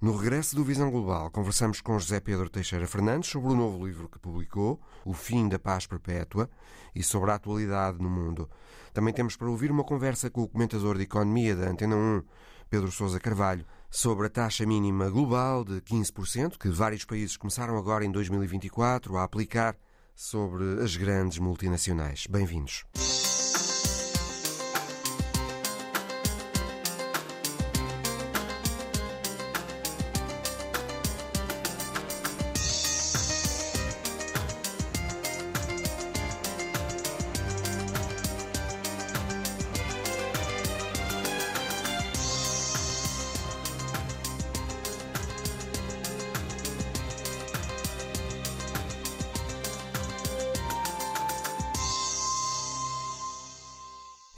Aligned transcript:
No 0.00 0.14
regresso 0.14 0.54
do 0.54 0.62
Visão 0.62 0.90
Global, 0.90 1.30
conversamos 1.30 1.80
com 1.80 1.98
José 1.98 2.20
Pedro 2.20 2.50
Teixeira 2.50 2.86
Fernandes 2.86 3.30
sobre 3.30 3.50
o 3.50 3.56
novo 3.56 3.86
livro 3.86 4.10
que 4.10 4.18
publicou, 4.18 4.78
O 5.06 5.14
Fim 5.14 5.48
da 5.48 5.58
Paz 5.58 5.86
Perpétua, 5.86 6.50
e 6.94 7.02
sobre 7.02 7.30
a 7.30 7.36
atualidade 7.36 7.98
no 7.98 8.10
mundo. 8.10 8.46
Também 8.92 9.14
temos 9.14 9.36
para 9.36 9.48
ouvir 9.48 9.70
uma 9.70 9.82
conversa 9.82 10.28
com 10.28 10.42
o 10.42 10.48
comentador 10.48 10.98
de 10.98 11.04
Economia 11.04 11.56
da 11.56 11.70
Antena 11.70 11.96
1, 11.96 12.22
Pedro 12.68 12.92
Sousa 12.92 13.18
Carvalho, 13.18 13.64
sobre 13.90 14.26
a 14.26 14.30
taxa 14.30 14.66
mínima 14.66 15.08
global 15.08 15.64
de 15.64 15.80
15%, 15.80 16.58
que 16.58 16.68
vários 16.68 17.06
países 17.06 17.38
começaram 17.38 17.78
agora 17.78 18.04
em 18.04 18.12
2024 18.12 19.16
a 19.16 19.24
aplicar 19.24 19.78
sobre 20.14 20.82
as 20.82 20.94
grandes 20.94 21.38
multinacionais. 21.38 22.26
Bem-vindos. 22.28 22.84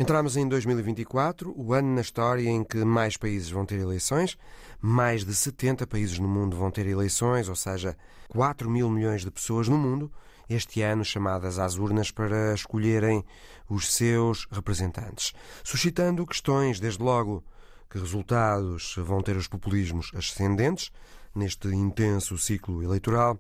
Entramos 0.08 0.38
em 0.38 0.48
2024, 0.48 1.52
o 1.54 1.74
ano 1.74 1.94
na 1.94 2.00
história 2.00 2.48
em 2.48 2.64
que 2.64 2.82
mais 2.82 3.18
países 3.18 3.50
vão 3.50 3.66
ter 3.66 3.78
eleições. 3.78 4.38
Mais 4.80 5.22
de 5.22 5.34
70 5.34 5.86
países 5.86 6.18
no 6.18 6.26
mundo 6.26 6.56
vão 6.56 6.70
ter 6.70 6.86
eleições, 6.86 7.46
ou 7.46 7.54
seja, 7.54 7.94
4 8.30 8.70
mil 8.70 8.88
milhões 8.88 9.20
de 9.20 9.30
pessoas 9.30 9.68
no 9.68 9.76
mundo, 9.76 10.10
este 10.48 10.80
ano 10.80 11.04
chamadas 11.04 11.58
às 11.58 11.76
urnas 11.76 12.10
para 12.10 12.54
escolherem 12.54 13.22
os 13.68 13.92
seus 13.92 14.48
representantes, 14.50 15.34
suscitando 15.62 16.26
questões, 16.26 16.80
desde 16.80 17.02
logo, 17.02 17.44
que 17.90 17.98
resultados 17.98 18.94
vão 18.96 19.20
ter 19.20 19.36
os 19.36 19.46
populismos 19.46 20.10
ascendentes 20.14 20.90
neste 21.34 21.68
intenso 21.68 22.38
ciclo 22.38 22.82
eleitoral 22.82 23.38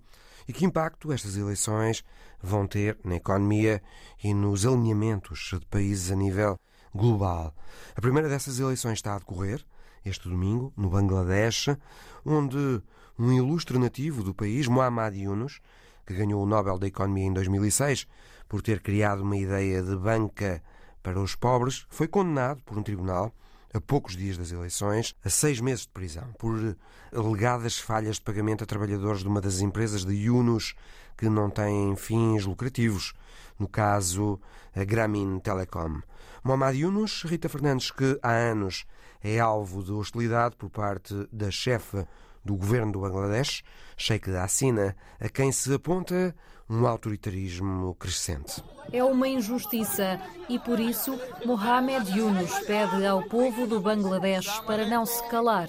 e 0.48 0.52
que 0.52 0.64
impacto 0.64 1.12
estas 1.12 1.36
eleições 1.36 2.02
vão 2.42 2.66
ter 2.66 2.98
na 3.04 3.16
economia 3.16 3.82
e 4.24 4.32
nos 4.32 4.64
alinhamentos 4.64 5.50
de 5.52 5.66
países 5.66 6.10
a 6.10 6.16
nível 6.16 6.58
global. 6.94 7.54
A 7.94 8.00
primeira 8.00 8.28
dessas 8.28 8.58
eleições 8.58 8.94
está 8.94 9.14
a 9.14 9.18
decorrer 9.18 9.62
este 10.04 10.28
domingo, 10.28 10.72
no 10.74 10.88
Bangladesh, 10.88 11.68
onde 12.24 12.82
um 13.18 13.32
ilustre 13.32 13.78
nativo 13.78 14.22
do 14.22 14.34
país, 14.34 14.66
Muhammad 14.66 15.14
Yunus, 15.14 15.60
que 16.06 16.14
ganhou 16.14 16.42
o 16.42 16.46
Nobel 16.46 16.78
da 16.78 16.86
Economia 16.86 17.26
em 17.26 17.32
2006 17.32 18.06
por 18.48 18.62
ter 18.62 18.80
criado 18.80 19.22
uma 19.22 19.36
ideia 19.36 19.82
de 19.82 19.94
banca 19.94 20.62
para 21.02 21.20
os 21.20 21.34
pobres, 21.34 21.86
foi 21.90 22.08
condenado 22.08 22.62
por 22.62 22.78
um 22.78 22.82
tribunal 22.82 23.34
a 23.72 23.80
poucos 23.80 24.16
dias 24.16 24.38
das 24.38 24.50
eleições, 24.50 25.14
a 25.24 25.30
seis 25.30 25.60
meses 25.60 25.82
de 25.82 25.88
prisão 25.88 26.32
por 26.38 26.76
alegadas 27.14 27.78
falhas 27.78 28.16
de 28.16 28.22
pagamento 28.22 28.64
a 28.64 28.66
trabalhadores 28.66 29.20
de 29.20 29.28
uma 29.28 29.40
das 29.40 29.60
empresas 29.60 30.04
de 30.04 30.14
Yunus 30.14 30.74
que 31.16 31.28
não 31.28 31.50
têm 31.50 31.96
fins 31.96 32.44
lucrativos, 32.44 33.14
no 33.58 33.68
caso 33.68 34.40
a 34.74 34.84
Grameen 34.84 35.40
Telecom. 35.40 36.00
Mohamed 36.44 36.78
Yunus, 36.78 37.24
Rita 37.24 37.48
Fernandes, 37.48 37.90
que 37.90 38.18
há 38.22 38.30
anos 38.30 38.86
é 39.22 39.38
alvo 39.40 39.82
de 39.82 39.92
hostilidade 39.92 40.56
por 40.56 40.70
parte 40.70 41.28
da 41.32 41.50
chefe 41.50 42.06
do 42.48 42.56
governo 42.56 42.92
do 42.92 43.00
Bangladesh, 43.00 43.62
Sheikh 43.94 44.30
Hasina, 44.30 44.96
a 45.20 45.28
quem 45.28 45.52
se 45.52 45.72
aponta 45.74 46.34
um 46.68 46.86
autoritarismo 46.86 47.94
crescente. 47.94 48.64
É 48.90 49.04
uma 49.04 49.28
injustiça 49.28 50.18
e 50.48 50.58
por 50.58 50.80
isso 50.80 51.18
Mohamed 51.44 52.10
Yunus 52.18 52.58
pede 52.60 53.04
ao 53.04 53.22
povo 53.24 53.66
do 53.66 53.80
Bangladesh 53.80 54.60
para 54.60 54.86
não 54.86 55.04
se 55.04 55.22
calar. 55.28 55.68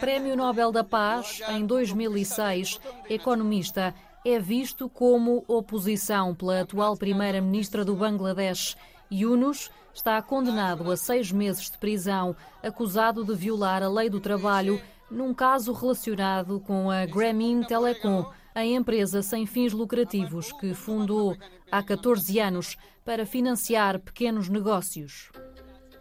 Prémio 0.00 0.36
Nobel 0.36 0.70
da 0.70 0.84
Paz 0.84 1.40
em 1.48 1.66
2006, 1.66 2.80
economista, 3.10 3.92
é 4.24 4.38
visto 4.38 4.88
como 4.88 5.44
oposição 5.46 6.34
pela 6.34 6.60
atual 6.60 6.96
primeira-ministra 6.96 7.84
do 7.84 7.94
Bangladesh, 7.94 8.76
Yunus 9.10 9.70
está 9.94 10.20
condenado 10.20 10.90
a 10.90 10.96
seis 10.96 11.32
meses 11.32 11.70
de 11.70 11.78
prisão, 11.78 12.36
acusado 12.62 13.24
de 13.24 13.34
violar 13.34 13.82
a 13.82 13.88
lei 13.88 14.10
do 14.10 14.20
trabalho 14.20 14.80
num 15.10 15.32
caso 15.32 15.72
relacionado 15.72 16.60
com 16.60 16.90
a 16.90 17.06
Grameen 17.06 17.62
Telecom, 17.62 18.26
a 18.54 18.64
empresa 18.64 19.22
sem 19.22 19.46
fins 19.46 19.72
lucrativos 19.72 20.52
que 20.52 20.74
fundou 20.74 21.36
há 21.70 21.82
14 21.82 22.40
anos 22.40 22.76
para 23.04 23.24
financiar 23.24 24.00
pequenos 24.00 24.48
negócios. 24.48 25.30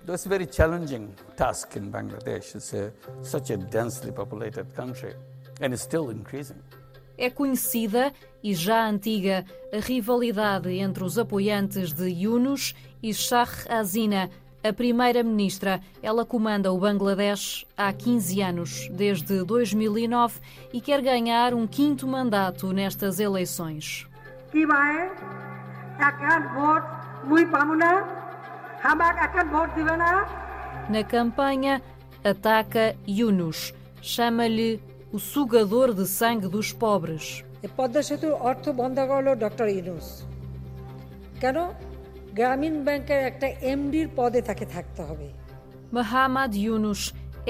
It's 0.08 0.26
a 0.26 0.30
very 0.30 0.46
challenging 0.46 1.16
task 1.36 1.76
in 1.78 1.90
Bangladesh. 1.90 2.56
It's 2.56 2.74
a, 2.74 2.94
such 3.24 3.52
a 3.52 3.58
densely 3.58 4.12
populated 4.12 4.68
country 4.76 5.16
and 5.62 5.74
it's 5.74 5.82
still 5.82 6.12
increasing. 6.12 6.62
É 7.18 7.30
conhecida 7.30 8.14
e 8.44 8.54
já 8.54 8.88
antiga 8.88 9.46
a 9.74 9.80
rivalidade 9.80 10.70
entre 10.78 11.04
os 11.04 11.18
apoiantes 11.18 11.94
de 11.94 12.08
Yunus 12.10 12.76
e 13.05 13.13
Shah 13.15 13.49
Hasina, 13.69 14.31
a 14.63 14.73
primeira-ministra. 14.73 15.81
Ela 16.03 16.25
comanda 16.25 16.73
o 16.73 16.79
Bangladesh 16.79 17.67
há 17.77 17.93
15 17.93 18.43
anos, 18.43 18.89
desde 18.93 19.43
2009, 19.45 20.41
e 20.73 20.81
quer 20.81 21.01
ganhar 21.03 21.55
um 21.55 21.67
quinto 21.67 22.07
mandato 22.07 22.73
nestas 22.73 23.19
eleições. 23.21 24.07
Na 30.89 31.05
campanha, 31.05 31.83
ataca 32.25 32.97
Yunus. 33.07 33.75
Chama-lhe 34.03 34.81
o 35.13 35.19
sugador 35.19 35.93
de 35.93 36.07
sangue 36.07 36.49
dos 36.49 36.73
pobres. 36.73 37.45
Padma 37.77 38.03
সেতুর 38.03 38.33
অর্থ 38.49 38.65
বন্ধ 38.81 38.99
করলো 39.09 39.33
ডক্টর 39.37 39.67
ইউনুস 39.77 40.09
কেন 41.41 41.59
গ্রামীণ 42.37 42.77
ব্যাংকের 42.87 43.21
একটা 43.31 43.49
এমডির 43.73 44.09
পদে 44.17 44.41
তাকে 44.49 44.67
থাকতে 44.75 45.03
হবে 45.09 45.29
Mahamad 45.93 46.55
Yunus 46.67 47.01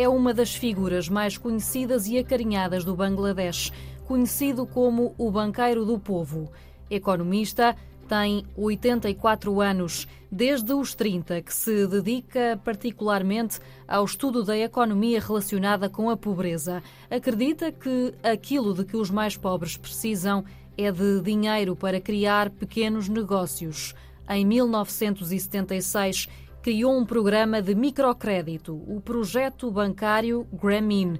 é 0.04 0.08
uma 0.08 0.32
das 0.32 0.54
figuras 0.54 1.08
mais 1.08 1.36
conhecidas 1.36 2.06
e 2.06 2.18
acarinhadas 2.18 2.82
do 2.84 2.96
Bangladesh, 2.96 3.70
conhecido 4.08 4.62
como 4.66 5.14
o 5.18 5.30
banqueiro 5.30 5.84
do 5.84 5.98
povo. 5.98 6.50
Economista, 6.90 7.76
tem 8.08 8.44
84 8.56 9.60
anos, 9.60 10.08
desde 10.32 10.72
os 10.72 10.94
30, 10.94 11.42
que 11.42 11.54
se 11.54 11.86
dedica 11.86 12.60
particularmente 12.64 13.60
ao 13.86 14.04
estudo 14.04 14.42
da 14.42 14.58
economia 14.58 15.20
relacionada 15.20 15.88
com 15.88 16.10
a 16.10 16.16
pobreza. 16.16 16.82
Acredita 17.08 17.70
que 17.70 18.12
aquilo 18.22 18.74
de 18.74 18.84
que 18.84 18.96
os 18.96 19.10
mais 19.10 19.36
pobres 19.36 19.76
precisam 19.76 20.44
é 20.76 20.90
de 20.90 21.20
dinheiro 21.20 21.76
para 21.76 22.00
criar 22.00 22.50
pequenos 22.50 23.08
negócios. 23.08 23.94
Em 24.27 24.43
1976, 24.45 26.27
criou 26.61 26.97
um 26.97 27.05
programa 27.05 27.61
de 27.61 27.75
microcrédito, 27.75 28.75
o 28.87 28.99
projeto 28.99 29.69
bancário 29.69 30.47
Grameen. 30.51 31.19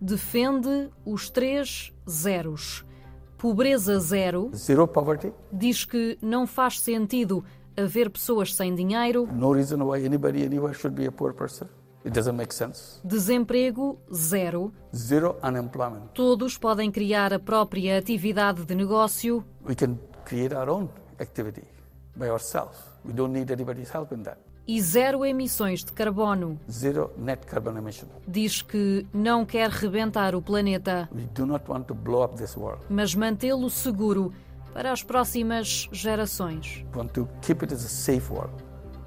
Defende 0.00 0.88
os 1.04 1.30
três 1.30 1.92
zeros 2.08 2.84
Pobreza 3.38 3.98
Zero 4.00 4.50
Zero 4.54 4.88
poverty. 4.88 5.32
diz 5.52 5.84
que 5.84 6.18
não 6.20 6.46
faz 6.46 6.80
sentido 6.80 7.44
haver 7.76 8.10
pessoas 8.10 8.54
sem 8.54 8.74
dinheiro. 8.74 9.28
No 9.32 9.52
reason 9.52 9.82
why 9.82 10.04
anybody 10.04 10.44
anywhere 10.44 10.74
should 10.74 10.96
be 10.96 11.06
a 11.06 11.12
poor 11.12 11.32
person. 11.32 11.68
It 12.04 12.14
doesn't 12.14 12.36
make 12.36 12.52
sense. 12.52 12.98
Desemprego 13.04 13.98
zero. 14.12 14.72
Zero 14.94 15.36
unemployment. 15.44 16.08
Todos 16.14 16.58
podem 16.58 16.90
criar 16.90 17.32
a 17.32 17.38
própria 17.38 17.98
atividade 17.98 18.64
de 18.64 18.74
negócio. 18.74 19.44
We 19.66 19.74
can 19.74 19.98
create 20.24 20.54
our 20.54 20.68
own 20.68 20.88
activity 21.20 21.62
by 22.16 22.28
ourselves. 22.28 22.78
We 23.04 23.12
don't 23.12 23.32
need 23.32 23.50
anybody's 23.50 23.90
help 23.90 24.12
in 24.12 24.22
that 24.24 24.38
e 24.66 24.80
zero 24.80 25.24
emissões 25.24 25.82
de 25.82 25.92
carbono. 25.92 26.56
Zero 26.70 27.10
net 27.16 27.44
carbon 27.46 27.76
emission. 27.76 28.08
Diz 28.28 28.62
que 28.62 29.04
não 29.12 29.44
quer 29.44 29.68
rebentar 29.68 30.34
o 30.36 30.40
planeta, 30.42 31.08
We 31.12 31.26
do 31.34 31.44
not 31.44 31.64
want 31.68 31.86
to 31.86 31.94
blow 31.94 32.22
up 32.22 32.36
this 32.36 32.56
world. 32.56 32.80
mas 32.88 33.14
mantê-lo 33.14 33.68
seguro 33.68 34.32
para 34.72 34.92
as 34.92 35.02
próximas 35.02 35.88
gerações. 35.90 36.84
Want 36.94 37.08
to 37.14 37.28
keep 37.42 37.64
it 37.64 37.74
as 37.74 37.84
a 37.84 37.88
safe 37.88 38.32
world, 38.32 38.54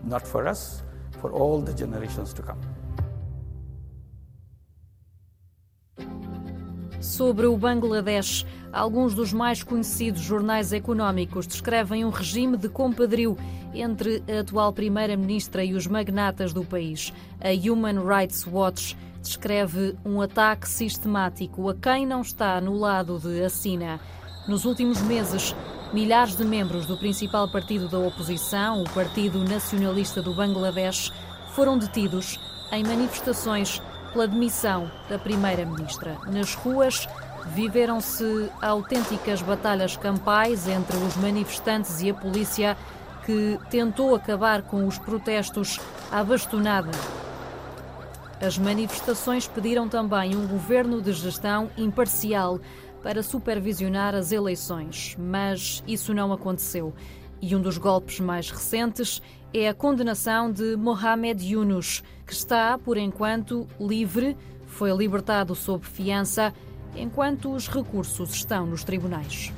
not 0.03 0.27
for 0.27 0.45
us, 0.49 0.83
for 1.21 1.31
all 1.31 1.61
the 1.61 1.73
generations 1.73 2.33
to 2.33 2.43
come. 2.43 2.59
Sobre 7.03 7.45
o 7.47 7.57
Bangladesh, 7.57 8.45
alguns 8.71 9.13
dos 9.13 9.33
mais 9.33 9.61
conhecidos 9.61 10.21
jornais 10.21 10.71
económicos 10.71 11.45
descrevem 11.45 12.05
um 12.05 12.09
regime 12.09 12.55
de 12.55 12.69
compadrio 12.69 13.37
entre 13.73 14.23
a 14.25 14.39
atual 14.39 14.71
primeira-ministra 14.71 15.65
e 15.65 15.73
os 15.73 15.85
magnatas 15.85 16.53
do 16.53 16.63
país. 16.63 17.11
A 17.41 17.51
Human 17.51 18.01
Rights 18.05 18.47
Watch 18.47 18.97
descreve 19.21 19.97
um 20.05 20.21
ataque 20.21 20.67
sistemático 20.67 21.67
a 21.67 21.75
quem 21.75 22.05
não 22.05 22.21
está 22.21 22.61
no 22.61 22.73
lado 22.77 23.19
de 23.19 23.43
Assina. 23.43 23.99
Nos 24.47 24.63
últimos 24.63 25.01
meses, 25.01 25.53
milhares 25.91 26.37
de 26.37 26.45
membros 26.45 26.85
do 26.85 26.97
principal 26.97 27.51
partido 27.51 27.89
da 27.89 27.99
oposição, 27.99 28.81
o 28.81 28.89
Partido 28.89 29.43
Nacionalista 29.43 30.21
do 30.21 30.33
Bangladesh, 30.33 31.11
foram 31.49 31.77
detidos 31.77 32.39
em 32.71 32.81
manifestações 32.81 33.81
pela 34.13 34.27
demissão 34.27 34.89
da 35.09 35.17
Primeira-Ministra. 35.17 36.17
Nas 36.27 36.53
ruas, 36.53 37.09
viveram-se 37.47 38.49
autênticas 38.61 39.41
batalhas 39.41 39.97
campais 39.97 40.67
entre 40.67 40.95
os 40.97 41.17
manifestantes 41.17 41.99
e 42.01 42.11
a 42.11 42.13
polícia, 42.13 42.77
que 43.25 43.59
tentou 43.69 44.15
acabar 44.15 44.61
com 44.61 44.87
os 44.87 44.97
protestos 44.97 45.79
à 46.11 46.23
bastonada. 46.23 46.91
As 48.39 48.57
manifestações 48.57 49.47
pediram 49.47 49.89
também 49.89 50.35
um 50.35 50.45
governo 50.45 51.01
de 51.01 51.13
gestão 51.13 51.69
imparcial 51.77 52.59
para 53.01 53.23
supervisionar 53.23 54.13
as 54.13 54.31
eleições, 54.31 55.15
mas 55.17 55.83
isso 55.87 56.13
não 56.13 56.31
aconteceu. 56.31 56.93
E 57.41 57.55
um 57.55 57.61
dos 57.61 57.77
golpes 57.77 58.19
mais 58.19 58.49
recentes 58.49 59.21
é 59.53 59.69
a 59.69 59.73
condenação 59.73 60.51
de 60.51 60.75
Mohamed 60.75 61.45
Yunus, 61.45 62.03
que 62.25 62.33
está, 62.33 62.77
por 62.77 62.97
enquanto, 62.97 63.67
livre, 63.79 64.37
foi 64.65 64.91
libertado 64.91 65.55
sob 65.55 65.85
fiança, 65.85 66.53
enquanto 66.95 67.53
os 67.53 67.67
recursos 67.67 68.33
estão 68.33 68.65
nos 68.65 68.83
tribunais. 68.83 69.51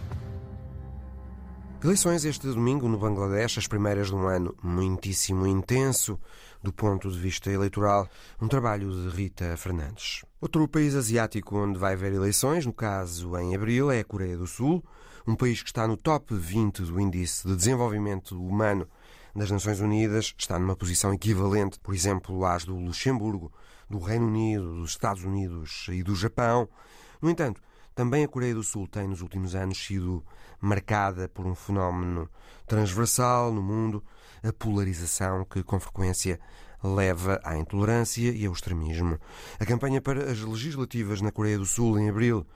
Eleições 1.83 2.25
este 2.25 2.47
domingo 2.47 2.87
no 2.87 2.97
Bangladesh, 2.97 3.59
as 3.59 3.67
primeiras 3.67 4.07
de 4.07 4.15
um 4.15 4.27
ano 4.27 4.55
muitíssimo 4.63 5.45
intenso 5.45 6.19
do 6.63 6.73
ponto 6.73 7.11
de 7.11 7.19
vista 7.19 7.51
eleitoral. 7.51 8.09
Um 8.41 8.47
trabalho 8.47 8.89
de 8.89 9.15
Rita 9.15 9.55
Fernandes. 9.55 10.23
Outro 10.41 10.67
país 10.67 10.95
asiático 10.95 11.55
onde 11.55 11.77
vai 11.77 11.93
haver 11.93 12.13
eleições, 12.13 12.65
no 12.65 12.73
caso 12.73 13.37
em 13.37 13.55
abril, 13.55 13.91
é 13.91 13.99
a 13.99 14.03
Coreia 14.03 14.35
do 14.35 14.47
Sul 14.47 14.83
um 15.27 15.35
país 15.35 15.61
que 15.61 15.69
está 15.69 15.87
no 15.87 15.97
top 15.97 16.35
20 16.35 16.83
do 16.83 16.99
Índice 16.99 17.47
de 17.47 17.55
Desenvolvimento 17.55 18.39
Humano 18.39 18.87
das 19.35 19.51
Nações 19.51 19.81
Unidas, 19.81 20.33
está 20.37 20.57
numa 20.57 20.77
posição 20.77 21.13
equivalente, 21.13 21.77
por 21.81 21.93
exemplo, 21.93 22.45
às 22.45 22.63
do 22.63 22.75
Luxemburgo, 22.77 23.51
do 23.89 23.99
Reino 23.99 24.27
Unido, 24.27 24.75
dos 24.75 24.91
Estados 24.91 25.25
Unidos 25.25 25.87
e 25.91 26.01
do 26.01 26.15
Japão. 26.15 26.69
No 27.21 27.29
entanto, 27.29 27.61
também 27.93 28.23
a 28.23 28.27
Coreia 28.29 28.55
do 28.55 28.63
Sul 28.63 28.87
tem 28.87 29.07
nos 29.07 29.21
últimos 29.21 29.53
anos 29.53 29.77
sido 29.77 30.23
marcada 30.61 31.27
por 31.27 31.45
um 31.45 31.53
fenómeno 31.53 32.29
transversal 32.65 33.51
no 33.51 33.61
mundo, 33.61 34.01
a 34.41 34.53
polarização 34.53 35.43
que 35.43 35.61
com 35.63 35.79
frequência 35.81 36.39
leva 36.81 37.41
à 37.43 37.57
intolerância 37.57 38.31
e 38.31 38.45
ao 38.45 38.53
extremismo. 38.53 39.19
A 39.59 39.65
campanha 39.65 40.01
para 40.01 40.31
as 40.31 40.39
legislativas 40.39 41.19
na 41.19 41.31
Coreia 41.31 41.57
do 41.57 41.65
Sul 41.65 41.99
em 41.99 42.09
abril 42.09 42.47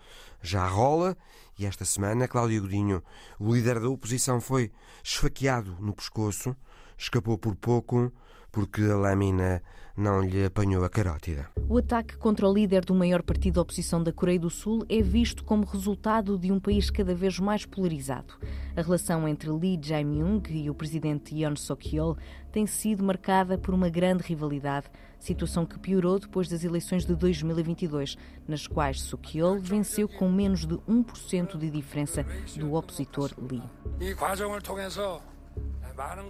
já 0.41 0.65
rola 0.65 1.17
e 1.59 1.65
esta 1.65 1.83
semana 1.83 2.25
Cláudio 2.25 2.61
Godinho, 2.61 3.03
o 3.37 3.53
líder 3.53 3.81
da 3.81 3.89
oposição, 3.89 4.39
foi 4.39 4.71
esfaqueado 5.03 5.75
no 5.81 5.93
pescoço, 5.93 6.55
escapou 6.99 7.37
por 7.37 7.55
pouco 7.55 8.11
porque 8.51 8.81
a 8.81 8.97
lâmina 8.97 9.61
não 9.95 10.21
lhe 10.21 10.45
apanhou 10.45 10.83
a 10.83 10.89
carótida. 10.89 11.49
O 11.67 11.77
ataque 11.77 12.17
contra 12.17 12.47
o 12.47 12.53
líder 12.53 12.85
do 12.85 12.95
maior 12.95 13.21
partido 13.21 13.55
de 13.55 13.59
oposição 13.59 14.01
da 14.01 14.13
Coreia 14.13 14.39
do 14.39 14.49
Sul 14.49 14.85
é 14.89 15.01
visto 15.01 15.43
como 15.43 15.65
resultado 15.65 16.37
de 16.37 16.51
um 16.51 16.59
país 16.59 16.89
cada 16.89 17.13
vez 17.13 17.37
mais 17.37 17.65
polarizado. 17.65 18.33
A 18.75 18.81
relação 18.81 19.27
entre 19.27 19.49
Lee 19.49 19.79
Jae-myung 19.81 20.41
e 20.49 20.69
o 20.69 20.73
presidente 20.73 21.35
Yoon 21.35 21.55
Suk-yeol 21.55 22.17
tem 22.51 22.65
sido 22.65 23.03
marcada 23.03 23.57
por 23.57 23.73
uma 23.73 23.89
grande 23.89 24.23
rivalidade, 24.23 24.87
situação 25.19 25.65
que 25.65 25.77
piorou 25.77 26.17
depois 26.17 26.47
das 26.47 26.63
eleições 26.63 27.05
de 27.05 27.13
2022, 27.13 28.17
nas 28.47 28.65
quais 28.65 29.01
Suk-yeol 29.01 29.59
venceu 29.59 30.07
com 30.07 30.31
menos 30.31 30.65
de 30.65 30.75
1% 30.75 31.57
de 31.57 31.69
diferença 31.69 32.25
do 32.55 32.73
opositor 32.73 33.31
Lee. 33.37 33.61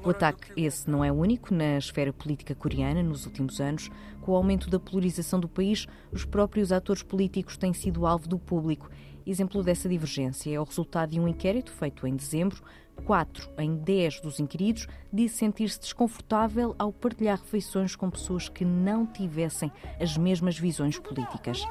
O 0.04 0.10
ataque 0.10 0.51
esse 0.57 0.89
não 0.89 1.04
é 1.04 1.12
único 1.12 1.54
na 1.54 1.77
esfera 1.77 2.12
política 2.12 2.56
coreana 2.56 3.04
nos 3.04 3.25
últimos 3.25 3.62
anos. 3.62 3.89
Com 4.21 4.31
o 4.31 4.36
aumento 4.36 4.69
da 4.69 4.80
polarização 4.80 5.39
do 5.39 5.48
país, 5.48 5.86
os 6.12 6.25
próprios 6.25 6.71
atores 6.71 7.04
políticos 7.04 7.57
têm 7.57 7.74
sido 7.74 8.06
alvo 8.06 8.27
do 8.27 8.39
público. 8.39 8.89
Exemplo 9.25 9.62
dessa 9.63 9.88
divergência 9.88 10.51
é 10.51 10.60
o 10.60 10.63
resultado 10.63 11.12
de 11.12 11.19
um 11.19 11.27
inquérito 11.27 11.71
feito 11.71 12.07
em 12.07 12.16
dezembro. 12.16 12.63
Quatro 13.06 13.50
em 13.57 13.75
dez 13.77 14.19
dos 14.19 14.39
inquiridos 14.39 14.88
disse 15.13 15.38
sentir-se 15.38 15.80
desconfortável 15.80 16.75
ao 16.77 16.92
partilhar 16.92 17.39
refeições 17.39 17.95
com 17.95 18.10
pessoas 18.10 18.50
que 18.50 18.66
não 18.66 19.06
tivessem 19.06 19.71
as 20.00 20.18
mesmas 20.18 20.57
visões 20.57 20.98
políticas. 21.00 21.63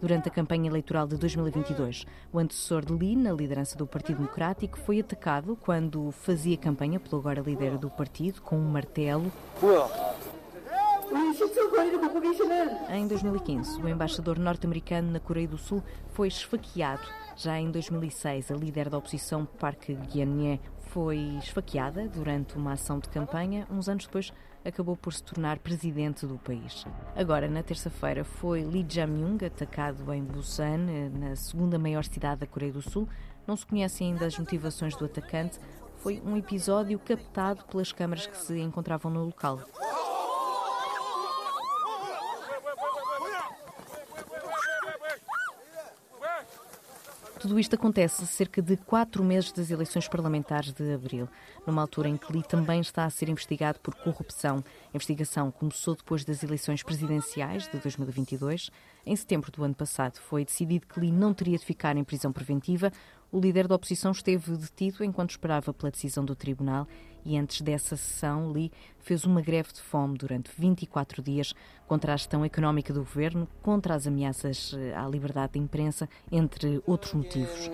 Durante 0.00 0.28
a 0.28 0.30
campanha 0.30 0.68
eleitoral 0.68 1.06
de 1.06 1.16
2022, 1.16 2.04
o 2.32 2.38
antecessor 2.38 2.84
de 2.84 2.92
Lee, 2.92 3.16
na 3.16 3.32
liderança 3.32 3.76
do 3.76 3.86
Partido 3.86 4.18
Democrático, 4.18 4.78
foi 4.78 5.00
atacado 5.00 5.56
quando 5.56 6.10
fazia 6.12 6.56
campanha 6.56 7.00
pelo 7.00 7.18
agora 7.18 7.40
líder 7.40 7.78
do 7.78 7.90
partido 7.90 8.42
com 8.42 8.56
um 8.56 8.68
martelo. 8.68 9.32
Em 12.90 13.06
2015, 13.06 13.80
o 13.80 13.88
embaixador 13.88 14.38
norte-americano 14.38 15.10
na 15.10 15.20
Coreia 15.20 15.48
do 15.48 15.58
Sul 15.58 15.82
foi 16.12 16.28
esfaqueado. 16.28 17.06
Já 17.36 17.58
em 17.58 17.70
2006, 17.70 18.50
a 18.50 18.54
líder 18.54 18.88
da 18.90 18.98
oposição, 18.98 19.46
Park 19.46 19.88
Geun-hye, 20.10 20.60
foi 20.88 21.18
esfaqueada 21.38 22.08
durante 22.08 22.56
uma 22.56 22.72
ação 22.72 22.98
de 22.98 23.08
campanha. 23.08 23.66
Uns 23.70 23.88
anos 23.88 24.06
depois, 24.06 24.32
acabou 24.66 24.96
por 24.96 25.12
se 25.12 25.22
tornar 25.22 25.58
presidente 25.58 26.26
do 26.26 26.38
país. 26.38 26.84
Agora, 27.14 27.48
na 27.48 27.62
terça-feira, 27.62 28.24
foi 28.24 28.64
Lee 28.64 28.84
Jae-myung 28.88 29.38
atacado 29.46 30.12
em 30.12 30.22
Busan, 30.22 31.10
na 31.12 31.36
segunda 31.36 31.78
maior 31.78 32.04
cidade 32.04 32.40
da 32.40 32.46
Coreia 32.46 32.72
do 32.72 32.82
Sul. 32.82 33.08
Não 33.46 33.56
se 33.56 33.64
conhecem 33.64 34.12
ainda 34.12 34.26
as 34.26 34.38
motivações 34.38 34.96
do 34.96 35.04
atacante. 35.04 35.58
Foi 35.98 36.20
um 36.24 36.36
episódio 36.36 36.98
captado 36.98 37.64
pelas 37.64 37.92
câmaras 37.92 38.26
que 38.26 38.36
se 38.36 38.58
encontravam 38.58 39.10
no 39.10 39.24
local. 39.24 39.60
Tudo 47.46 47.60
isto 47.60 47.76
acontece 47.76 48.26
cerca 48.26 48.60
de 48.60 48.76
quatro 48.76 49.22
meses 49.22 49.52
das 49.52 49.70
eleições 49.70 50.08
parlamentares 50.08 50.72
de 50.72 50.92
abril, 50.92 51.28
numa 51.64 51.80
altura 51.80 52.08
em 52.08 52.16
que 52.16 52.32
Lee 52.32 52.42
também 52.42 52.80
está 52.80 53.04
a 53.04 53.10
ser 53.10 53.28
investigado 53.28 53.78
por 53.78 53.94
corrupção. 53.94 54.64
A 54.92 54.96
investigação 54.96 55.52
começou 55.52 55.94
depois 55.94 56.24
das 56.24 56.42
eleições 56.42 56.82
presidenciais 56.82 57.68
de 57.68 57.78
2022. 57.78 58.68
Em 59.08 59.14
setembro 59.14 59.52
do 59.52 59.62
ano 59.62 59.74
passado, 59.74 60.18
foi 60.18 60.44
decidido 60.44 60.84
que 60.84 60.98
Lee 60.98 61.12
não 61.12 61.32
teria 61.32 61.56
de 61.56 61.64
ficar 61.64 61.96
em 61.96 62.02
prisão 62.02 62.32
preventiva. 62.32 62.90
O 63.30 63.38
líder 63.38 63.68
da 63.68 63.76
oposição 63.76 64.10
esteve 64.10 64.56
detido 64.56 65.04
enquanto 65.04 65.30
esperava 65.30 65.72
pela 65.72 65.92
decisão 65.92 66.24
do 66.24 66.34
tribunal 66.34 66.88
e 67.26 67.36
antes 67.36 67.60
dessa 67.60 67.96
sessão, 67.96 68.52
Lee 68.52 68.70
fez 69.00 69.24
uma 69.24 69.40
greve 69.40 69.72
de 69.72 69.80
fome 69.80 70.16
durante 70.16 70.50
24 70.56 71.20
dias 71.20 71.52
contra 71.86 72.12
a 72.12 72.16
gestão 72.16 72.44
económica 72.44 72.92
do 72.92 73.00
governo, 73.00 73.48
contra 73.62 73.94
as 73.94 74.06
ameaças 74.06 74.72
eh, 74.76 74.94
à 74.94 75.06
liberdade 75.08 75.52
de 75.52 75.58
imprensa, 75.58 76.08
entre 76.30 76.82
outros 76.86 77.14
motivos. 77.14 77.70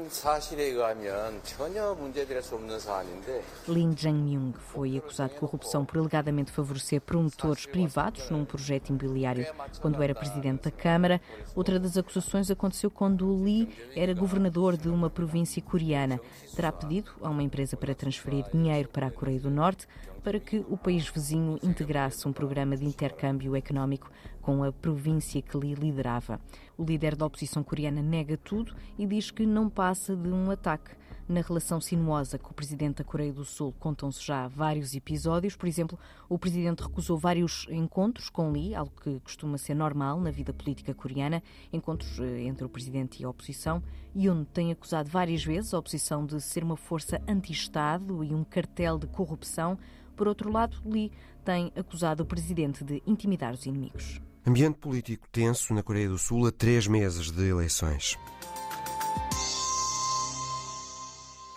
Lin 3.69 3.95
Zhang-myung 3.95 4.53
foi 4.53 4.99
acusado 4.99 5.33
de 5.33 5.41
corrupção 5.41 5.85
por 5.85 5.99
alegadamente 5.99 6.51
favorecer 6.51 7.01
promotores 7.01 7.65
privados 7.65 8.29
num 8.29 8.45
projeto 8.45 8.91
imobiliário 8.91 9.47
quando 9.81 10.03
era 10.03 10.15
presidente 10.15 10.65
da 10.65 10.71
Câmara. 10.71 11.21
Outra 11.55 11.79
das 11.79 11.97
acusações 11.97 12.51
aconteceu 12.51 12.91
quando 12.91 13.43
Lee 13.43 13.69
era 13.95 14.15
governador 14.15 14.77
de 14.77 14.89
uma 14.89 15.11
província 15.11 15.61
coreana. 15.63 16.21
Terá 16.55 16.73
pedido 16.73 17.11
a 17.21 17.29
uma 17.29 17.43
empresa 17.43 17.77
para 17.77 17.95
transferir 17.95 18.45
dinheiro 18.53 18.89
para 18.89 19.07
a 19.07 19.11
Coreia 19.11 19.41
do 19.41 19.51
Norte 19.51 19.87
para 20.23 20.39
que 20.39 20.65
o 20.69 20.77
país 20.77 21.09
vizinho 21.09 21.59
integrasse 21.63 22.27
um 22.29 22.33
programa 22.33 22.77
de 22.77 22.85
intercâmbio 22.85 23.57
económico 23.57 24.11
com 24.41 24.63
a 24.63 24.73
província 24.73 25.43
que 25.43 25.59
lhe 25.59 25.75
liderava. 25.75 26.41
O 26.79 26.85
líder 26.85 27.17
da 27.17 27.27
oposição 27.27 27.63
coreana 27.63 28.01
nega 28.03 28.37
tudo 28.37 28.75
e 28.99 29.07
diz 29.07 29.31
que 29.31 29.45
não 29.45 29.69
passa 29.69 30.17
de 30.17 30.29
um 30.29 30.51
ataque. 30.51 31.02
Na 31.33 31.41
relação 31.41 31.81
sinuosa 31.81 32.39
com 32.39 32.51
o 32.51 32.55
presidente 32.55 32.97
da 32.97 33.05
Coreia 33.05 33.33
do 33.33 33.43
Sul 33.43 33.75
contam-se 33.81 34.23
já 34.23 34.47
vários 34.49 34.95
episódios. 34.95 35.57
Por 35.57 35.67
exemplo, 35.67 35.99
o 36.29 36.39
presidente 36.39 36.83
recusou 36.83 37.17
vários 37.17 37.67
encontros 37.71 38.29
com 38.29 38.53
Lee, 38.53 38.75
algo 38.75 38.93
que 39.03 39.19
costuma 39.21 39.57
ser 39.57 39.73
normal 39.73 40.21
na 40.21 40.31
vida 40.31 40.53
política 40.53 40.93
coreana, 40.93 41.43
encontros 41.73 42.21
eh, 42.21 42.43
entre 42.43 42.67
o 42.67 42.69
presidente 42.69 43.23
e 43.23 43.25
a 43.25 43.31
oposição. 43.31 43.83
Yoon 44.15 44.45
tem 44.45 44.73
acusado 44.73 45.09
várias 45.09 45.43
vezes 45.43 45.73
a 45.73 45.79
oposição 45.79 46.27
de 46.27 46.39
ser 46.39 46.63
uma 46.63 46.77
força 46.77 47.19
anti-Estado 47.27 48.23
e 48.23 48.35
um 48.35 48.45
cartel 48.45 48.99
de 48.99 49.07
corrupção. 49.07 49.79
Por 50.15 50.29
outro 50.29 50.53
lado, 50.53 50.77
Lee 50.85 51.11
tem 51.43 51.73
acusado 51.75 52.25
o 52.25 52.27
presidente 52.27 52.85
de 52.85 53.03
intimidar 53.07 53.55
os 53.55 53.65
inimigos. 53.65 54.21
Ambiente 54.47 54.77
político 54.77 55.27
tenso 55.33 55.73
na 55.73 55.83
Coreia 55.83 56.11
do 56.11 56.19
Sul 56.19 56.47
a 56.47 56.53
três 56.53 56.87
meses 56.87 57.31
de 57.31 57.49
eleições. 57.49 58.19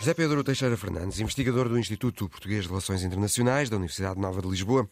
José 0.06 0.14
Pedro 0.14 0.44
Teixeira 0.44 0.78
Fernandes, 0.78 1.20
investigador 1.20 1.68
do 1.68 1.80
Instituto 1.80 2.30
Português 2.30 2.62
de 2.62 2.70
Relações 2.70 3.02
Internacionais 3.02 3.72
da 3.72 3.76
Universidade 3.76 4.20
Nova 4.20 4.40
de 4.40 4.48
Lisboa, 4.48 4.88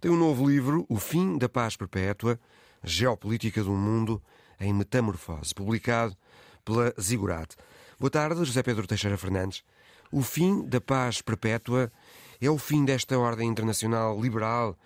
tem 0.00 0.10
um 0.10 0.16
novo 0.16 0.50
livro, 0.50 0.84
O 0.88 0.98
Fim 0.98 1.38
da 1.38 1.48
Paz 1.48 1.76
Perpétua, 1.76 2.40
Geopolítica 2.82 3.62
do 3.62 3.70
Mundo 3.70 4.20
em 4.58 4.74
Metamorfose, 4.74 5.54
publicado 5.54 6.16
pela 6.64 6.92
Zigurat. 7.00 7.54
Boa 8.00 8.10
tarde, 8.10 8.44
José 8.44 8.60
Pedro 8.64 8.84
Teixeira 8.84 9.16
Fernandes. 9.16 9.62
O 10.10 10.22
fim 10.22 10.66
da 10.66 10.80
paz 10.80 11.22
perpétua 11.22 11.92
é 12.40 12.50
o 12.50 12.58
fim 12.58 12.84
desta 12.84 13.16
ordem 13.16 13.48
internacional 13.48 14.20
liberal 14.20 14.76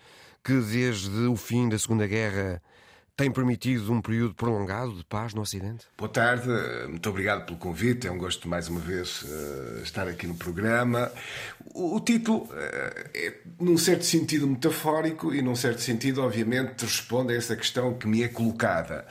que, 0.43 0.53
desde 0.53 1.25
o 1.25 1.35
fim 1.35 1.67
da 1.67 1.79
Segunda 1.79 2.05
Guerra, 2.05 2.61
tem 3.15 3.31
permitido 3.31 3.91
um 3.93 4.01
período 4.01 4.33
prolongado 4.33 4.95
de 4.95 5.03
paz 5.05 5.33
no 5.33 5.41
Ocidente? 5.41 5.85
Boa 5.97 6.09
tarde, 6.09 6.47
muito 6.87 7.07
obrigado 7.09 7.45
pelo 7.45 7.57
convite. 7.57 8.07
É 8.07 8.11
um 8.11 8.17
gosto 8.17 8.47
mais 8.47 8.67
uma 8.67 8.79
vez 8.79 9.23
eh, 9.27 9.81
estar 9.83 10.07
aqui 10.07 10.25
no 10.25 10.35
programa. 10.35 11.11
O, 11.75 11.99
título 11.99 12.49
eh, 12.53 13.09
é, 13.13 13.33
num 13.59 13.77
certo 13.77 14.03
sentido, 14.03 14.47
metafórico 14.47 15.33
e, 15.33 15.41
num 15.41 15.55
certo 15.55 15.81
sentido, 15.81 16.23
obviamente, 16.23 16.81
responde 16.81 17.33
a 17.33 17.37
essa 17.37 17.55
questão 17.55 17.93
que 17.93 18.07
me 18.07 18.23
é 18.23 18.27
colocada. 18.27 19.05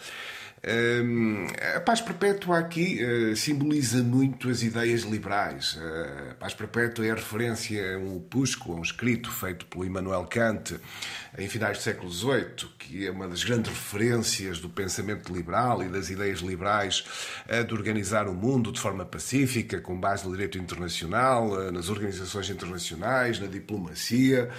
A 0.65 1.81
paz 1.81 2.01
perpétua 2.01 2.61
aqui 2.61 3.01
uh, 3.05 3.35
simboliza 3.35 4.01
muito 4.01 4.49
as 4.49 4.63
ideias 4.63 5.03
liberais. 5.03 5.75
Uh, 5.75 6.31
a 6.31 6.35
paz 6.35 6.55
perpétua 6.55 7.05
é 7.05 7.11
a 7.11 7.17
referência 7.17 7.97
a 7.97 7.99
um 7.99 8.19
opúsculo, 8.19 8.77
a 8.77 8.79
um 8.79 8.83
escrito 8.83 9.29
feito 9.29 9.67
por 9.67 9.85
Immanuel 9.85 10.25
Kant 10.31 10.79
em 11.37 11.49
finais 11.49 11.79
do 11.79 11.83
século 11.83 12.13
XVIII, 12.13 12.69
que 12.79 13.07
é 13.09 13.11
uma 13.11 13.27
das 13.27 13.43
grandes 13.43 13.73
referências 13.73 14.61
do 14.61 14.69
pensamento 14.69 15.35
liberal 15.35 15.83
e 15.83 15.89
das 15.89 16.11
ideias 16.11 16.39
liberais 16.41 17.03
de 17.67 17.75
organizar 17.75 18.29
o 18.29 18.35
mundo 18.35 18.71
de 18.71 18.79
forma 18.79 19.05
pacífica, 19.05 19.81
com 19.81 19.99
base 19.99 20.27
no 20.27 20.31
direito 20.31 20.59
internacional, 20.59 21.73
nas 21.73 21.89
organizações 21.89 22.51
internacionais, 22.51 23.41
na 23.41 23.47
diplomacia, 23.47 24.51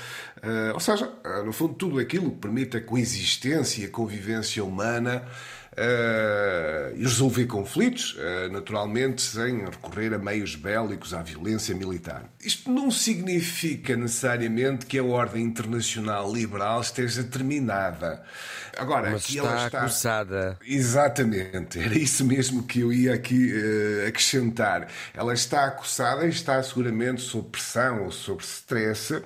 ou 0.73 0.79
seja, 0.79 1.13
no 1.45 1.53
fundo, 1.53 1.75
tudo 1.75 1.99
aquilo 1.99 2.31
que 2.31 2.37
permite 2.37 2.77
a 2.77 2.81
coexistência 2.81 3.83
e 3.83 3.85
a 3.85 3.89
convivência 3.89 4.63
humana 4.63 5.23
uh, 5.73 6.95
e 6.95 7.03
resolver 7.03 7.45
conflitos, 7.45 8.15
uh, 8.15 8.51
naturalmente 8.51 9.21
sem 9.21 9.65
recorrer 9.65 10.13
a 10.13 10.17
meios 10.17 10.55
bélicos, 10.55 11.13
à 11.13 11.21
violência 11.21 11.75
militar. 11.75 12.25
Isto 12.43 12.71
não 12.71 12.91
significa 12.91 13.95
necessariamente 13.95 14.85
que 14.85 14.97
a 14.99 15.03
ordem 15.03 15.43
internacional 15.43 16.31
liberal 16.31 16.81
esteja 16.81 17.23
terminada. 17.23 18.23
Agora, 18.77 19.11
Mas 19.11 19.29
está, 19.29 19.39
ela 19.39 19.65
está 19.65 19.79
acusada. 19.81 20.59
Exatamente, 20.65 21.79
era 21.79 21.97
isso 21.97 22.25
mesmo 22.25 22.63
que 22.63 22.79
eu 22.79 22.91
ia 22.91 23.13
aqui 23.13 23.51
uh, 23.53 24.07
acrescentar. 24.07 24.87
Ela 25.13 25.33
está 25.33 25.65
acusada 25.65 26.25
e 26.25 26.29
está 26.29 26.61
seguramente 26.63 27.21
sob 27.21 27.49
pressão 27.49 28.05
ou 28.05 28.11
sob 28.11 28.43
stress 28.43 29.21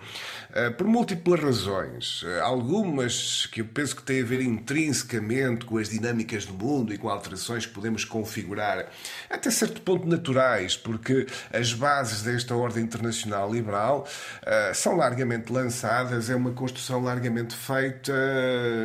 por 0.77 0.87
múltiplas 0.87 1.39
razões. 1.39 2.23
Uh, 2.23 2.41
algumas 2.41 3.45
que 3.47 3.61
eu 3.61 3.65
penso 3.65 3.95
que 3.95 4.03
têm 4.03 4.21
a 4.21 4.25
ver 4.25 4.41
intrinsecamente 4.41 5.65
com 5.65 5.77
as 5.77 5.89
dinâmicas 5.89 6.45
do 6.45 6.53
mundo 6.53 6.93
e 6.93 6.97
com 6.97 7.09
alterações 7.09 7.65
que 7.65 7.73
podemos 7.73 8.03
configurar, 8.03 8.87
até 9.29 9.51
certo 9.51 9.81
ponto 9.81 10.07
naturais, 10.07 10.75
porque 10.75 11.27
as 11.53 11.73
bases 11.73 12.21
desta 12.21 12.55
ordem 12.55 12.83
internacional 12.83 13.51
liberal 13.51 14.07
são 14.73 14.95
largamente 14.95 15.51
lançadas, 15.51 16.29
é 16.29 16.35
uma 16.35 16.51
construção 16.51 17.01
largamente 17.01 17.55
feita 17.55 18.13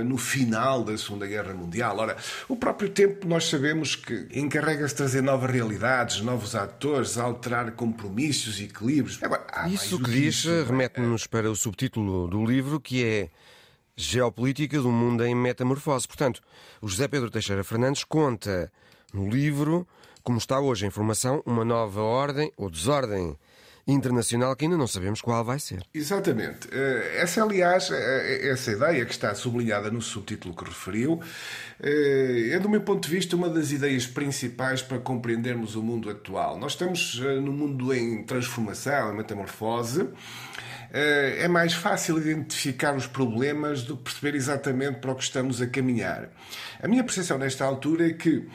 no 0.04 0.16
final 0.16 0.84
da 0.84 0.96
Segunda 0.96 1.26
Guerra 1.26 1.54
Mundial. 1.54 1.98
Ora, 1.98 2.16
o 2.48 2.56
próprio 2.56 2.88
tempo 2.88 3.26
nós 3.26 3.48
sabemos 3.48 3.96
que 3.96 4.26
encarrega-se 4.32 4.94
de 4.94 4.98
trazer 4.98 5.22
novas 5.22 5.50
realidades, 5.50 6.20
novos 6.20 6.54
atores, 6.54 7.18
alterar 7.18 7.72
compromissos 7.72 8.60
e 8.60 8.64
equilíbrios. 8.64 9.18
Agora, 9.22 9.44
Isso 9.68 9.98
que 9.98 10.10
diz 10.10 10.44
é? 10.46 10.62
remete-nos 10.64 11.26
para 11.26 11.50
o 11.50 11.56
subtítulo 11.62 12.26
do 12.26 12.45
livro, 12.45 12.81
que 12.81 13.04
é 13.04 13.31
Geopolítica 13.95 14.81
do 14.81 14.90
Mundo 14.90 15.25
em 15.25 15.33
Metamorfose. 15.33 16.09
Portanto, 16.09 16.42
o 16.81 16.88
José 16.88 17.07
Pedro 17.07 17.31
Teixeira 17.31 17.62
Fernandes 17.62 18.02
conta 18.02 18.73
no 19.14 19.31
livro 19.31 19.87
como 20.25 20.38
está 20.38 20.59
hoje 20.59 20.85
a 20.85 20.88
informação, 20.88 21.40
uma 21.47 21.64
nova 21.64 22.00
ordem 22.02 22.52
ou 22.57 22.69
desordem 22.69 23.38
internacional 23.86 24.54
que 24.54 24.64
ainda 24.64 24.76
não 24.76 24.86
sabemos 24.86 25.20
qual 25.20 25.44
vai 25.44 25.58
ser. 25.58 25.82
Exatamente. 25.92 26.68
Eh, 26.72 27.18
essa, 27.20 27.42
aliás, 27.42 27.90
eh, 27.90 27.96
eh, 27.96 28.48
essa 28.50 28.72
ideia 28.72 29.04
que 29.04 29.12
está 29.12 29.34
sublinhada 29.34 29.90
no 29.90 30.00
subtítulo 30.00 30.54
que 30.54 30.64
referiu, 30.64 31.20
é, 31.80 32.58
do 32.60 32.68
meu 32.68 32.80
ponto 32.80 33.08
de 33.08 33.14
vista, 33.14 33.34
uma 33.34 33.48
das 33.48 33.72
ideias 33.72 34.06
principais 34.06 34.82
para 34.82 34.98
compreendermos 34.98 35.74
o 35.74 35.82
mundo 35.82 36.08
atual. 36.08 36.58
Nós 36.58 36.72
estamos 36.72 37.18
num 37.18 37.52
mundo 37.52 37.92
em 37.92 38.22
transformação, 38.22 39.12
em 39.12 39.16
metamorfose. 39.16 40.08
É 40.92 41.48
mais 41.48 41.72
fácil 41.72 42.18
identificar 42.18 42.94
os 42.94 43.06
problemas 43.06 43.82
do 43.82 43.96
que 43.96 44.04
perceber 44.04 44.36
exatamente 44.36 45.00
para 45.00 45.10
o 45.10 45.14
que 45.14 45.24
estamos 45.24 45.60
a 45.60 45.66
caminhar. 45.66 46.28
A 46.80 46.86
minha 46.86 47.02
percepção 47.02 47.38
nesta 47.38 47.64
altura 47.64 48.08
é 48.08 48.12
que 48.12 48.46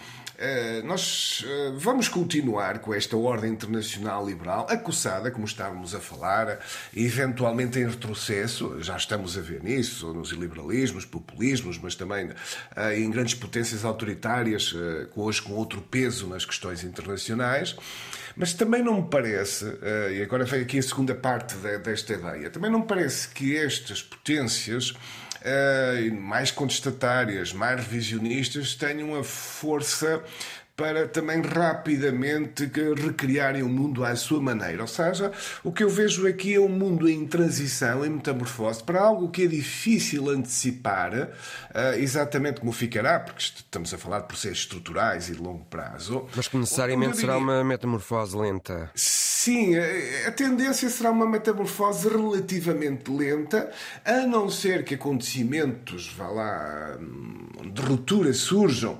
nós 0.83 1.43
eh, 1.47 1.71
vamos 1.75 2.07
continuar 2.07 2.77
com 2.79 2.93
esta 2.93 3.17
ordem 3.17 3.51
internacional 3.51 4.23
liberal, 4.23 4.67
acossada, 4.69 5.31
como 5.31 5.45
estávamos 5.45 5.95
a 5.95 5.99
falar, 5.99 6.59
eventualmente 6.95 7.79
em 7.79 7.87
retrocesso, 7.87 8.77
já 8.79 8.95
estamos 8.95 9.35
a 9.35 9.41
ver 9.41 9.63
nisso, 9.63 10.13
nos 10.13 10.29
liberalismos, 10.29 11.05
populismos, 11.05 11.79
mas 11.79 11.95
também 11.95 12.29
eh, 12.75 12.99
em 12.99 13.09
grandes 13.09 13.33
potências 13.33 13.83
autoritárias, 13.83 14.75
hoje 15.15 15.41
com 15.41 15.53
outro 15.53 15.81
peso 15.81 16.27
nas 16.27 16.45
questões 16.45 16.83
internacionais. 16.83 17.75
Mas 18.35 18.53
também 18.53 18.83
não 18.83 19.01
me 19.01 19.09
parece, 19.09 19.65
e 20.15 20.21
agora 20.21 20.45
vem 20.45 20.61
aqui 20.61 20.77
a 20.77 20.83
segunda 20.83 21.15
parte 21.15 21.55
desta 21.55 22.13
ideia, 22.13 22.51
também 22.51 22.69
não 22.69 22.81
me 22.81 22.85
parece 22.85 23.29
que 23.29 23.57
estas 23.57 24.03
potências 24.03 24.93
mais 26.11 26.51
contestatárias, 26.51 27.53
mais 27.53 27.79
revisionistas, 27.79 28.75
tenham 28.75 29.15
a 29.15 29.23
força 29.23 30.23
para 30.77 31.07
também 31.07 31.41
rapidamente 31.41 32.71
recriarem 32.95 33.63
o 33.63 33.67
mundo 33.67 34.05
à 34.05 34.15
sua 34.15 34.39
maneira. 34.39 34.83
Ou 34.83 34.87
seja, 34.87 35.31
o 35.63 35.71
que 35.71 35.83
eu 35.83 35.89
vejo 35.89 36.27
aqui 36.27 36.53
é 36.53 36.59
um 36.59 36.69
mundo 36.69 37.09
em 37.09 37.25
transição, 37.25 38.05
em 38.05 38.11
metamorfose, 38.11 38.83
para 38.83 39.01
algo 39.01 39.31
que 39.31 39.45
é 39.45 39.47
difícil 39.47 40.29
antecipar 40.29 41.11
uh, 41.13 41.97
exatamente 41.97 42.59
como 42.59 42.71
ficará, 42.71 43.19
porque 43.19 43.41
estamos 43.41 43.91
a 43.91 43.97
falar 43.97 44.19
de 44.19 44.27
processos 44.27 44.59
estruturais 44.59 45.29
e 45.29 45.31
de 45.31 45.41
longo 45.41 45.65
prazo. 45.65 46.27
Mas 46.35 46.47
que 46.47 46.57
necessariamente 46.57 47.13
diria... 47.13 47.21
será 47.21 47.37
uma 47.39 47.63
metamorfose 47.63 48.37
lenta. 48.37 48.91
Sim, 48.93 49.75
a 50.27 50.31
tendência 50.31 50.89
será 50.91 51.09
uma 51.09 51.25
metamorfose 51.25 52.07
relativamente 52.07 53.09
lenta, 53.09 53.71
a 54.05 54.27
não 54.27 54.47
ser 54.47 54.83
que 54.83 54.93
acontecimentos, 54.93 56.13
vá 56.15 56.27
lá, 56.27 56.97
hum, 56.99 57.47
de 57.73 57.81
ruptura 57.81 58.31
surjam, 58.31 58.99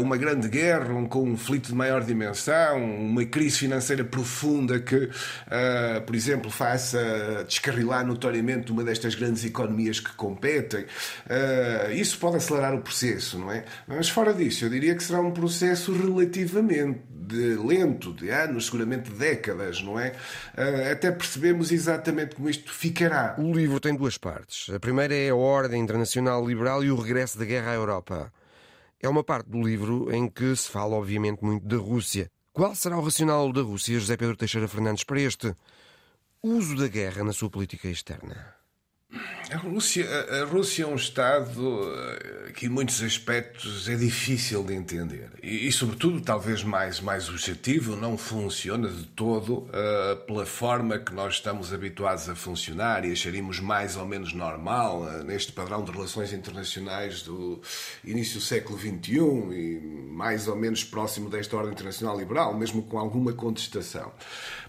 uma 0.00 0.16
grande 0.16 0.48
guerra, 0.48 0.99
um 1.00 1.06
conflito 1.06 1.68
de 1.68 1.74
maior 1.74 2.04
dimensão, 2.04 2.84
uma 2.84 3.24
crise 3.24 3.58
financeira 3.58 4.04
profunda 4.04 4.78
que, 4.78 4.96
uh, 4.96 6.00
por 6.06 6.14
exemplo, 6.14 6.50
faça 6.50 7.44
descarrilar 7.46 8.06
notoriamente 8.06 8.70
uma 8.70 8.84
destas 8.84 9.14
grandes 9.14 9.44
economias 9.44 10.00
que 10.00 10.12
competem. 10.14 10.82
Uh, 10.82 11.92
isso 11.92 12.18
pode 12.18 12.36
acelerar 12.36 12.74
o 12.74 12.80
processo, 12.80 13.38
não 13.38 13.50
é? 13.50 13.64
Mas 13.86 14.08
fora 14.08 14.32
disso, 14.32 14.64
eu 14.64 14.70
diria 14.70 14.94
que 14.94 15.02
será 15.02 15.20
um 15.20 15.32
processo 15.32 15.92
relativamente 15.92 17.00
de 17.30 17.54
lento, 17.56 18.12
de 18.12 18.28
anos, 18.28 18.66
seguramente 18.66 19.10
décadas, 19.10 19.80
não 19.82 19.98
é? 19.98 20.12
Uh, 20.56 20.92
até 20.92 21.10
percebemos 21.12 21.70
exatamente 21.70 22.34
como 22.34 22.50
isto 22.50 22.72
ficará. 22.72 23.36
O 23.38 23.52
livro 23.52 23.78
tem 23.78 23.94
duas 23.94 24.18
partes. 24.18 24.68
A 24.74 24.80
primeira 24.80 25.14
é 25.14 25.30
a 25.30 25.34
ordem 25.34 25.80
internacional 25.80 26.46
liberal 26.46 26.82
e 26.84 26.90
o 26.90 26.96
regresso 26.96 27.38
da 27.38 27.44
guerra 27.44 27.70
à 27.70 27.74
Europa. 27.74 28.32
É 29.02 29.08
uma 29.08 29.24
parte 29.24 29.48
do 29.48 29.62
livro 29.62 30.14
em 30.14 30.28
que 30.28 30.54
se 30.54 30.68
fala, 30.68 30.94
obviamente, 30.94 31.42
muito 31.42 31.66
da 31.66 31.78
Rússia. 31.78 32.30
Qual 32.52 32.74
será 32.74 32.98
o 32.98 33.02
racional 33.02 33.50
da 33.50 33.62
Rússia, 33.62 33.98
José 33.98 34.14
Pedro 34.14 34.36
Teixeira 34.36 34.68
Fernandes, 34.68 35.04
para 35.04 35.20
este 35.20 35.56
uso 36.42 36.76
da 36.76 36.86
guerra 36.86 37.24
na 37.24 37.32
sua 37.32 37.48
política 37.48 37.88
externa? 37.88 38.59
A 39.52 39.56
Rússia, 39.56 40.06
a 40.40 40.44
Rússia 40.44 40.84
é 40.84 40.86
um 40.86 40.94
Estado 40.94 41.82
eh, 41.82 42.52
que, 42.52 42.66
em 42.66 42.68
muitos 42.68 43.02
aspectos, 43.02 43.88
é 43.88 43.96
difícil 43.96 44.62
de 44.62 44.74
entender. 44.74 45.28
E, 45.42 45.66
e 45.66 45.72
sobretudo, 45.72 46.20
talvez 46.20 46.62
mais, 46.62 47.00
mais 47.00 47.28
objetivo, 47.28 47.96
não 47.96 48.16
funciona 48.16 48.88
de 48.88 49.04
todo 49.06 49.58
uh, 49.58 50.16
pela 50.24 50.46
forma 50.46 50.96
que 50.98 51.12
nós 51.12 51.34
estamos 51.34 51.72
habituados 51.72 52.28
a 52.28 52.36
funcionar 52.36 53.04
e 53.04 53.10
acharíamos 53.10 53.58
mais 53.58 53.96
ou 53.96 54.06
menos 54.06 54.32
normal 54.32 55.02
uh, 55.02 55.24
neste 55.24 55.50
padrão 55.50 55.82
de 55.82 55.90
relações 55.90 56.32
internacionais 56.32 57.22
do 57.22 57.60
início 58.04 58.34
do 58.34 58.44
século 58.44 58.78
XXI 58.78 59.18
e 59.52 59.80
mais 60.12 60.46
ou 60.46 60.54
menos 60.54 60.84
próximo 60.84 61.28
desta 61.28 61.56
ordem 61.56 61.72
internacional 61.72 62.16
liberal, 62.16 62.56
mesmo 62.56 62.84
com 62.84 62.96
alguma 62.96 63.32
contestação. 63.32 64.12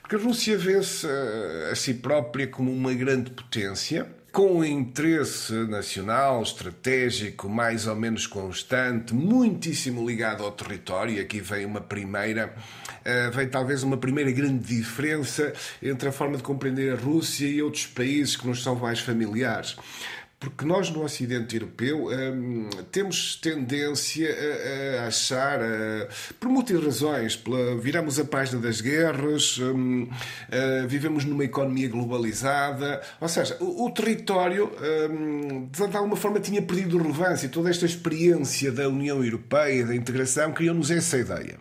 Porque 0.01 0.15
a 0.15 0.20
Rússia 0.20 0.58
vê-se 0.58 1.05
uh, 1.05 1.72
a 1.72 1.75
si 1.75 1.96
própria 1.96 2.48
como 2.48 2.72
uma 2.72 2.93
grande 2.93 3.31
potência 3.31 4.08
com 4.31 4.60
um 4.60 4.63
interesse 4.63 5.53
nacional, 5.67 6.41
estratégico, 6.41 7.50
mais 7.50 7.86
ou 7.86 7.96
menos 7.98 8.25
constante, 8.25 9.13
muitíssimo 9.13 10.08
ligado 10.08 10.43
ao 10.43 10.51
território. 10.51 11.15
E 11.15 11.20
aqui 11.20 11.41
vem 11.41 11.65
uma 11.65 11.81
primeira, 11.81 12.53
uh, 13.05 13.31
vem 13.31 13.48
talvez 13.50 13.84
uma 13.84 13.98
primeira 13.98 14.31
grande 14.31 14.75
diferença 14.75 15.51
entre 15.84 16.10
a 16.10 16.12
forma 16.12 16.38
de 16.38 16.43
compreender 16.43 16.93
a 16.93 16.96
Rússia 16.96 17.46
e 17.46 17.62
outros 17.62 17.86
países 17.88 18.36
que 18.36 18.48
nos 18.48 18.63
são 18.63 18.75
mais 18.75 19.00
familiares 19.00 19.75
porque 20.41 20.65
nós 20.65 20.89
no 20.89 21.03
Ocidente 21.03 21.55
Europeu 21.55 22.07
hum, 22.07 22.67
temos 22.91 23.36
tendência 23.36 24.27
a, 24.27 25.03
a 25.03 25.07
achar, 25.07 25.62
a, 25.62 26.07
por 26.39 26.50
muitas 26.50 26.83
razões, 26.83 27.36
pela, 27.36 27.77
viramos 27.77 28.19
a 28.19 28.25
página 28.25 28.60
das 28.60 28.81
guerras, 28.81 29.60
hum, 29.60 30.10
vivemos 30.88 31.25
numa 31.25 31.43
economia 31.43 31.88
globalizada, 31.88 33.01
ou 33.21 33.29
seja, 33.29 33.55
o, 33.60 33.86
o 33.86 33.91
território 33.91 34.71
hum, 35.12 35.69
de 35.71 35.95
alguma 35.95 36.15
forma 36.15 36.39
tinha 36.39 36.62
perdido 36.62 36.98
relevância. 36.98 37.48
Toda 37.48 37.69
esta 37.69 37.86
experiência 37.86 38.71
da 38.71 38.89
União 38.89 39.24
Europeia, 39.24 39.86
da 39.86 39.95
integração, 39.95 40.51
criou-nos 40.53 40.89
essa 40.89 41.19
ideia. 41.19 41.60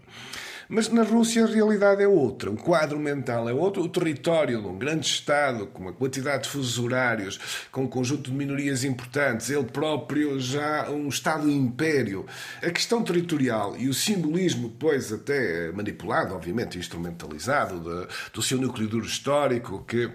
Mas 0.72 0.88
na 0.88 1.02
Rússia 1.02 1.42
a 1.42 1.48
realidade 1.48 2.00
é 2.00 2.06
outra, 2.06 2.48
o 2.48 2.56
quadro 2.56 2.96
mental 2.96 3.48
é 3.48 3.52
outro, 3.52 3.82
o 3.82 3.88
território 3.88 4.62
de 4.62 4.68
um 4.68 4.78
grande 4.78 5.04
Estado, 5.04 5.66
com 5.66 5.82
uma 5.82 5.92
quantidade 5.92 6.44
de 6.44 6.48
fusos 6.48 6.78
horários, 6.78 7.66
com 7.72 7.82
um 7.82 7.88
conjunto 7.88 8.30
de 8.30 8.36
minorias 8.36 8.84
importantes, 8.84 9.50
ele 9.50 9.64
próprio 9.64 10.38
já 10.38 10.88
um 10.88 11.08
Estado-império. 11.08 12.24
A 12.62 12.70
questão 12.70 13.02
territorial 13.02 13.76
e 13.76 13.88
o 13.88 13.94
simbolismo, 13.94 14.72
pois 14.78 15.12
até 15.12 15.72
manipulado, 15.72 16.36
obviamente 16.36 16.78
instrumentalizado, 16.78 18.06
do 18.32 18.40
seu 18.40 18.56
núcleo 18.56 18.86
duro 18.86 19.06
histórico, 19.06 19.84
que 19.88 20.08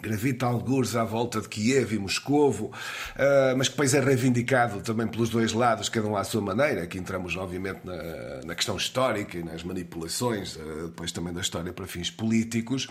gravita 0.00 0.46
algures 0.46 0.96
à 0.96 1.04
volta 1.04 1.40
de 1.40 1.48
Kiev 1.48 1.94
e 1.94 1.98
Moscovo, 1.98 2.72
ah, 3.16 3.54
mas 3.56 3.68
que 3.68 3.74
depois 3.74 3.94
é 3.94 4.00
reivindicado 4.00 4.80
também 4.80 5.06
pelos 5.06 5.28
dois 5.28 5.52
lados, 5.52 5.88
cada 5.88 6.06
um 6.06 6.16
à 6.16 6.24
sua 6.24 6.40
maneira. 6.40 6.82
Aqui 6.82 6.98
entramos, 6.98 7.36
obviamente, 7.36 7.80
na, 7.84 8.40
na 8.44 8.54
questão 8.54 8.76
histórica 8.76 9.38
e 9.38 9.44
nas 9.44 9.62
manipulações, 9.62 10.58
ah, 10.58 10.86
depois 10.86 11.12
também 11.12 11.32
da 11.32 11.40
história 11.40 11.72
para 11.72 11.86
fins 11.86 12.10
políticos. 12.10 12.88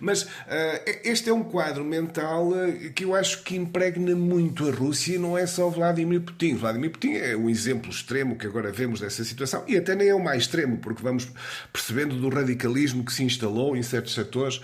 Mas 0.00 0.26
ah, 0.48 0.80
este 1.04 1.30
é 1.30 1.32
um 1.32 1.42
quadro 1.42 1.84
mental 1.84 2.50
que 2.94 3.04
eu 3.04 3.14
acho 3.14 3.42
que 3.42 3.56
impregna 3.56 4.14
muito 4.14 4.68
a 4.68 4.70
Rússia 4.70 5.16
e 5.16 5.18
não 5.18 5.36
é 5.36 5.46
só 5.46 5.68
Vladimir 5.68 6.20
Putin. 6.20 6.54
Vladimir 6.54 6.90
Putin 6.90 7.14
é 7.14 7.36
um 7.36 7.48
exemplo 7.48 7.90
extremo 7.90 8.36
que 8.36 8.46
agora 8.46 8.70
vemos 8.70 9.00
dessa 9.00 9.24
situação 9.24 9.64
e 9.66 9.76
até 9.76 9.94
nem 9.94 10.08
é 10.08 10.14
o 10.14 10.22
mais 10.22 10.42
extremo, 10.42 10.78
porque 10.78 11.02
vamos 11.02 11.28
percebendo 11.72 12.16
do 12.16 12.28
radicalismo 12.28 13.04
que 13.04 13.12
se 13.12 13.24
instalou 13.24 13.76
em 13.76 13.82
certos 13.82 14.14
setores 14.14 14.60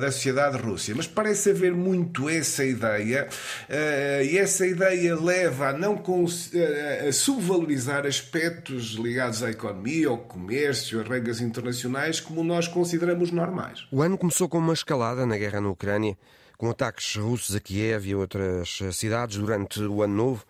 da 0.00 0.10
sociedade 0.10 0.56
russa. 0.56 0.92
Mas 0.94 1.06
parece 1.10 1.50
haver 1.50 1.74
muito 1.74 2.28
essa 2.28 2.64
ideia, 2.64 3.28
uh, 3.68 4.24
e 4.24 4.38
essa 4.38 4.66
ideia 4.66 5.14
leva 5.14 5.68
a 5.68 5.72
não 5.72 5.94
uh, 5.94 7.08
a 7.08 7.12
subvalorizar 7.12 8.06
aspectos 8.06 8.92
ligados 8.92 9.42
à 9.42 9.50
economia, 9.50 10.08
ao 10.08 10.18
comércio, 10.18 11.00
a 11.00 11.02
regras 11.02 11.40
internacionais, 11.40 12.20
como 12.20 12.42
nós 12.42 12.68
consideramos 12.68 13.30
normais. 13.30 13.86
O 13.90 14.02
ano 14.02 14.16
começou 14.16 14.48
com 14.48 14.58
uma 14.58 14.74
escalada 14.74 15.26
na 15.26 15.36
guerra 15.36 15.60
na 15.60 15.68
Ucrânia, 15.68 16.16
com 16.56 16.70
ataques 16.70 17.16
russos 17.16 17.54
a 17.54 17.60
Kiev 17.60 18.06
e 18.06 18.14
outras 18.14 18.78
cidades 18.92 19.38
durante 19.38 19.80
o 19.80 20.02
ano 20.02 20.14
novo, 20.14 20.44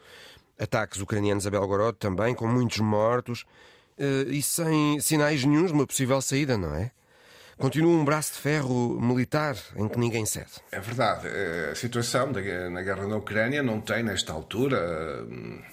ataques 0.58 1.00
ucranianos 1.00 1.46
a 1.46 1.50
Belgorod 1.50 1.96
também, 1.98 2.34
com 2.34 2.46
muitos 2.46 2.78
mortos. 2.78 3.44
E 4.28 4.40
sem 4.40 4.98
sinais 4.98 5.44
nenhums 5.44 5.68
de 5.68 5.74
uma 5.74 5.86
possível 5.86 6.20
saída, 6.22 6.56
não 6.56 6.74
é? 6.74 6.90
Continua 7.60 7.92
um 7.92 8.04
braço 8.04 8.32
de 8.32 8.38
ferro 8.38 8.98
militar 8.98 9.54
em 9.76 9.86
que 9.86 9.98
ninguém 9.98 10.24
cede. 10.24 10.46
É 10.72 10.80
verdade. 10.80 11.28
A 11.70 11.74
situação 11.74 12.32
na 12.32 12.82
guerra 12.82 13.06
na 13.06 13.16
Ucrânia 13.16 13.62
não 13.62 13.80
tem, 13.80 14.02
nesta 14.02 14.32
altura, 14.32 15.26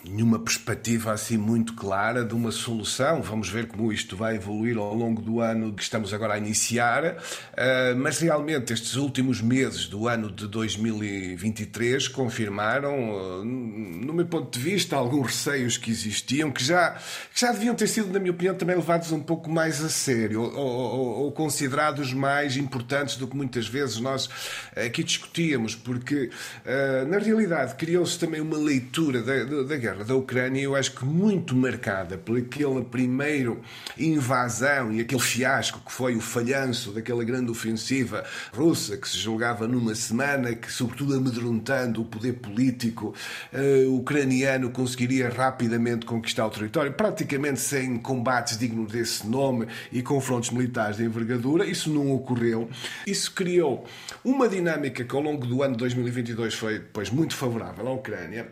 nenhuma 0.03 0.37
perspectiva 0.37 1.13
assim 1.13 1.37
muito 1.37 1.73
clara 1.75 2.25
de 2.25 2.35
uma 2.35 2.51
solução. 2.51 3.21
Vamos 3.21 3.49
ver 3.49 3.67
como 3.67 3.91
isto 3.91 4.17
vai 4.17 4.35
evoluir 4.35 4.77
ao 4.77 4.93
longo 4.93 5.21
do 5.21 5.39
ano 5.39 5.73
que 5.73 5.81
estamos 5.81 6.13
agora 6.13 6.33
a 6.33 6.37
iniciar. 6.37 7.17
Ah, 7.55 7.95
mas 7.95 8.19
realmente, 8.19 8.73
estes 8.73 8.95
últimos 8.95 9.41
meses 9.41 9.87
do 9.87 10.09
ano 10.09 10.29
de 10.29 10.45
2023 10.45 12.09
confirmaram, 12.09 13.45
no 13.45 14.13
meu 14.13 14.25
ponto 14.25 14.57
de 14.57 14.63
vista, 14.63 14.97
alguns 14.97 15.27
receios 15.27 15.77
que 15.77 15.89
existiam, 15.89 16.51
que 16.51 16.63
já, 16.63 16.91
que 17.33 17.39
já 17.39 17.53
deviam 17.53 17.73
ter 17.73 17.87
sido, 17.87 18.11
na 18.11 18.19
minha 18.19 18.31
opinião, 18.31 18.55
também 18.55 18.75
levados 18.75 19.13
um 19.13 19.21
pouco 19.21 19.49
mais 19.49 19.81
a 19.81 19.89
sério 19.89 20.41
ou, 20.41 20.53
ou, 20.53 21.07
ou 21.23 21.31
considerados 21.31 21.76
considerados 21.77 22.11
mais 22.11 22.57
importantes 22.57 23.17
do 23.17 23.27
que 23.27 23.35
muitas 23.35 23.67
vezes 23.67 23.99
nós 23.99 24.27
aqui 24.75 25.03
discutíamos, 25.03 25.75
porque 25.75 26.31
eh, 26.65 27.05
na 27.07 27.19
realidade 27.19 27.75
criou-se 27.75 28.17
também 28.17 28.41
uma 28.41 28.57
leitura 28.57 29.21
da, 29.21 29.63
da 29.63 29.77
guerra 29.77 30.03
da 30.03 30.15
Ucrânia, 30.15 30.61
eu 30.61 30.75
acho 30.75 30.93
que 30.93 31.05
muito 31.05 31.55
marcada 31.55 32.17
por 32.17 32.37
aquela 32.37 32.83
primeira 32.83 33.55
invasão 33.97 34.91
e 34.91 35.01
aquele 35.01 35.21
fiasco 35.21 35.79
que 35.85 35.91
foi 35.91 36.15
o 36.15 36.21
falhanço 36.21 36.91
daquela 36.91 37.23
grande 37.23 37.51
ofensiva 37.51 38.23
russa 38.51 38.97
que 38.97 39.07
se 39.07 39.17
julgava 39.17 39.67
numa 39.67 39.93
semana, 39.93 40.55
que 40.55 40.71
sobretudo 40.71 41.15
amedrontando 41.15 42.01
o 42.01 42.05
poder 42.05 42.33
político 42.33 43.13
uh, 43.53 43.95
ucraniano 43.95 44.71
conseguiria 44.71 45.29
rapidamente 45.29 46.05
conquistar 46.05 46.47
o 46.47 46.49
território, 46.49 46.91
praticamente 46.93 47.59
sem 47.59 47.97
combates 47.97 48.57
dignos 48.57 48.91
desse 48.91 49.27
nome 49.27 49.67
e 49.91 50.01
confrontos 50.01 50.49
militares 50.49 50.97
de 50.97 51.03
envergadura 51.03 51.66
isso 51.67 51.89
não 51.89 52.11
ocorreu. 52.11 52.69
Isso 53.05 53.33
criou 53.33 53.85
uma 54.23 54.47
dinâmica 54.47 55.03
que 55.03 55.15
ao 55.15 55.21
longo 55.21 55.45
do 55.45 55.61
ano 55.63 55.73
de 55.73 55.79
2022 55.79 56.53
foi 56.53 56.79
depois 56.79 57.09
muito 57.09 57.35
favorável 57.35 57.87
à 57.87 57.91
Ucrânia, 57.91 58.47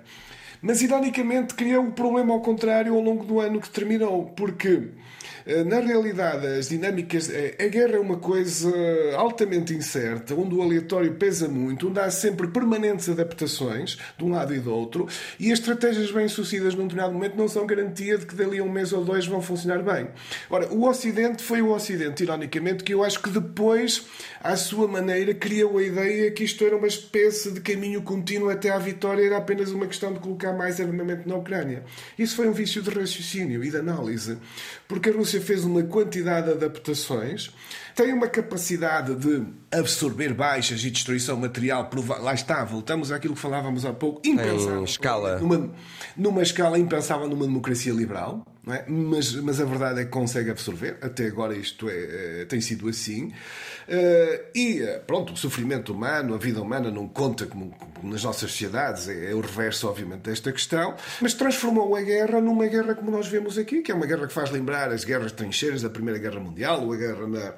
mas 0.61 0.81
ironicamente 0.81 1.53
criou 1.53 1.83
o 1.83 1.87
um 1.87 1.91
problema 1.91 2.33
ao 2.33 2.41
contrário 2.41 2.93
ao 2.93 3.01
longo 3.01 3.25
do 3.25 3.39
ano 3.39 3.59
que 3.59 3.69
terminou, 3.69 4.25
porque 4.35 4.89
na 5.65 5.79
realidade, 5.79 6.47
as 6.47 6.69
dinâmicas. 6.69 7.29
Eh, 7.29 7.55
a 7.59 7.67
guerra 7.67 7.97
é 7.97 7.99
uma 7.99 8.17
coisa 8.17 8.71
altamente 9.15 9.73
incerta, 9.73 10.33
onde 10.33 10.55
o 10.55 10.61
aleatório 10.61 11.13
pesa 11.13 11.47
muito, 11.47 11.87
onde 11.87 11.99
há 11.99 12.09
sempre 12.09 12.47
permanentes 12.47 13.07
adaptações 13.09 13.97
de 14.17 14.23
um 14.23 14.31
lado 14.31 14.55
e 14.55 14.59
do 14.59 14.73
outro, 14.73 15.07
e 15.39 15.51
as 15.51 15.59
estratégias 15.59 16.11
bem-sucedidas 16.11 16.73
num 16.73 16.83
determinado 16.83 17.13
momento 17.13 17.35
não 17.35 17.47
são 17.47 17.65
garantia 17.65 18.17
de 18.17 18.25
que 18.25 18.33
dali 18.33 18.57
a 18.57 18.63
um 18.63 18.71
mês 18.71 18.91
ou 18.91 19.03
dois 19.05 19.27
vão 19.27 19.41
funcionar 19.41 19.83
bem. 19.83 20.07
Ora, 20.49 20.67
o 20.73 20.87
Ocidente 20.87 21.43
foi 21.43 21.61
o 21.61 21.71
Ocidente, 21.71 22.23
ironicamente, 22.23 22.83
que 22.83 22.93
eu 22.93 23.03
acho 23.03 23.21
que 23.21 23.29
depois, 23.29 24.05
à 24.41 24.55
sua 24.55 24.87
maneira, 24.87 25.33
criou 25.33 25.77
a 25.77 25.83
ideia 25.83 26.31
que 26.31 26.43
isto 26.43 26.63
era 26.65 26.75
uma 26.75 26.87
espécie 26.87 27.51
de 27.51 27.61
caminho 27.61 28.01
contínuo 28.01 28.49
até 28.49 28.71
à 28.71 28.79
vitória, 28.79 29.23
era 29.23 29.37
apenas 29.37 29.71
uma 29.71 29.85
questão 29.85 30.11
de 30.11 30.19
colocar 30.19 30.53
mais 30.53 30.81
armamento 30.81 31.29
na 31.29 31.35
Ucrânia. 31.35 31.83
Isso 32.17 32.35
foi 32.35 32.47
um 32.47 32.53
vício 32.53 32.81
de 32.81 32.89
raciocínio 32.89 33.63
e 33.63 33.69
de 33.69 33.77
análise, 33.77 34.37
porque 34.87 35.09
a 35.09 35.13
Rússia 35.13 35.34
Rússia 35.35 35.41
fez 35.41 35.65
uma 35.65 35.83
quantidade 35.83 36.47
de 36.47 36.53
adaptações, 36.53 37.51
tem 37.95 38.13
uma 38.13 38.27
capacidade 38.27 39.15
de 39.15 39.43
absorver 39.71 40.33
baixas 40.33 40.83
e 40.83 40.89
destruição 40.89 41.37
material. 41.37 41.89
Lá 42.21 42.33
está, 42.33 42.63
voltamos 42.63 43.11
àquilo 43.11 43.35
que 43.35 43.41
falávamos 43.41 43.85
há 43.85 43.93
pouco. 43.93 44.21
Impensável. 44.25 44.81
Em 44.81 44.83
escala. 44.83 45.39
Numa, 45.39 45.71
numa 46.15 46.41
escala 46.41 46.79
impensável 46.79 47.27
numa 47.27 47.45
democracia 47.45 47.93
liberal. 47.93 48.45
É? 48.67 48.83
Mas, 48.87 49.33
mas 49.35 49.61
a 49.61 49.65
verdade 49.65 50.01
é 50.01 50.05
que 50.05 50.09
consegue 50.09 50.49
absorver, 50.49 50.97
até 51.01 51.27
agora 51.27 51.55
isto 51.55 51.87
é, 51.87 52.41
é 52.41 52.45
tem 52.45 52.59
sido 52.59 52.87
assim. 52.87 53.31
Uh, 53.87 54.41
e 54.55 54.81
eh, 54.81 54.99
pronto, 55.05 55.33
o 55.33 55.37
sofrimento 55.37 55.93
humano, 55.93 56.33
a 56.33 56.37
vida 56.39 56.59
humana 56.59 56.89
não 56.89 57.07
conta 57.07 57.45
como, 57.45 57.69
como 57.93 58.11
nas 58.11 58.23
nossas 58.23 58.49
sociedades, 58.49 59.07
é, 59.07 59.29
é, 59.29 59.35
o 59.35 59.41
reverso, 59.41 59.87
obviamente, 59.87 60.21
desta 60.21 60.51
questão, 60.51 60.95
mas 61.21 61.35
transformou 61.35 61.95
a 61.95 62.01
guerra 62.01 62.41
numa 62.41 62.65
guerra 62.65 62.95
como 62.95 63.11
nós 63.11 63.27
vemos 63.27 63.59
aqui, 63.59 63.83
que 63.83 63.91
é 63.91 63.95
uma 63.95 64.07
guerra 64.07 64.25
que 64.25 64.33
faz 64.33 64.49
lembrar 64.49 64.89
as 64.89 65.03
guerras 65.03 65.31
trincheiras 65.31 65.83
da 65.83 65.89
Primeira 65.89 66.19
Guerra 66.19 66.39
Mundial, 66.39 66.83
ou 66.83 66.93
a 66.93 66.97
guerra 66.97 67.27
na, 67.27 67.53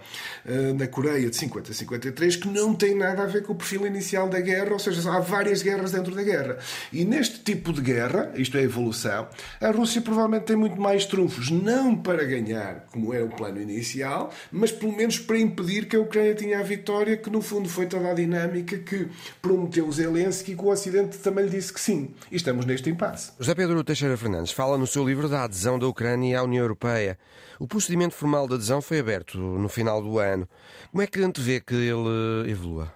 na 0.73 0.87
Coreia 0.87 1.29
de 1.29 1.35
50 1.35 1.71
a 1.71 1.73
53, 1.73 2.35
que 2.35 2.49
não 2.49 2.75
tem 2.75 2.93
nada 2.93 3.23
a 3.23 3.25
ver 3.25 3.43
com 3.43 3.53
o 3.53 3.55
perfil 3.55 3.87
inicial 3.87 4.27
da 4.27 4.41
guerra, 4.41 4.73
ou 4.73 4.79
seja, 4.79 5.09
há 5.09 5.19
várias 5.21 5.61
guerras 5.61 5.93
dentro 5.93 6.13
da 6.13 6.23
guerra. 6.23 6.57
E 6.91 7.05
neste 7.05 7.39
tipo 7.39 7.71
de 7.71 7.81
guerra, 7.81 8.33
isto 8.35 8.57
é 8.57 8.63
evolução, 8.63 9.29
a 9.61 9.71
Rússia 9.71 10.01
provavelmente 10.01 10.43
tem 10.43 10.57
muito 10.57 10.79
mais 10.79 10.96
trunfos, 11.05 11.49
não 11.49 11.95
para 11.95 12.23
ganhar, 12.25 12.85
como 12.91 13.13
era 13.13 13.25
o 13.25 13.29
plano 13.29 13.61
inicial, 13.61 14.31
mas 14.51 14.71
pelo 14.71 14.95
menos 14.95 15.17
para 15.19 15.37
impedir 15.39 15.87
que 15.87 15.95
a 15.95 15.99
Ucrânia 15.99 16.17
Ucrânia 16.17 16.33
tinha 16.33 16.59
a 16.59 16.63
vitória, 16.63 17.15
que 17.15 17.29
no 17.29 17.41
fundo 17.41 17.69
foi 17.69 17.85
toda 17.85 18.09
a 18.09 18.13
dinâmica 18.13 18.77
que 18.79 19.07
prometeu 19.41 19.89
Zelensky 19.91 20.53
e 20.53 20.55
que 20.55 20.63
o 20.63 20.67
Ocidente 20.67 21.17
também 21.19 21.45
lhe 21.45 21.51
disse 21.51 21.71
que 21.71 21.79
sim. 21.79 22.13
E 22.31 22.35
estamos 22.35 22.65
neste 22.65 22.89
impasse. 22.89 23.31
José 23.39 23.53
Pedro 23.53 23.83
Teixeira 23.83 24.17
Fernandes 24.17 24.51
fala 24.51 24.77
no 24.77 24.87
seu 24.87 25.07
livro 25.07 25.29
da 25.29 25.43
adesão 25.43 25.77
da 25.77 25.87
Ucrânia 25.87 26.39
à 26.39 26.43
União 26.43 26.63
Europeia. 26.63 27.17
O 27.59 27.67
procedimento 27.67 28.15
formal 28.15 28.47
de 28.47 28.55
adesão 28.55 28.81
foi 28.81 28.99
aberto 28.99 29.37
no 29.37 29.69
final 29.69 30.01
do 30.01 30.17
ano. 30.17 30.47
Como 30.91 31.01
é 31.01 31.07
que 31.07 31.21
antevê 31.21 31.59
que 31.59 31.75
ele 31.75 32.49
evolua? 32.49 32.91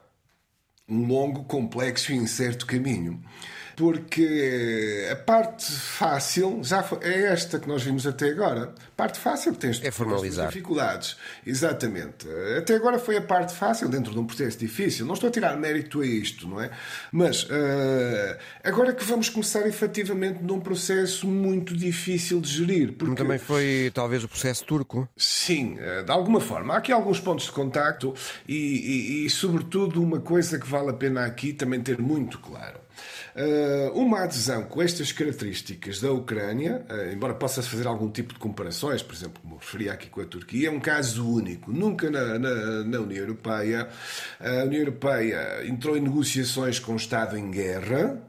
Um 0.89 1.07
longo, 1.07 1.43
complexo 1.43 2.11
e 2.11 2.15
incerto 2.15 2.65
caminho 2.65 3.21
porque 3.81 5.07
a 5.11 5.15
parte 5.15 5.71
fácil 5.71 6.59
já 6.63 6.87
é 7.01 7.23
esta 7.33 7.59
que 7.59 7.67
nós 7.67 7.81
vimos 7.81 8.05
até 8.05 8.29
agora. 8.29 8.75
Parte 9.01 9.17
fácil 9.17 9.55
tem 9.55 9.71
é 9.81 9.89
formalizar. 9.89 10.49
dificuldades. 10.49 11.17
Exatamente. 11.43 12.27
Até 12.55 12.75
agora 12.75 12.99
foi 12.99 13.17
a 13.17 13.21
parte 13.21 13.51
fácil 13.51 13.89
dentro 13.89 14.13
de 14.13 14.19
um 14.19 14.27
processo 14.27 14.59
difícil. 14.59 15.07
Não 15.07 15.15
estou 15.15 15.27
a 15.27 15.31
tirar 15.31 15.57
mérito 15.57 16.01
a 16.01 16.05
isto, 16.05 16.47
não 16.47 16.61
é? 16.61 16.69
Mas 17.11 17.45
uh, 17.45 18.37
agora 18.63 18.93
que 18.93 19.03
vamos 19.03 19.27
começar 19.27 19.65
efetivamente 19.65 20.43
num 20.43 20.59
processo 20.59 21.27
muito 21.27 21.75
difícil 21.75 22.39
de 22.39 22.49
gerir. 22.49 22.93
Porque... 22.93 23.15
Também 23.15 23.39
foi 23.39 23.89
talvez 23.91 24.23
o 24.23 24.27
processo 24.27 24.63
turco. 24.65 25.09
Sim, 25.17 25.77
eh, 25.79 26.03
de 26.03 26.11
alguma 26.11 26.39
forma. 26.39 26.75
Há 26.75 26.77
aqui 26.77 26.91
alguns 26.91 27.19
pontos 27.19 27.45
de 27.45 27.51
contacto 27.53 28.13
e, 28.47 28.53
e, 28.53 29.25
e 29.25 29.29
sobretudo, 29.31 29.99
uma 29.99 30.19
coisa 30.19 30.59
que 30.59 30.67
vale 30.67 30.91
a 30.91 30.93
pena 30.93 31.25
aqui 31.25 31.53
também 31.53 31.81
ter 31.81 31.99
muito 31.99 32.37
claro. 32.37 32.79
Uh, 33.33 33.97
uma 33.97 34.23
adesão 34.23 34.63
com 34.63 34.81
estas 34.81 35.13
características 35.13 36.01
da 36.01 36.11
Ucrânia, 36.11 36.85
uh, 36.89 37.13
embora 37.13 37.33
possa 37.33 37.63
fazer 37.63 37.87
algum 37.87 38.09
tipo 38.09 38.33
de 38.33 38.39
comparações, 38.39 38.90
por 38.99 39.13
exemplo, 39.13 39.39
como 39.41 39.57
referi 39.57 39.89
aqui 39.89 40.09
com 40.09 40.21
a 40.21 40.25
Turquia, 40.25 40.69
é 40.69 40.71
um 40.71 40.79
caso 40.79 41.31
único. 41.31 41.71
Nunca 41.71 42.09
na, 42.09 42.39
na, 42.39 42.83
na 42.83 42.99
União 42.99 43.19
Europeia, 43.19 43.87
a 44.39 44.63
União 44.63 44.81
Europeia 44.81 45.65
entrou 45.67 45.95
em 45.95 46.01
negociações 46.01 46.79
com 46.79 46.93
o 46.93 46.95
Estado 46.95 47.37
em 47.37 47.51
guerra, 47.51 48.19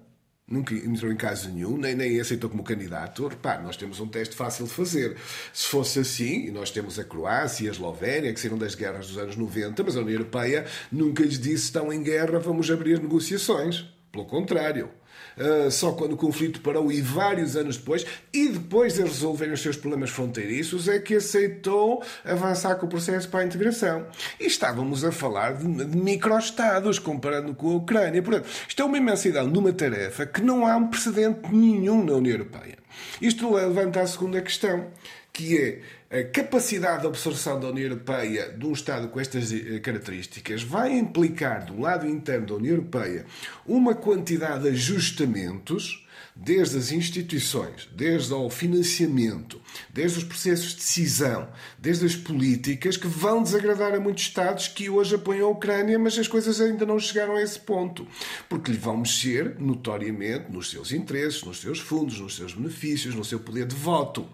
nunca 0.47 0.75
entrou 0.75 1.11
em 1.11 1.17
caso 1.17 1.51
nenhum, 1.51 1.79
nem, 1.79 1.95
nem 1.95 2.21
aceitou 2.21 2.51
como 2.51 2.63
candidato. 2.63 3.27
Repare, 3.27 3.63
nós 3.63 3.77
temos 3.77 3.99
um 3.99 4.07
teste 4.07 4.37
fácil 4.37 4.67
de 4.67 4.73
fazer. 4.73 5.17
Se 5.53 5.67
fosse 5.69 6.01
assim, 6.01 6.47
e 6.47 6.51
nós 6.51 6.71
temos 6.71 6.99
a 6.99 7.05
Croácia 7.05 7.65
e 7.65 7.69
a 7.69 7.71
Eslovénia, 7.71 8.33
que 8.35 8.39
saíram 8.39 8.59
das 8.59 8.75
guerras 8.75 9.09
dos 9.09 9.17
anos 9.17 9.37
90, 9.37 9.83
mas 9.83 9.97
a 9.97 10.01
União 10.01 10.19
Europeia 10.19 10.67
nunca 10.91 11.23
lhes 11.23 11.39
disse 11.39 11.65
estão 11.65 11.91
em 11.91 12.03
guerra, 12.03 12.39
vamos 12.39 12.71
abrir 12.71 13.01
negociações. 13.01 13.87
Pelo 14.13 14.27
contrário. 14.27 14.91
Uh, 15.37 15.71
só 15.71 15.93
quando 15.93 16.13
o 16.13 16.17
conflito 16.17 16.61
parou 16.61 16.91
e 16.91 17.01
vários 17.01 17.57
anos 17.57 17.77
depois, 17.77 18.05
e 18.33 18.49
depois 18.49 18.95
de 18.95 19.03
resolverem 19.03 19.55
os 19.55 19.63
seus 19.63 19.77
problemas 19.77 20.11
fronteiriços, 20.11 20.89
é 20.89 20.99
que 20.99 21.15
aceitou 21.15 22.03
avançar 22.25 22.77
com 22.77 22.87
o 22.87 22.89
processo 22.89 23.29
para 23.29 23.41
a 23.41 23.45
integração. 23.45 24.07
E 24.39 24.47
estávamos 24.47 25.05
a 25.05 25.13
falar 25.13 25.55
de, 25.55 25.67
de 25.85 25.97
microestados, 25.97 26.99
comparando 26.99 27.55
com 27.55 27.71
a 27.71 27.77
Ucrânia. 27.77 28.23
Portanto, 28.23 28.49
isto 28.69 28.83
é 28.83 28.85
uma 28.85 28.99
imensidão 28.99 29.51
de 29.51 29.59
uma 29.59 29.73
tarefa 29.73 30.27
que 30.27 30.43
não 30.43 30.67
há 30.67 30.77
um 30.77 30.89
precedente 30.89 31.53
nenhum 31.53 32.05
na 32.05 32.13
União 32.13 32.35
Europeia. 32.35 32.79
Isto 33.21 33.53
levanta 33.53 34.01
a 34.01 34.07
segunda 34.07 34.41
questão, 34.41 34.87
que 35.33 35.57
é 35.59 35.81
a 36.21 36.25
capacidade 36.25 37.01
de 37.01 37.07
absorção 37.07 37.59
da 37.59 37.69
União 37.69 37.87
Europeia 37.87 38.51
de 38.51 38.67
um 38.67 38.73
Estado 38.73 39.09
com 39.09 39.19
estas 39.19 39.51
eh, 39.51 39.79
características 39.81 40.63
vai 40.63 40.93
implicar, 40.93 41.65
do 41.65 41.81
lado 41.81 42.07
interno 42.07 42.47
da 42.47 42.55
União 42.55 42.75
Europeia, 42.75 43.25
uma 43.67 43.95
quantidade 43.95 44.65
de 44.65 44.69
ajustamentos 44.69 46.07
desde 46.37 46.77
as 46.77 46.93
instituições, 46.93 47.89
desde 47.95 48.33
ao 48.33 48.49
financiamento, 48.51 49.61
desde 49.93 50.19
os 50.19 50.25
processos 50.25 50.71
de 50.71 50.77
decisão, 50.77 51.49
desde 51.79 52.07
as 52.07 52.17
políticas 52.17 52.97
que 52.97 53.07
vão 53.07 53.43
desagradar 53.43 53.95
a 53.95 54.01
muitos 54.01 54.25
Estados 54.25 54.69
que 54.69 54.89
hoje 54.89 55.15
apoiam 55.15 55.49
a 55.49 55.53
Ucrânia, 55.53 55.99
mas 55.99 56.19
as 56.19 56.29
coisas 56.29 56.61
ainda 56.61 56.87
não 56.87 56.99
chegaram 56.99 57.37
a 57.37 57.43
esse 57.43 57.59
ponto, 57.59 58.07
porque 58.49 58.71
lhe 58.71 58.79
vão 58.79 58.99
mexer 58.99 59.59
notoriamente 59.59 60.51
nos 60.51 60.71
seus 60.71 60.93
interesses, 60.93 61.43
nos 61.43 61.61
seus 61.61 61.79
fundos, 61.79 62.21
nos 62.21 62.37
seus 62.37 62.55
benefícios, 62.55 63.15
no 63.15 63.25
seu 63.25 63.41
poder 63.41 63.67
de 63.67 63.75
voto. 63.75 64.29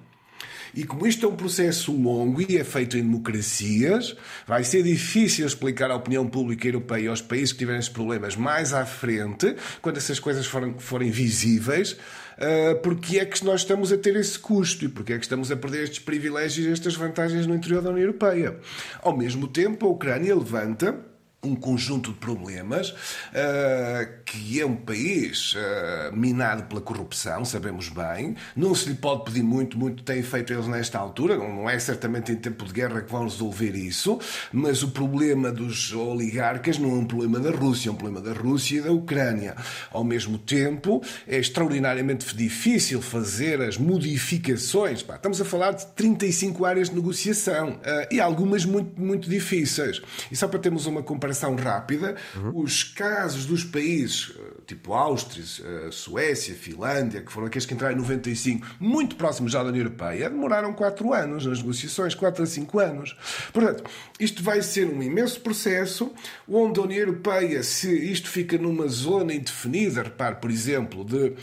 E 0.78 0.84
como 0.84 1.08
isto 1.08 1.26
é 1.26 1.28
um 1.28 1.34
processo 1.34 1.90
longo 1.90 2.40
e 2.40 2.56
é 2.56 2.62
feito 2.62 2.96
em 2.96 3.02
democracias, 3.02 4.14
vai 4.46 4.62
ser 4.62 4.84
difícil 4.84 5.44
explicar 5.44 5.90
à 5.90 5.96
opinião 5.96 6.24
pública 6.24 6.68
europeia 6.68 7.06
e 7.06 7.08
aos 7.08 7.20
países 7.20 7.50
que 7.50 7.58
tiverem 7.58 7.80
esses 7.80 7.90
problemas 7.90 8.36
mais 8.36 8.72
à 8.72 8.86
frente, 8.86 9.56
quando 9.82 9.96
essas 9.96 10.20
coisas 10.20 10.46
forem, 10.46 10.78
forem 10.78 11.10
visíveis, 11.10 11.94
uh, 11.94 12.80
porque 12.80 13.18
é 13.18 13.24
que 13.24 13.44
nós 13.44 13.62
estamos 13.62 13.92
a 13.92 13.98
ter 13.98 14.14
esse 14.14 14.38
custo 14.38 14.84
e 14.84 14.88
porque 14.88 15.14
é 15.14 15.18
que 15.18 15.24
estamos 15.24 15.50
a 15.50 15.56
perder 15.56 15.82
estes 15.82 15.98
privilégios 15.98 16.68
e 16.68 16.70
estas 16.70 16.94
vantagens 16.94 17.44
no 17.44 17.56
interior 17.56 17.82
da 17.82 17.90
União 17.90 18.04
Europeia. 18.04 18.56
Ao 19.02 19.16
mesmo 19.16 19.48
tempo, 19.48 19.84
a 19.84 19.88
Ucrânia 19.88 20.32
levanta 20.32 20.94
um 21.42 21.54
conjunto 21.54 22.12
de 22.12 22.18
problemas, 22.18 22.90
uh, 22.90 24.08
que 24.24 24.60
é 24.60 24.66
um 24.66 24.74
país 24.74 25.54
uh, 25.54 26.16
minado 26.16 26.64
pela 26.64 26.80
corrupção, 26.80 27.44
sabemos 27.44 27.88
bem. 27.88 28.34
Não 28.56 28.74
se 28.74 28.88
lhe 28.88 28.96
pode 28.96 29.24
pedir 29.24 29.44
muito, 29.44 29.78
muito 29.78 30.02
têm 30.02 30.20
feito 30.20 30.52
eles 30.52 30.66
nesta 30.66 30.98
altura. 30.98 31.36
Não 31.36 31.70
é 31.70 31.78
certamente 31.78 32.32
em 32.32 32.36
tempo 32.36 32.64
de 32.64 32.72
guerra 32.72 33.02
que 33.02 33.12
vão 33.12 33.22
resolver 33.22 33.76
isso, 33.76 34.18
mas 34.52 34.82
o 34.82 34.88
problema 34.88 35.52
dos 35.52 35.92
oligarcas 35.92 36.76
não 36.76 36.90
é 36.90 36.94
um 36.94 37.04
problema 37.04 37.38
da 37.38 37.50
Rússia, 37.50 37.88
é 37.88 37.92
um 37.92 37.96
problema 37.96 38.20
da 38.20 38.32
Rússia 38.32 38.78
e 38.78 38.80
da 38.80 38.90
Ucrânia. 38.90 39.54
Ao 39.92 40.02
mesmo 40.02 40.38
tempo, 40.38 41.00
é 41.26 41.38
extraordinariamente 41.38 42.34
difícil 42.34 43.00
fazer 43.00 43.62
as 43.62 43.78
modificações. 43.78 45.04
Pá, 45.04 45.14
estamos 45.14 45.40
a 45.40 45.44
falar 45.44 45.70
de 45.70 45.86
35 45.86 46.64
áreas 46.64 46.90
de 46.90 46.96
negociação 46.96 47.74
uh, 47.74 48.12
e 48.12 48.20
algumas 48.20 48.64
muito, 48.64 49.00
muito 49.00 49.30
difíceis. 49.30 50.02
E 50.32 50.36
só 50.36 50.48
para 50.48 50.58
termos 50.58 50.86
uma 50.86 51.00
comparação 51.00 51.27
comparação 51.28 51.54
rápida, 51.54 52.16
uhum. 52.36 52.62
os 52.62 52.82
casos 52.82 53.44
dos 53.44 53.64
países 53.64 54.32
eh, 54.38 54.58
tipo 54.66 54.92
Áustria, 54.92 55.44
eh, 55.64 55.88
Suécia, 55.90 56.54
Finlândia, 56.54 57.22
que 57.22 57.32
foram 57.32 57.46
aqueles 57.46 57.64
que 57.64 57.72
entraram 57.72 57.94
em 57.94 57.98
95, 57.98 58.66
muito 58.78 59.16
próximos 59.16 59.52
já 59.52 59.62
da 59.62 59.70
União 59.70 59.84
Europeia, 59.84 60.28
demoraram 60.28 60.72
4 60.74 61.12
anos 61.14 61.46
nas 61.46 61.58
negociações, 61.58 62.14
4 62.14 62.42
a 62.42 62.46
5 62.46 62.78
anos. 62.78 63.16
Portanto, 63.52 63.84
isto 64.20 64.42
vai 64.42 64.60
ser 64.60 64.86
um 64.86 65.02
imenso 65.02 65.40
processo 65.40 66.12
onde 66.46 66.78
a 66.78 66.82
União 66.82 67.00
Europeia, 67.00 67.62
se 67.62 67.90
isto 67.90 68.28
fica 68.28 68.58
numa 68.58 68.88
zona 68.88 69.32
indefinida, 69.32 70.02
repare, 70.02 70.36
por 70.36 70.50
exemplo, 70.50 71.02
de 71.02 71.16
uh, 71.16 71.34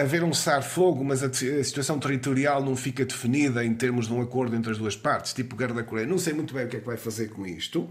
haver 0.00 0.22
um 0.22 0.32
cessar-fogo, 0.32 1.04
mas 1.04 1.22
a, 1.22 1.26
a, 1.26 1.64
situação 1.64 1.98
territorial 1.98 2.62
não 2.62 2.76
fica 2.76 3.04
definida 3.04 3.64
em 3.64 3.74
termos 3.74 4.06
de 4.06 4.12
um 4.12 4.20
acordo 4.20 4.54
entre 4.54 4.70
as 4.70 4.78
duas 4.78 4.96
partes, 4.96 5.32
tipo 5.32 5.56
Guerra 5.56 5.74
da 5.74 5.82
Coreia, 5.82 6.06
não 6.06 6.18
sei 6.18 6.32
muito 6.32 6.54
bem 6.54 6.66
o 6.66 6.68
que 6.68 6.76
é 6.76 6.80
que 6.80 6.86
vai 6.86 6.96
fazer 6.96 7.30
com 7.30 7.44
isto, 7.46 7.90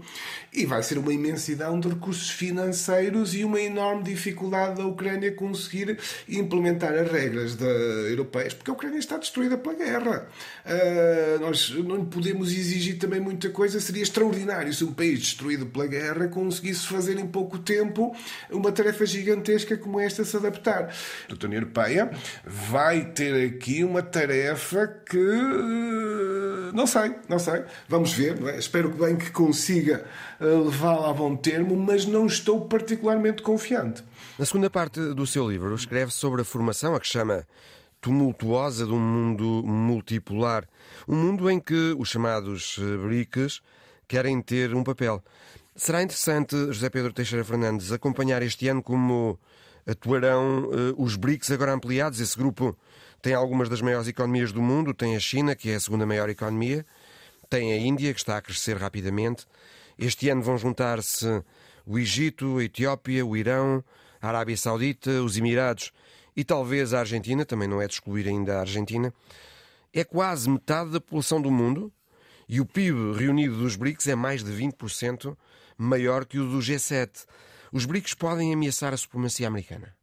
e 0.52 0.66
vai 0.66 0.82
ser 0.82 0.98
uma 0.98 1.12
imensidão 1.12 1.78
de 1.78 1.88
recursos 1.88 2.30
financeiros 2.30 3.34
e 3.34 3.44
uma 3.44 3.60
enorme 3.60 4.02
dificuldade 4.02 4.76
da 4.76 4.86
Ucrânia 4.86 5.30
conseguir 5.32 5.98
implementar 6.28 6.92
as 6.92 7.10
regras 7.10 7.54
da, 7.54 7.66
europeias, 7.66 8.54
porque 8.54 8.70
a 8.70 8.74
Ucrânia 8.74 8.98
está 8.98 9.16
destruída 9.16 9.56
pela 9.56 9.74
guerra. 9.74 10.28
Uh, 10.66 11.40
nós 11.40 11.70
não 11.70 12.04
podemos 12.04 12.52
exigir 12.52 12.98
também 12.98 13.20
muita 13.20 13.48
coisa, 13.50 13.80
seria 13.80 14.02
extraordinário 14.02 14.72
se 14.72 14.84
um 14.84 14.92
país 14.92 15.20
destruído 15.20 15.66
pela 15.66 15.86
guerra 15.86 16.28
conseguisse 16.28 16.86
fazer 16.86 17.18
em 17.18 17.26
pouco 17.26 17.58
tempo 17.58 18.14
uma 18.50 18.72
tarefa 18.72 19.06
gigantesca 19.06 19.76
como 19.76 20.00
esta 20.00 20.24
se 20.24 20.36
adaptar. 20.36 20.92
A 21.28 21.44
União 21.46 21.60
Europeia 21.60 22.10
vai 22.44 23.04
ter 23.12 23.46
aqui 23.46 23.84
uma 23.84 24.02
tarefa 24.02 24.86
que 25.08 25.18
não 26.72 26.86
sei, 26.86 27.14
não 27.28 27.38
sei. 27.38 27.64
Vamos 27.88 28.12
ver, 28.12 28.42
é? 28.48 28.58
Espero 28.58 28.90
que 28.90 28.98
bem 28.98 29.16
que 29.16 29.30
consiga 29.30 30.04
ah, 30.40 30.44
levá-la 30.44 31.10
a 31.10 31.12
bom 31.12 31.36
termo, 31.36 31.76
mas 31.76 32.06
não 32.06 32.26
estou 32.26 32.66
particularmente 32.66 33.42
confiante. 33.42 34.02
Na 34.38 34.44
segunda 34.44 34.70
parte 34.70 35.00
do 35.14 35.26
seu 35.26 35.50
livro, 35.50 35.74
escreve 35.74 36.10
sobre 36.10 36.42
a 36.42 36.44
formação, 36.44 36.94
a 36.94 37.00
que 37.00 37.06
chama 37.06 37.46
tumultuosa 38.00 38.86
de 38.86 38.92
um 38.92 38.98
mundo 38.98 39.62
multipolar. 39.64 40.66
Um 41.06 41.16
mundo 41.16 41.50
em 41.50 41.60
que 41.60 41.94
os 41.98 42.08
chamados 42.08 42.78
eh, 42.80 42.96
BRICS 42.96 43.60
querem 44.08 44.40
ter 44.40 44.74
um 44.74 44.82
papel. 44.82 45.22
Será 45.76 46.02
interessante, 46.02 46.56
José 46.66 46.90
Pedro 46.90 47.12
Teixeira 47.12 47.44
Fernandes, 47.44 47.92
acompanhar 47.92 48.42
este 48.42 48.68
ano 48.68 48.82
como 48.82 49.38
atuarão 49.86 50.64
uh, 50.64 51.02
os 51.02 51.16
BRICS 51.16 51.52
agora 51.52 51.72
ampliados. 51.72 52.20
Esse 52.20 52.36
grupo 52.36 52.76
tem 53.22 53.34
algumas 53.34 53.68
das 53.68 53.80
maiores 53.80 54.08
economias 54.08 54.52
do 54.52 54.62
mundo, 54.62 54.94
tem 54.94 55.16
a 55.16 55.20
China, 55.20 55.54
que 55.54 55.70
é 55.70 55.74
a 55.74 55.80
segunda 55.80 56.06
maior 56.06 56.28
economia, 56.28 56.84
tem 57.48 57.72
a 57.72 57.76
Índia, 57.76 58.12
que 58.14 58.20
está 58.20 58.36
a 58.36 58.42
crescer 58.42 58.76
rapidamente, 58.76 59.46
este 59.98 60.30
ano 60.30 60.42
vão 60.42 60.56
juntar-se 60.56 61.26
o 61.84 61.98
Egito, 61.98 62.58
a 62.58 62.64
Etiópia, 62.64 63.26
o 63.26 63.36
Irão, 63.36 63.84
a 64.20 64.28
Arábia 64.28 64.56
Saudita, 64.56 65.10
os 65.22 65.36
Emirados 65.36 65.92
e 66.36 66.44
talvez 66.44 66.94
a 66.94 67.00
Argentina, 67.00 67.44
também 67.44 67.68
não 67.68 67.82
é 67.82 67.86
de 67.86 67.94
excluir 67.94 68.26
ainda 68.26 68.56
a 68.56 68.60
Argentina. 68.60 69.12
É 69.92 70.04
quase 70.04 70.48
metade 70.48 70.90
da 70.90 71.00
população 71.00 71.42
do 71.42 71.50
mundo 71.50 71.92
e 72.48 72.60
o 72.60 72.66
PIB 72.66 73.12
reunido 73.18 73.58
dos 73.58 73.76
BRICS 73.76 74.08
é 74.08 74.14
mais 74.14 74.42
de 74.42 74.50
20% 74.50 75.36
maior 75.76 76.24
que 76.24 76.38
o 76.38 76.48
do 76.48 76.58
G7. 76.58 77.26
Os 77.72 77.84
BRICS 77.84 78.14
podem 78.14 78.54
ameaçar 78.54 78.94
a 78.94 78.96
supremacia 78.96 79.48
americana? 79.48 79.94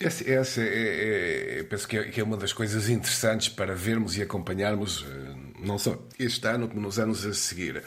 Essa, 0.00 0.28
essa 0.28 0.60
é, 0.60 0.64
é, 0.64 1.58
é, 1.60 1.62
penso 1.62 1.86
que 1.86 1.96
é, 1.96 2.04
que 2.04 2.20
é, 2.20 2.24
uma 2.24 2.36
das 2.36 2.52
coisas 2.52 2.88
interessantes 2.88 3.48
para 3.48 3.74
vermos 3.74 4.16
e 4.16 4.22
acompanharmos, 4.22 5.06
eh, 5.08 5.34
não 5.60 5.78
só 5.78 5.96
este 6.18 6.46
ano, 6.48 6.68
como 6.68 6.80
nos 6.80 6.98
anos 6.98 7.24
a 7.24 7.32
seguir. 7.32 7.80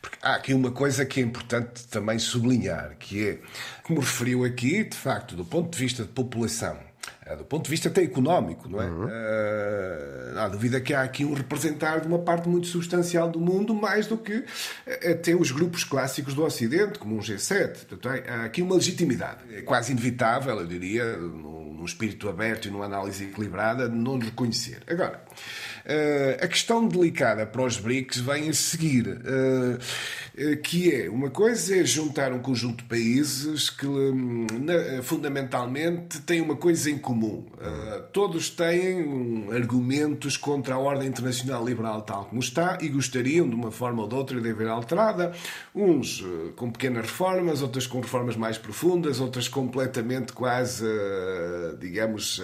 Porque 0.00 0.18
há 0.22 0.34
aqui 0.34 0.54
uma 0.54 0.72
coisa 0.72 1.06
que 1.06 1.20
é 1.20 1.22
importante 1.22 1.86
também 1.86 2.18
sublinhar, 2.18 2.96
que 2.98 3.28
é, 3.28 3.38
como 3.84 4.00
referiu 4.00 4.44
aqui, 4.44 4.82
de 4.82 4.96
facto, 4.96 5.36
do 5.36 5.44
ponto 5.44 5.70
de 5.70 5.78
vista 5.78 6.02
de 6.02 6.08
população, 6.08 6.78
do 7.36 7.44
ponto 7.44 7.64
de 7.64 7.70
vista 7.70 7.88
até 7.88 8.02
económico, 8.02 8.68
não 8.68 8.80
é? 8.80 8.86
Uhum. 8.86 9.04
Uh, 9.04 10.34
não 10.34 10.42
há 10.42 10.48
dúvida 10.48 10.80
que 10.80 10.94
há 10.94 11.02
aqui 11.02 11.24
um 11.24 11.34
representar 11.34 12.00
de 12.00 12.06
uma 12.06 12.18
parte 12.18 12.48
muito 12.48 12.66
substancial 12.66 13.30
do 13.30 13.40
mundo, 13.40 13.74
mais 13.74 14.06
do 14.06 14.16
que 14.16 14.44
até 15.10 15.34
os 15.34 15.50
grupos 15.50 15.84
clássicos 15.84 16.34
do 16.34 16.42
Ocidente, 16.42 16.98
como 16.98 17.16
um 17.16 17.20
G7. 17.20 17.86
Portanto, 17.86 18.08
há 18.08 18.44
aqui 18.44 18.62
uma 18.62 18.74
legitimidade. 18.74 19.40
É 19.52 19.62
quase 19.62 19.92
inevitável, 19.92 20.58
eu 20.58 20.66
diria, 20.66 21.16
num 21.16 21.71
espírito 21.84 22.28
aberto 22.28 22.68
e 22.68 22.70
numa 22.70 22.86
análise 22.86 23.24
equilibrada, 23.24 23.88
não 23.88 24.18
reconhecer. 24.18 24.82
Agora, 24.88 25.22
uh, 25.86 26.44
a 26.44 26.48
questão 26.48 26.86
delicada 26.86 27.46
para 27.46 27.62
os 27.62 27.76
BRICS 27.76 28.18
vem 28.18 28.48
a 28.48 28.52
seguir. 28.52 29.08
Uh, 29.08 29.78
eh, 30.34 30.56
que 30.56 30.94
é 30.94 31.10
uma 31.10 31.28
coisa 31.28 31.76
é 31.76 31.84
juntar 31.84 32.32
um 32.32 32.38
conjunto 32.38 32.78
de 32.78 32.88
países 32.88 33.68
que 33.68 33.86
hum, 33.86 34.46
fundamentalmente 35.02 36.20
têm 36.22 36.40
uma 36.40 36.56
coisa 36.56 36.90
em 36.90 36.96
comum. 36.96 37.44
Eh, 37.60 38.02
todos 38.12 38.48
têm 38.48 39.48
argumentos 39.52 40.38
contra 40.38 40.74
a 40.74 40.78
ordem 40.78 41.08
internacional 41.08 41.62
liberal 41.62 42.00
tal 42.02 42.24
como 42.24 42.40
está 42.40 42.78
e 42.80 42.88
gostariam 42.88 43.46
de 43.46 43.54
uma 43.54 43.70
forma 43.70 44.02
ou 44.02 44.08
de 44.08 44.14
outra 44.14 44.40
de 44.40 44.48
haver 44.48 44.68
alterada. 44.68 45.32
Uns 45.74 46.24
eh, 46.24 46.52
com 46.56 46.70
pequenas 46.70 47.02
reformas, 47.02 47.60
outras 47.60 47.86
com 47.86 48.00
reformas 48.00 48.34
mais 48.34 48.56
profundas, 48.56 49.20
outras 49.20 49.48
completamente 49.48 50.32
quase, 50.32 50.86
digamos, 51.78 52.42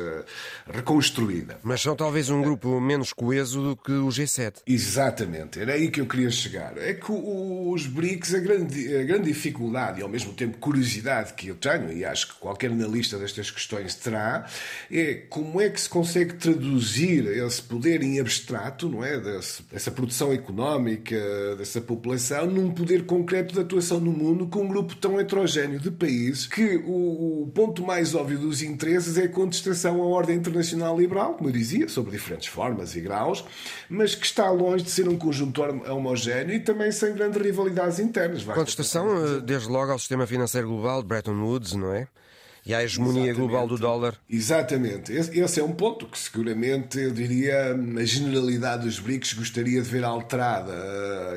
reconstruída. 0.71 1.59
Mas 1.63 1.81
são 1.81 1.97
talvez 1.97 2.31
um 2.31 2.43
grupo 2.43 2.81
menos 2.81 3.13
coeso 3.13 3.63
do 3.63 3.77
que 3.77 3.93
o 3.93 4.09
G7. 4.09 4.63
Exatamente, 4.67 5.61
era 5.61 5.73
aí 5.73 5.91
que 5.91 6.01
eu 6.01 6.07
queria 6.07 6.31
chegar. 6.31 6.77
É 6.79 6.95
que 6.95 7.11
os 7.11 7.87
BRICS, 7.87 8.35
a 8.35 8.39
grande, 8.39 8.97
a 8.97 9.05
grande 9.05 9.29
dificuldade 9.29 10.01
e 10.01 10.03
ao 10.03 10.09
mesmo 10.09 10.33
tempo 10.33 10.59
curiosidade 10.59 11.35
que 11.35 11.49
eu 11.49 11.55
tenho, 11.55 11.93
e 11.93 12.05
acho 12.05 12.29
que 12.29 12.35
qualquer 12.41 12.71
analista 12.71 13.19
destas 13.19 13.51
questões 13.51 13.95
terá, 13.95 14.47
é 14.91 15.15
como 15.29 15.61
é 15.61 15.69
que 15.69 15.81
se 15.81 15.89
consegue 15.89 16.35
traduzir 16.35 17.27
esse 17.27 17.63
poder 17.63 18.03
em 18.03 18.21
abstrato, 18.21 18.89
não 18.89 19.05
é? 19.05 19.19
Desse, 19.19 19.63
dessa 19.65 19.91
produção 19.91 20.33
económica, 20.33 21.17
dessa 21.57 21.81
população, 21.81 22.47
num 22.47 22.71
poder 22.71 23.05
concreto 23.05 23.55
de 23.55 23.61
atuação 23.61 24.01
no 24.01 24.13
mundo 24.13 24.47
com 24.47 24.63
um 24.63 24.69
grupo 24.69 24.95
tão 24.97 25.21
heterogéneo 25.21 25.81
de 25.81 25.91
países 25.91 26.47
que 26.47 26.77
o, 26.77 27.43
o 27.43 27.51
ponto 27.55 27.85
mais 27.85 28.15
óbvio 28.15 28.39
dos 28.39 28.63
interesses 28.63 29.18
é 29.19 29.25
a 29.25 29.29
contestação 29.29 30.03
à 30.03 30.07
ordem 30.07 30.37
internacional 30.37 30.99
liberal, 30.99 31.35
como 31.35 31.49
eu 31.49 31.53
dizia, 31.53 31.89
sobre 31.89 32.13
diferentes 32.13 32.49
formas 32.49 32.97
e 32.97 33.01
graus, 33.01 33.45
mas 33.89 34.15
que 34.15 34.25
está 34.25 34.51
longe 34.51 34.85
de 34.85 34.91
ser 34.91 35.09
um 35.09 35.19
conjunto 35.19 35.63
homogéneo 35.63 36.55
e 36.55 36.61
também 36.61 36.91
sem 36.91 37.15
grande 37.15 37.39
rivalidade 37.39 37.69
rivalidades 37.69 37.99
internas. 37.99 38.43
Contestação, 38.45 39.37
eh, 39.37 39.41
desde 39.41 39.69
logo, 39.69 39.93
ao 39.93 39.99
sistema 39.99 40.27
financeiro 40.27 40.69
global 40.69 41.03
de 41.03 41.09
Bretton 41.09 41.41
Woods, 41.43 41.75
não 41.75 41.93
é? 41.93 42.09
E 42.69 42.75
à 42.75 42.85
hegemonia 42.85 43.23
Exatamente. 43.23 43.49
global 43.49 43.67
do 43.67 43.79
dólar. 43.79 44.15
Exatamente. 44.29 45.11
Esse 45.11 45.59
é 45.59 45.65
um 45.65 45.73
ponto 45.73 46.05
que, 46.05 46.19
seguramente, 46.19 46.99
eu 46.99 47.11
diria, 47.11 47.75
a 47.75 48.05
generalidade 48.05 48.85
dos 48.85 48.99
BRICS 48.99 49.33
gostaria 49.33 49.81
de 49.81 49.89
ver 49.89 50.05
alterada. 50.05 50.75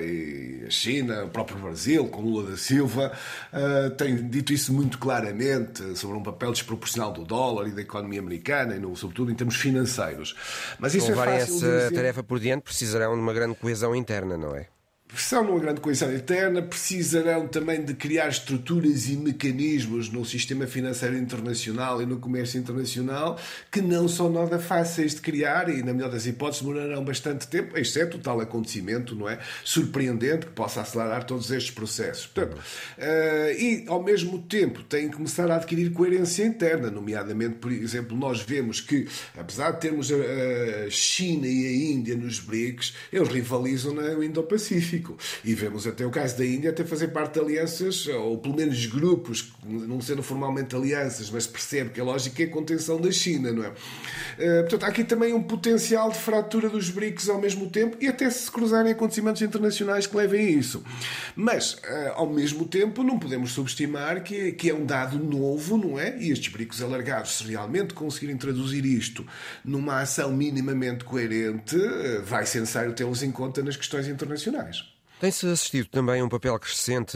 E 0.01 0.65
a 0.67 0.69
China, 0.69 1.23
o 1.23 1.29
próprio 1.29 1.57
Brasil, 1.57 2.05
com 2.09 2.21
Lula 2.21 2.51
da 2.51 2.57
Silva, 2.57 3.13
eh, 3.53 3.89
tem 3.91 4.27
dito 4.27 4.51
isso 4.51 4.73
muito 4.73 4.97
claramente 4.97 5.97
sobre 5.97 6.17
um 6.17 6.23
papel 6.23 6.51
desproporcional 6.51 7.13
do 7.13 7.23
dólar 7.23 7.69
e 7.69 7.71
da 7.71 7.81
economia 7.81 8.19
americana, 8.19 8.75
e 8.75 8.97
sobretudo 8.97 9.31
em 9.31 9.35
termos 9.35 9.55
financeiros. 9.55 10.35
Mas 10.79 10.93
isso 10.93 11.05
Se 11.05 11.11
é 11.13 11.15
fácil 11.15 11.31
essa 11.33 11.53
dizer... 11.53 11.91
tarefa 11.93 12.21
por 12.21 12.41
diante, 12.41 12.63
precisarão 12.63 13.15
de 13.15 13.21
uma 13.21 13.33
grande 13.33 13.55
coesão 13.55 13.95
interna, 13.95 14.35
não 14.35 14.53
é? 14.53 14.67
De 15.13 15.36
uma 15.36 15.60
grande 15.60 15.82
coesão 15.82 16.13
interna, 16.15 16.62
precisarão 16.62 17.45
também 17.45 17.84
de 17.84 17.93
criar 17.93 18.30
estruturas 18.30 19.10
e 19.10 19.17
mecanismos 19.17 20.10
no 20.10 20.24
sistema 20.24 20.65
financeiro 20.65 21.17
internacional 21.17 22.02
e 22.02 22.06
no 22.06 22.17
comércio 22.17 22.58
internacional 22.58 23.38
que 23.69 23.82
não 23.82 24.08
são 24.08 24.30
nada 24.30 24.58
fáceis 24.58 25.13
de 25.13 25.19
criar 25.19 25.67
e, 25.67 25.84
na 25.84 25.93
melhor 25.93 26.10
das 26.10 26.26
hipóteses, 26.26 26.62
demorarão 26.62 27.04
bastante 27.04 27.45
tempo, 27.47 27.78
exceto 27.78 28.15
o 28.15 28.19
tal 28.21 28.39
acontecimento 28.39 29.13
não 29.13 29.28
é, 29.28 29.38
surpreendente 29.65 30.45
que 30.45 30.54
possa 30.54 30.80
acelerar 30.80 31.26
todos 31.26 31.52
estes 31.52 31.71
processos. 31.71 32.28
Portanto, 32.28 32.56
uh, 32.56 33.52
e, 33.60 33.84
ao 33.88 34.02
mesmo 34.02 34.41
tempo, 34.43 34.82
têm 34.82 35.10
que 35.10 35.17
começar 35.17 35.52
a 35.52 35.58
adquirir 35.58 35.91
coerência 35.91 36.45
interna, 36.45 36.89
nomeadamente, 36.89 37.56
por 37.56 37.69
exemplo, 37.69 38.15
nós 38.15 38.41
vemos 38.41 38.80
que, 38.80 39.08
apesar 39.38 39.71
de 39.71 39.82
termos 39.82 40.10
a 40.10 40.89
China 40.89 41.47
e 41.47 41.65
a 41.65 41.91
Índia 41.91 42.15
nos 42.15 42.39
BRICS, 42.39 42.93
eles 43.12 43.28
rivalizam 43.28 43.93
no 43.93 44.24
Indo-Pacífico. 44.24 45.00
Pacífico. 45.01 45.17
E 45.43 45.53
vemos 45.53 45.87
até 45.87 46.05
o 46.05 46.11
caso 46.11 46.37
da 46.37 46.45
Índia 46.45 46.69
até 46.69 46.83
fazer 46.83 47.09
parte 47.09 47.33
de 47.33 47.39
alianças, 47.39 48.07
ou 48.07 48.37
pelo 48.37 48.55
menos 48.55 48.85
grupos, 48.85 49.51
não 49.65 49.99
sendo 49.99 50.21
formalmente 50.21 50.75
alianças, 50.75 51.29
mas 51.29 51.47
percebe 51.47 51.89
que 51.89 51.99
a 51.99 52.03
lógica 52.03 52.43
é 52.43 52.45
a 52.45 52.49
contenção 52.49 53.01
da 53.01 53.11
China, 53.11 53.51
não 53.51 53.63
é? 53.63 53.69
Uh, 53.69 54.61
portanto, 54.61 54.83
há 54.83 54.87
aqui 54.87 55.03
também 55.03 55.33
um 55.33 55.41
potencial 55.41 56.09
de 56.09 56.17
fratura 56.17 56.69
dos 56.69 56.89
BRICS 56.89 57.29
ao 57.29 57.39
mesmo 57.39 57.69
tempo 57.69 57.97
e 57.99 58.07
até 58.07 58.29
se 58.29 58.49
cruzarem 58.49 58.91
acontecimentos 58.91 59.41
internacionais 59.41 60.05
que 60.05 60.15
levem 60.15 60.47
a 60.47 60.49
isso. 60.49 60.83
Mas, 61.35 61.73
uh, 61.73 62.13
ao 62.15 62.29
mesmo 62.29 62.65
tempo, 62.65 63.03
não 63.03 63.17
podemos 63.17 63.51
subestimar 63.51 64.23
que, 64.23 64.51
que 64.53 64.69
é 64.69 64.73
um 64.73 64.85
dado 64.85 65.17
novo, 65.17 65.77
não 65.77 65.99
é? 65.99 66.17
E 66.17 66.31
estes 66.31 66.51
BRICS 66.51 66.81
alargados, 66.81 67.37
se 67.37 67.43
realmente 67.45 67.93
conseguirem 67.93 68.37
traduzir 68.37 68.85
isto 68.85 69.25
numa 69.63 70.01
ação 70.01 70.31
minimamente 70.31 71.03
coerente, 71.03 71.75
uh, 71.75 72.23
vai 72.23 72.45
ser 72.45 72.59
necessário 72.59 72.93
tê-los 72.93 73.23
em 73.23 73.31
conta 73.31 73.61
nas 73.63 73.75
questões 73.75 74.07
internacionais. 74.07 74.90
Tem-se 75.21 75.45
assistido 75.45 75.88
também 75.88 76.19
a 76.19 76.25
um 76.25 76.27
papel 76.27 76.57
crescente 76.57 77.15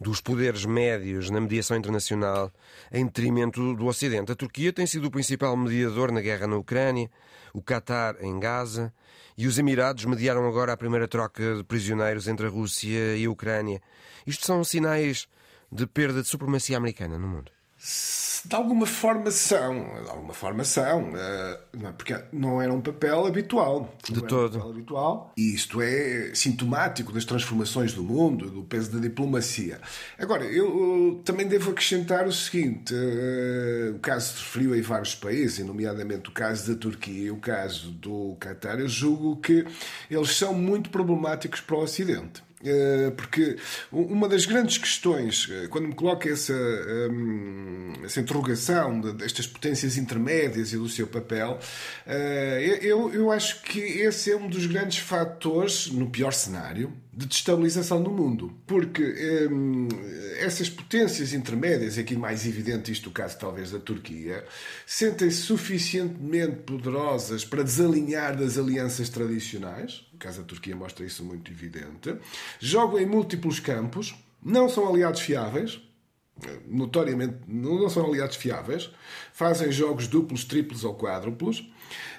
dos 0.00 0.20
poderes 0.20 0.64
médios 0.64 1.30
na 1.30 1.40
mediação 1.40 1.76
internacional 1.76 2.52
em 2.90 3.06
detrimento 3.06 3.72
do 3.76 3.86
Ocidente. 3.86 4.32
A 4.32 4.34
Turquia 4.34 4.72
tem 4.72 4.84
sido 4.84 5.06
o 5.06 5.10
principal 5.12 5.56
mediador 5.56 6.10
na 6.10 6.20
guerra 6.20 6.48
na 6.48 6.56
Ucrânia, 6.56 7.08
o 7.54 7.62
Qatar 7.62 8.16
em 8.20 8.40
Gaza 8.40 8.92
e 9.38 9.46
os 9.46 9.60
Emirados 9.60 10.04
mediaram 10.06 10.44
agora 10.48 10.72
a 10.72 10.76
primeira 10.76 11.06
troca 11.06 11.54
de 11.54 11.62
prisioneiros 11.62 12.26
entre 12.26 12.46
a 12.46 12.50
Rússia 12.50 13.16
e 13.16 13.24
a 13.24 13.30
Ucrânia. 13.30 13.80
Isto 14.26 14.44
são 14.44 14.64
sinais 14.64 15.28
de 15.70 15.86
perda 15.86 16.22
de 16.22 16.26
supremacia 16.26 16.76
americana 16.76 17.16
no 17.16 17.28
mundo 17.28 17.52
de 18.46 18.54
alguma 18.54 18.86
forma 18.86 19.30
são, 19.30 20.02
de 20.02 20.10
alguma 20.10 20.32
forma 20.32 20.64
são, 20.64 21.12
eh, 21.16 21.60
é? 21.82 21.92
porque 21.92 22.16
não 22.32 22.62
era 22.62 22.72
um 22.72 22.80
papel 22.80 23.26
habitual. 23.26 23.94
De 24.08 24.22
todo. 24.22 24.58
Um 24.58 24.70
habitual, 24.70 25.32
e 25.36 25.54
isto 25.54 25.82
é 25.82 26.32
sintomático 26.34 27.12
das 27.12 27.24
transformações 27.24 27.92
do 27.92 28.02
mundo, 28.02 28.50
do 28.50 28.62
peso 28.62 28.92
da 28.92 29.00
diplomacia. 29.00 29.80
Agora, 30.18 30.44
eu 30.44 31.20
também 31.24 31.46
devo 31.46 31.72
acrescentar 31.72 32.26
o 32.26 32.32
seguinte: 32.32 32.94
eh, 32.94 33.92
o 33.94 33.98
caso 33.98 34.34
referiu 34.38 34.72
aí 34.74 34.80
vários 34.80 35.14
países, 35.14 35.64
nomeadamente 35.64 36.28
o 36.28 36.32
caso 36.32 36.72
da 36.72 36.78
Turquia 36.78 37.26
e 37.26 37.30
o 37.30 37.38
caso 37.38 37.90
do 37.90 38.36
Qatar, 38.40 38.78
eu 38.78 38.88
julgo 38.88 39.36
que 39.36 39.66
eles 40.10 40.36
são 40.36 40.54
muito 40.54 40.90
problemáticos 40.90 41.60
para 41.60 41.76
o 41.76 41.82
Ocidente. 41.82 42.45
Eh, 42.66 43.12
porque 43.16 43.56
uma 43.92 44.28
das 44.28 44.44
grandes 44.44 44.76
questões, 44.76 45.48
eh, 45.50 45.68
quando 45.68 45.86
me 45.86 45.94
coloca 45.94 46.28
essa, 46.28 46.52
ehm, 46.52 48.04
essa 48.04 48.20
interrogação 48.20 49.00
destas 49.00 49.46
potências 49.46 49.96
intermédias 49.96 50.72
e 50.72 50.76
do 50.76 50.88
seu 50.88 51.06
papel, 51.06 51.60
eh, 52.04 52.80
eu, 52.82 53.12
eu 53.14 53.30
acho 53.30 53.62
que 53.62 53.78
esse 53.78 54.32
é 54.32 54.36
um 54.36 54.48
dos 54.48 54.66
grandes 54.66 54.98
fatores, 54.98 55.86
no 55.92 56.10
pior 56.10 56.32
cenário, 56.32 56.92
de 57.16 57.26
destabilização 57.26 58.02
do 58.02 58.10
mundo. 58.10 58.52
Porque 58.66 59.48
hum, 59.50 59.88
essas 60.38 60.68
potências 60.68 61.32
intermédias, 61.32 61.96
aqui 61.96 62.14
mais 62.14 62.46
evidente 62.46 62.92
isto 62.92 63.08
o 63.08 63.12
caso 63.12 63.38
talvez 63.38 63.70
da 63.70 63.78
Turquia, 63.78 64.44
sentem-se 64.84 65.38
suficientemente 65.38 66.56
poderosas 66.56 67.44
para 67.44 67.62
desalinhar 67.62 68.36
das 68.36 68.58
alianças 68.58 69.08
tradicionais, 69.08 70.05
o 70.16 70.18
caso 70.18 70.40
da 70.40 70.46
Turquia 70.46 70.74
mostra 70.74 71.04
isso 71.04 71.24
muito 71.24 71.50
evidente, 71.50 72.16
jogam 72.58 72.98
em 72.98 73.06
múltiplos 73.06 73.60
campos, 73.60 74.14
não 74.42 74.68
são 74.68 74.88
aliados 74.88 75.20
fiáveis, 75.20 75.80
notoriamente 76.66 77.36
não 77.46 77.88
são 77.88 78.06
aliados 78.06 78.36
fiáveis, 78.36 78.90
fazem 79.32 79.70
jogos 79.72 80.06
duplos, 80.06 80.44
triplos 80.44 80.84
ou 80.84 80.94
quádruplos, 80.94 81.70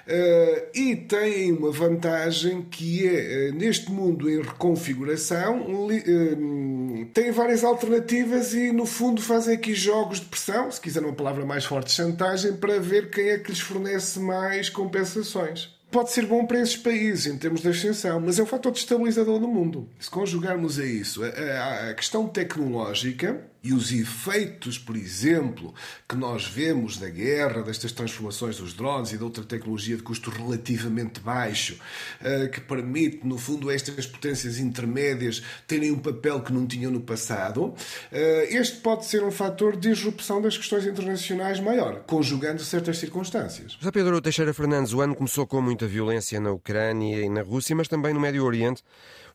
Uh, 0.06 0.64
e 0.74 0.96
têm 0.96 1.52
uma 1.52 1.70
vantagem 1.70 2.62
que 2.62 3.06
é, 3.06 3.50
uh, 3.50 3.54
neste 3.54 3.92
mundo 3.92 4.30
em 4.30 4.40
reconfiguração, 4.40 5.60
uh, 5.60 7.06
têm 7.12 7.30
várias 7.30 7.62
alternativas 7.62 8.54
e, 8.54 8.72
no 8.72 8.86
fundo, 8.86 9.20
fazem 9.20 9.54
aqui 9.54 9.74
jogos 9.74 10.18
de 10.20 10.24
pressão, 10.24 10.70
se 10.70 10.80
quiser 10.80 11.04
uma 11.04 11.12
palavra 11.12 11.44
mais 11.44 11.66
forte, 11.66 11.92
chantagem, 11.92 12.56
para 12.56 12.80
ver 12.80 13.10
quem 13.10 13.28
é 13.28 13.36
que 13.36 13.50
lhes 13.50 13.60
fornece 13.60 14.18
mais 14.18 14.70
compensações. 14.70 15.77
Pode 15.90 16.12
ser 16.12 16.26
bom 16.26 16.44
para 16.44 16.60
esses 16.60 16.76
países 16.76 17.26
em 17.26 17.38
termos 17.38 17.62
de 17.62 17.68
ascensão, 17.68 18.20
mas 18.20 18.38
é 18.38 18.42
um 18.42 18.46
fator 18.46 18.70
destabilizador 18.70 19.40
no 19.40 19.48
mundo. 19.48 19.88
Se 19.98 20.10
conjugarmos 20.10 20.78
a 20.78 20.84
isso 20.84 21.24
a, 21.24 21.28
a, 21.28 21.90
a 21.90 21.94
questão 21.94 22.28
tecnológica, 22.28 23.42
e 23.62 23.72
os 23.72 23.92
efeitos, 23.92 24.78
por 24.78 24.96
exemplo, 24.96 25.74
que 26.08 26.14
nós 26.14 26.46
vemos 26.46 26.96
da 26.96 27.08
guerra, 27.08 27.62
destas 27.62 27.92
transformações 27.92 28.56
dos 28.58 28.72
drones 28.72 29.12
e 29.12 29.18
de 29.18 29.24
outra 29.24 29.42
tecnologia 29.44 29.96
de 29.96 30.02
custo 30.02 30.30
relativamente 30.30 31.20
baixo, 31.20 31.78
eh, 32.20 32.48
que 32.48 32.60
permite, 32.60 33.26
no 33.26 33.36
fundo, 33.36 33.70
estas 33.70 34.06
potências 34.06 34.58
intermédias 34.58 35.42
terem 35.66 35.90
um 35.90 35.98
papel 35.98 36.40
que 36.40 36.52
não 36.52 36.66
tinham 36.66 36.90
no 36.90 37.00
passado, 37.00 37.74
eh, 38.12 38.48
este 38.50 38.78
pode 38.78 39.06
ser 39.06 39.24
um 39.24 39.30
fator 39.30 39.76
de 39.76 39.88
disrupção 39.88 40.40
das 40.40 40.56
questões 40.56 40.86
internacionais 40.86 41.60
maior, 41.60 42.04
conjugando 42.06 42.62
certas 42.62 42.98
circunstâncias. 42.98 43.72
José 43.72 43.90
Pedro 43.90 44.20
Teixeira 44.20 44.54
Fernandes, 44.54 44.92
o 44.92 45.00
ano 45.00 45.14
começou 45.14 45.46
com 45.46 45.60
muita 45.60 45.86
violência 45.86 46.38
na 46.40 46.52
Ucrânia 46.52 47.24
e 47.24 47.28
na 47.28 47.42
Rússia, 47.42 47.74
mas 47.74 47.88
também 47.88 48.14
no 48.14 48.20
Médio 48.20 48.44
Oriente. 48.44 48.82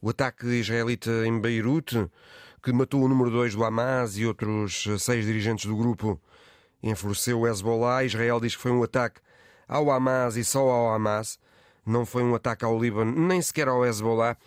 O 0.02 0.10
ataque 0.10 0.46
israelita 0.48 1.10
em 1.26 1.40
Beirute 1.40 2.08
que 2.64 2.72
matou 2.72 3.04
o 3.04 3.10
número 3.10 3.30
2 3.30 3.56
do 3.56 3.66
Hamas 3.66 4.18
e 4.18 4.26
outros 4.26 4.88
seis 5.00 5.26
dirigentes 5.26 5.66
do 5.66 5.76
grupo, 5.76 6.18
enfureceu 6.82 7.42
o 7.42 7.48
Hezbollah. 7.48 8.06
Israel 8.06 8.40
diz 8.40 8.56
que 8.56 8.62
foi 8.62 8.72
um 8.72 8.82
ataque 8.82 9.20
ao 9.68 9.92
Hamas 9.92 10.38
e 10.38 10.46
só 10.46 10.62
ao 10.70 10.94
Hamas. 10.94 11.38
Não 11.86 12.06
foi 12.06 12.24
um 12.24 12.34
ataque 12.34 12.64
ao 12.64 12.80
Líbano, 12.80 13.12
nem 13.12 13.42
sequer 13.42 13.68
ao 13.68 13.86
Hezbollah. 13.86 14.38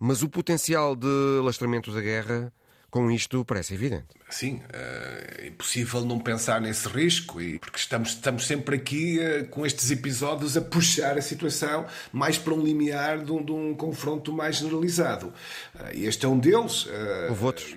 Mas 0.00 0.20
o 0.20 0.28
potencial 0.28 0.96
de 0.96 1.06
lastramento 1.44 1.92
da 1.92 2.00
guerra 2.00 2.52
com 2.90 3.10
isto 3.10 3.44
parece 3.44 3.74
evidente. 3.74 4.06
Sim, 4.28 4.60
é 4.72 5.48
impossível 5.48 6.04
não 6.04 6.18
pensar 6.18 6.60
nesse 6.60 6.88
risco, 6.88 7.40
e 7.40 7.58
porque 7.58 7.78
estamos, 7.78 8.10
estamos 8.10 8.46
sempre 8.46 8.76
aqui 8.76 9.20
eh, 9.20 9.44
com 9.44 9.66
estes 9.66 9.90
episódios 9.90 10.56
a 10.56 10.60
puxar 10.60 11.18
a 11.18 11.22
situação 11.22 11.86
mais 12.12 12.38
para 12.38 12.54
um 12.54 12.62
limiar 12.62 13.24
de 13.24 13.32
um, 13.32 13.44
de 13.44 13.52
um 13.52 13.74
confronto 13.74 14.32
mais 14.32 14.56
generalizado. 14.56 15.32
Eh, 15.78 16.00
este 16.00 16.26
é 16.26 16.28
um 16.28 16.38
deles. 16.38 16.86
Houve 17.28 17.44
outros. 17.44 17.76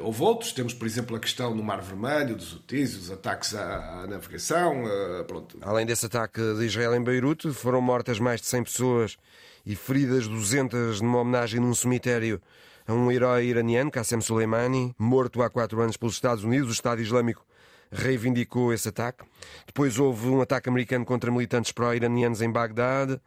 Houve 0.00 0.22
outros. 0.22 0.52
Temos, 0.52 0.74
por 0.74 0.86
exemplo, 0.86 1.16
a 1.16 1.20
questão 1.20 1.54
no 1.54 1.62
Mar 1.62 1.80
Vermelho, 1.80 2.36
dos 2.36 2.52
UTIs, 2.52 2.96
os 2.96 3.10
ataques 3.10 3.54
à, 3.54 4.02
à 4.02 4.06
navegação. 4.06 4.84
Pronto. 5.26 5.58
Além 5.60 5.86
desse 5.86 6.06
ataque 6.06 6.40
de 6.40 6.64
Israel 6.64 6.94
em 6.94 7.02
Beirute, 7.02 7.52
foram 7.52 7.80
mortas 7.80 8.18
mais 8.18 8.40
de 8.40 8.46
100 8.46 8.64
pessoas 8.64 9.18
e 9.64 9.76
feridas 9.76 10.26
200 10.26 11.00
numa 11.00 11.20
homenagem 11.20 11.60
num 11.60 11.74
cemitério 11.74 12.40
a 12.86 12.92
um 12.92 13.10
herói 13.10 13.46
iraniano, 13.46 13.90
Qassem 13.90 14.20
Soleimani, 14.20 14.94
morto 14.98 15.42
há 15.42 15.50
quatro 15.50 15.80
anos 15.80 15.96
pelos 15.96 16.14
Estados 16.14 16.44
Unidos. 16.44 16.68
O 16.68 16.72
Estado 16.72 17.00
Islâmico 17.00 17.44
reivindicou 17.90 18.72
esse 18.72 18.88
ataque. 18.88 19.24
Depois 19.66 19.98
houve 19.98 20.28
um 20.28 20.40
ataque 20.40 20.68
americano 20.68 21.04
contra 21.04 21.30
militantes 21.30 21.72
pró-iranianos 21.72 22.40
em 22.42 22.50
Bagdade. 22.50 23.20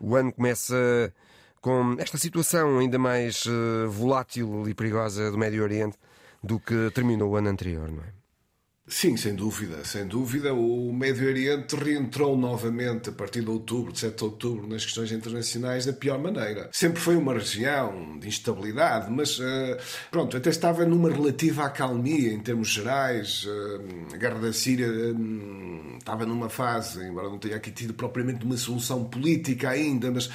O 0.00 0.16
ano 0.16 0.32
começa 0.32 1.12
com 1.60 1.96
esta 1.98 2.18
situação 2.18 2.78
ainda 2.78 2.98
mais 2.98 3.44
eh, 3.46 3.86
volátil 3.86 4.68
e 4.68 4.74
perigosa 4.74 5.30
do 5.30 5.38
Médio 5.38 5.62
Oriente 5.62 5.96
do 6.42 6.58
que 6.58 6.90
terminou 6.92 7.30
o 7.30 7.36
ano 7.36 7.48
anterior, 7.48 7.88
não 7.88 8.02
é? 8.02 8.21
Sim, 8.92 9.16
sem 9.16 9.34
dúvida, 9.34 9.82
sem 9.86 10.06
dúvida. 10.06 10.52
O 10.52 10.92
Médio 10.92 11.26
Oriente 11.26 11.74
reentrou 11.74 12.36
novamente 12.36 13.08
a 13.08 13.12
partir 13.12 13.40
de 13.40 13.48
outubro, 13.48 13.90
de 13.90 13.98
7 13.98 14.18
de 14.18 14.24
outubro, 14.24 14.68
nas 14.68 14.84
questões 14.84 15.10
internacionais 15.10 15.86
da 15.86 15.94
pior 15.94 16.18
maneira. 16.18 16.68
Sempre 16.72 17.00
foi 17.00 17.16
uma 17.16 17.32
região 17.32 18.18
de 18.18 18.28
instabilidade, 18.28 19.10
mas 19.10 19.40
eh, 19.40 19.78
pronto, 20.10 20.36
até 20.36 20.50
estava 20.50 20.84
numa 20.84 21.10
relativa 21.10 21.64
acalmia 21.64 22.32
em 22.32 22.38
termos 22.40 22.68
gerais. 22.68 23.48
Eh, 23.48 24.14
a 24.14 24.16
guerra 24.18 24.38
da 24.40 24.52
Síria 24.52 24.86
eh, 24.86 25.98
estava 25.98 26.26
numa 26.26 26.50
fase, 26.50 27.02
embora 27.02 27.30
não 27.30 27.38
tenha 27.38 27.56
aqui 27.56 27.70
tido 27.70 27.94
propriamente 27.94 28.44
uma 28.44 28.58
solução 28.58 29.04
política 29.04 29.70
ainda, 29.70 30.10
mas 30.10 30.28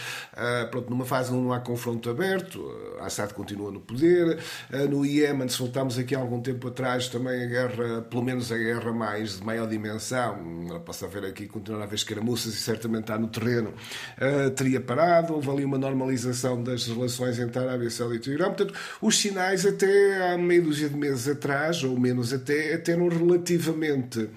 pronto, 0.72 0.89
numa 0.89 1.06
fase 1.06 1.32
onde 1.32 1.43
não 1.43 1.54
há 1.54 1.60
confronto 1.60 2.10
aberto. 2.10 2.65
Assad 3.02 3.34
continua 3.34 3.72
no 3.72 3.82
poder. 3.82 4.39
No 4.89 5.06
Iémen, 5.06 5.48
se 5.48 5.60
voltarmos 5.60 5.98
aqui 5.98 6.15
há 6.15 6.20
algum 6.20 6.41
tempo 6.41 6.67
atrás, 6.70 7.08
também 7.08 7.43
a 7.43 7.46
guerra, 7.46 8.02
pelo 8.02 8.24
menos 8.24 8.47
menos 8.48 8.52
a 8.52 8.58
guerra 8.58 8.94
mais 8.94 9.40
de 9.40 9.46
maior 9.46 9.68
dimensão, 9.68 10.42
não 10.44 10.80
posso 10.80 11.06
haver 11.06 11.26
aqui, 11.26 11.48
continuar 11.48 11.82
a 11.82 11.84
haver 11.84 11.96
escaramuças 11.96 12.54
e 12.54 12.58
certamente 12.58 13.02
está 13.02 13.18
no 13.18 13.28
terreno, 13.28 13.70
uh, 13.70 14.50
teria 14.52 14.80
parado. 14.80 15.34
Houve 15.34 15.50
ali 15.50 15.66
uma 15.66 15.78
normalização 15.78 16.62
das 16.62 16.88
relações 16.88 17.40
entre 17.40 17.60
a 17.60 17.64
Arábia 17.64 17.90
Saudita 17.90 18.30
e 18.30 18.34
o 18.34 18.36
Irão. 18.36 18.48
Portanto, 18.48 18.74
os 19.02 19.18
sinais 19.18 19.66
até 19.66 20.34
há 20.34 20.38
meia 20.38 20.62
dúzia 20.62 20.90
de 20.90 20.96
meses 20.96 21.28
atrás, 21.28 21.84
ou 21.84 22.00
menos 22.00 22.34
até, 22.34 22.74
até 22.74 22.94
eram 22.94 23.08
relativamente 23.08 24.30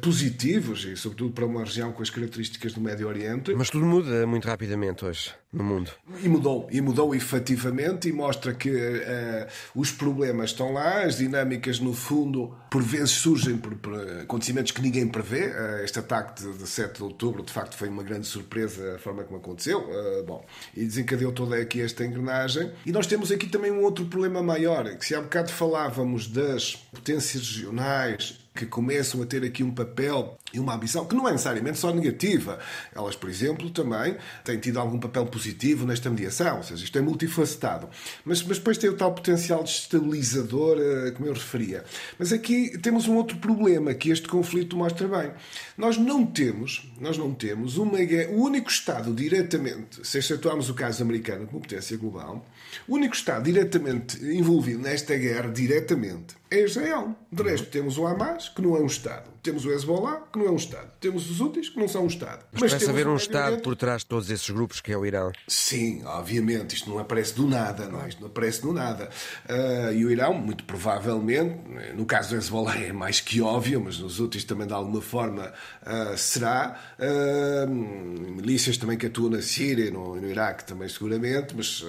positivos, 0.00 0.84
e 0.84 0.96
sobretudo 0.96 1.32
para 1.32 1.44
uma 1.44 1.62
região 1.62 1.92
com 1.92 2.02
as 2.02 2.08
características 2.08 2.72
do 2.72 2.80
Médio 2.80 3.06
Oriente. 3.06 3.54
Mas 3.54 3.68
tudo 3.68 3.84
muda 3.84 4.26
muito 4.26 4.46
rapidamente 4.46 5.04
hoje 5.04 5.32
no 5.54 5.64
mundo. 5.64 5.90
E 6.22 6.28
mudou, 6.28 6.68
e 6.70 6.80
mudou 6.80 7.14
efetivamente, 7.14 8.08
e 8.08 8.12
mostra 8.12 8.52
que 8.52 8.70
uh, 8.70 9.46
os 9.74 9.90
problemas 9.90 10.50
estão 10.50 10.72
lá, 10.72 11.02
as 11.02 11.16
dinâmicas, 11.16 11.78
no 11.78 11.94
fundo, 11.94 12.54
por 12.70 12.82
vezes 12.82 13.12
surgem 13.12 13.56
por, 13.56 13.74
por 13.76 13.94
acontecimentos 14.20 14.72
que 14.72 14.82
ninguém 14.82 15.06
prevê. 15.06 15.46
Uh, 15.46 15.84
este 15.84 15.98
ataque 16.00 16.42
de, 16.42 16.58
de 16.58 16.66
7 16.66 16.96
de 16.96 17.02
outubro, 17.04 17.42
de 17.42 17.52
facto, 17.52 17.76
foi 17.76 17.88
uma 17.88 18.02
grande 18.02 18.26
surpresa 18.26 18.96
a 18.96 18.98
forma 18.98 19.22
como 19.22 19.38
aconteceu. 19.38 19.80
Uh, 19.80 20.24
bom, 20.24 20.44
e 20.76 20.84
desencadeou 20.84 21.32
toda 21.32 21.56
aqui 21.56 21.80
esta 21.80 22.04
engrenagem. 22.04 22.72
E 22.84 22.90
nós 22.90 23.06
temos 23.06 23.30
aqui 23.30 23.46
também 23.46 23.70
um 23.70 23.82
outro 23.82 24.04
problema 24.06 24.42
maior, 24.42 24.84
que 24.96 25.06
se 25.06 25.14
há 25.14 25.20
bocado 25.20 25.52
falávamos 25.52 26.26
das 26.26 26.74
potências 26.74 27.56
regionais 27.56 28.43
que 28.54 28.66
começam 28.66 29.20
a 29.20 29.26
ter 29.26 29.42
aqui 29.42 29.64
um 29.64 29.72
papel 29.72 30.38
e 30.52 30.60
uma 30.60 30.74
ambição 30.74 31.04
que 31.04 31.14
não 31.14 31.28
é 31.28 31.32
necessariamente 31.32 31.76
só 31.76 31.92
negativa. 31.92 32.60
Elas, 32.94 33.16
por 33.16 33.28
exemplo, 33.28 33.68
também 33.70 34.16
têm 34.44 34.58
tido 34.58 34.78
algum 34.78 34.98
papel 34.98 35.26
positivo 35.26 35.84
nesta 35.84 36.08
mediação, 36.08 36.58
ou 36.58 36.62
seja, 36.62 36.84
isto 36.84 36.96
é 36.96 37.02
multifacetado. 37.02 37.88
Mas, 38.24 38.42
mas 38.44 38.58
depois 38.58 38.78
tem 38.78 38.88
o 38.88 38.96
tal 38.96 39.12
potencial 39.12 39.64
destabilizador, 39.64 40.78
eh, 40.78 41.10
como 41.10 41.26
eu 41.28 41.32
referia. 41.32 41.84
Mas 42.16 42.32
aqui 42.32 42.78
temos 42.78 43.08
um 43.08 43.16
outro 43.16 43.38
problema 43.38 43.92
que 43.92 44.10
este 44.10 44.28
conflito 44.28 44.76
mostra 44.76 45.08
bem. 45.08 45.32
Nós 45.76 45.98
não 45.98 46.24
temos, 46.24 46.88
nós 47.00 47.18
não 47.18 47.34
temos 47.34 47.76
uma 47.76 47.98
guerra, 47.98 48.30
o 48.30 48.42
único 48.42 48.70
Estado 48.70 49.12
diretamente, 49.12 50.06
se 50.06 50.18
excetuarmos 50.18 50.70
o 50.70 50.74
caso 50.74 51.02
americano 51.02 51.48
como 51.48 51.60
potência 51.60 51.96
global, 51.96 52.46
o 52.86 52.94
único 52.94 53.16
Estado 53.16 53.44
diretamente 53.44 54.24
envolvido 54.24 54.78
nesta 54.78 55.16
guerra, 55.16 55.50
diretamente, 55.50 56.36
é 56.54 56.64
Israel. 56.64 57.14
De 57.30 57.42
resto, 57.42 57.66
temos 57.68 57.98
o 57.98 58.06
Hamas, 58.06 58.48
que 58.48 58.62
não 58.62 58.76
é 58.76 58.80
um 58.80 58.86
Estado. 58.86 59.34
Temos 59.44 59.66
o 59.66 59.70
Hezbollah, 59.70 60.22
que 60.32 60.38
não 60.38 60.46
é 60.46 60.50
um 60.50 60.56
Estado. 60.56 60.90
Temos 60.98 61.30
os 61.30 61.38
úteis, 61.38 61.68
que 61.68 61.78
não 61.78 61.86
são 61.86 62.04
um 62.04 62.06
Estado. 62.06 62.46
Mas, 62.50 62.62
Mas 62.62 62.72
parece 62.72 62.90
haver 62.90 63.06
um 63.06 63.16
Estado 63.16 63.60
por 63.60 63.76
trás 63.76 64.00
de 64.00 64.06
todos 64.06 64.30
esses 64.30 64.48
grupos, 64.48 64.80
que 64.80 64.90
é 64.90 64.96
o 64.96 65.04
Irão. 65.04 65.32
Sim, 65.46 66.02
obviamente. 66.04 66.74
Isto 66.74 66.88
não 66.88 66.98
aparece 66.98 67.34
do 67.34 67.46
nada, 67.46 67.86
não 67.86 68.02
é? 68.02 68.08
Isto 68.08 68.22
não 68.22 68.28
aparece 68.28 68.62
do 68.62 68.72
nada. 68.72 69.10
Uh, 69.46 69.92
e 69.92 70.06
o 70.06 70.10
Irão, 70.10 70.32
muito 70.32 70.64
provavelmente, 70.64 71.58
no 71.94 72.06
caso 72.06 72.30
do 72.30 72.36
Hezbollah 72.36 72.78
é 72.78 72.90
mais 72.90 73.20
que 73.20 73.42
óbvio, 73.42 73.82
mas 73.84 73.98
nos 73.98 74.18
úteis 74.18 74.44
também 74.44 74.66
de 74.66 74.72
alguma 74.72 75.02
forma 75.02 75.52
uh, 75.82 76.16
será. 76.16 76.80
Uh, 76.98 77.68
milícias 77.68 78.78
também 78.78 78.96
que 78.96 79.06
atuam 79.06 79.28
na 79.28 79.42
Síria, 79.42 79.90
no, 79.90 80.16
no 80.16 80.26
Iraque 80.26 80.64
também 80.64 80.88
seguramente, 80.88 81.54
mas 81.54 81.84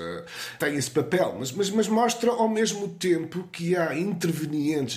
tem 0.59 0.75
esse 0.75 0.91
papel. 0.91 1.37
Mas, 1.39 1.53
mas, 1.53 1.69
mas 1.69 1.87
mostra 1.87 2.31
ao 2.31 2.49
mesmo 2.49 2.89
tempo 2.89 3.47
que 3.49 3.77
há 3.77 3.95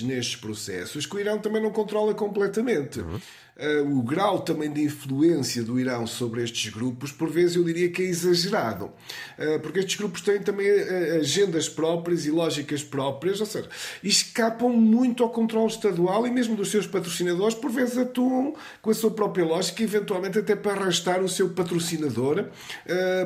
nestes 0.01 0.35
processos 0.35 1.05
que 1.05 1.15
o 1.15 1.19
Irão 1.19 1.39
também 1.39 1.61
não 1.61 1.71
controla 1.71 2.13
completamente. 2.13 2.99
Uhum. 2.99 3.19
Uh, 3.59 3.99
o 3.99 4.01
grau 4.01 4.39
também 4.39 4.71
de 4.71 4.81
influência 4.83 5.61
do 5.61 5.77
Irão 5.79 6.07
sobre 6.07 6.41
estes 6.41 6.71
grupos, 6.71 7.11
por 7.11 7.29
vezes 7.29 7.57
eu 7.57 7.63
diria 7.63 7.89
que 7.89 8.01
é 8.01 8.05
exagerado, 8.05 8.85
uh, 8.85 9.59
porque 9.61 9.79
estes 9.79 9.97
grupos 9.97 10.21
têm 10.21 10.39
também 10.39 10.69
uh, 10.69 11.19
agendas 11.19 11.67
próprias 11.67 12.25
e 12.25 12.31
lógicas 12.31 12.83
próprias, 12.83 13.41
ou 13.41 13.45
seja, 13.45 13.67
escapam 14.01 14.69
muito 14.69 15.23
ao 15.23 15.29
controle 15.29 15.67
estadual 15.67 16.25
e 16.25 16.31
mesmo 16.31 16.55
dos 16.55 16.71
seus 16.71 16.87
patrocinadores, 16.87 17.53
por 17.53 17.69
vezes 17.69 17.97
atuam 17.97 18.53
com 18.81 18.91
a 18.91 18.93
sua 18.93 19.11
própria 19.11 19.43
lógica, 19.43 19.83
eventualmente 19.83 20.39
até 20.39 20.55
para 20.55 20.79
arrastar 20.81 21.21
o 21.21 21.27
seu 21.27 21.49
patrocinador 21.49 22.45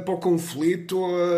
para 0.03 0.13
o 0.13 0.17
conflito 0.17 0.97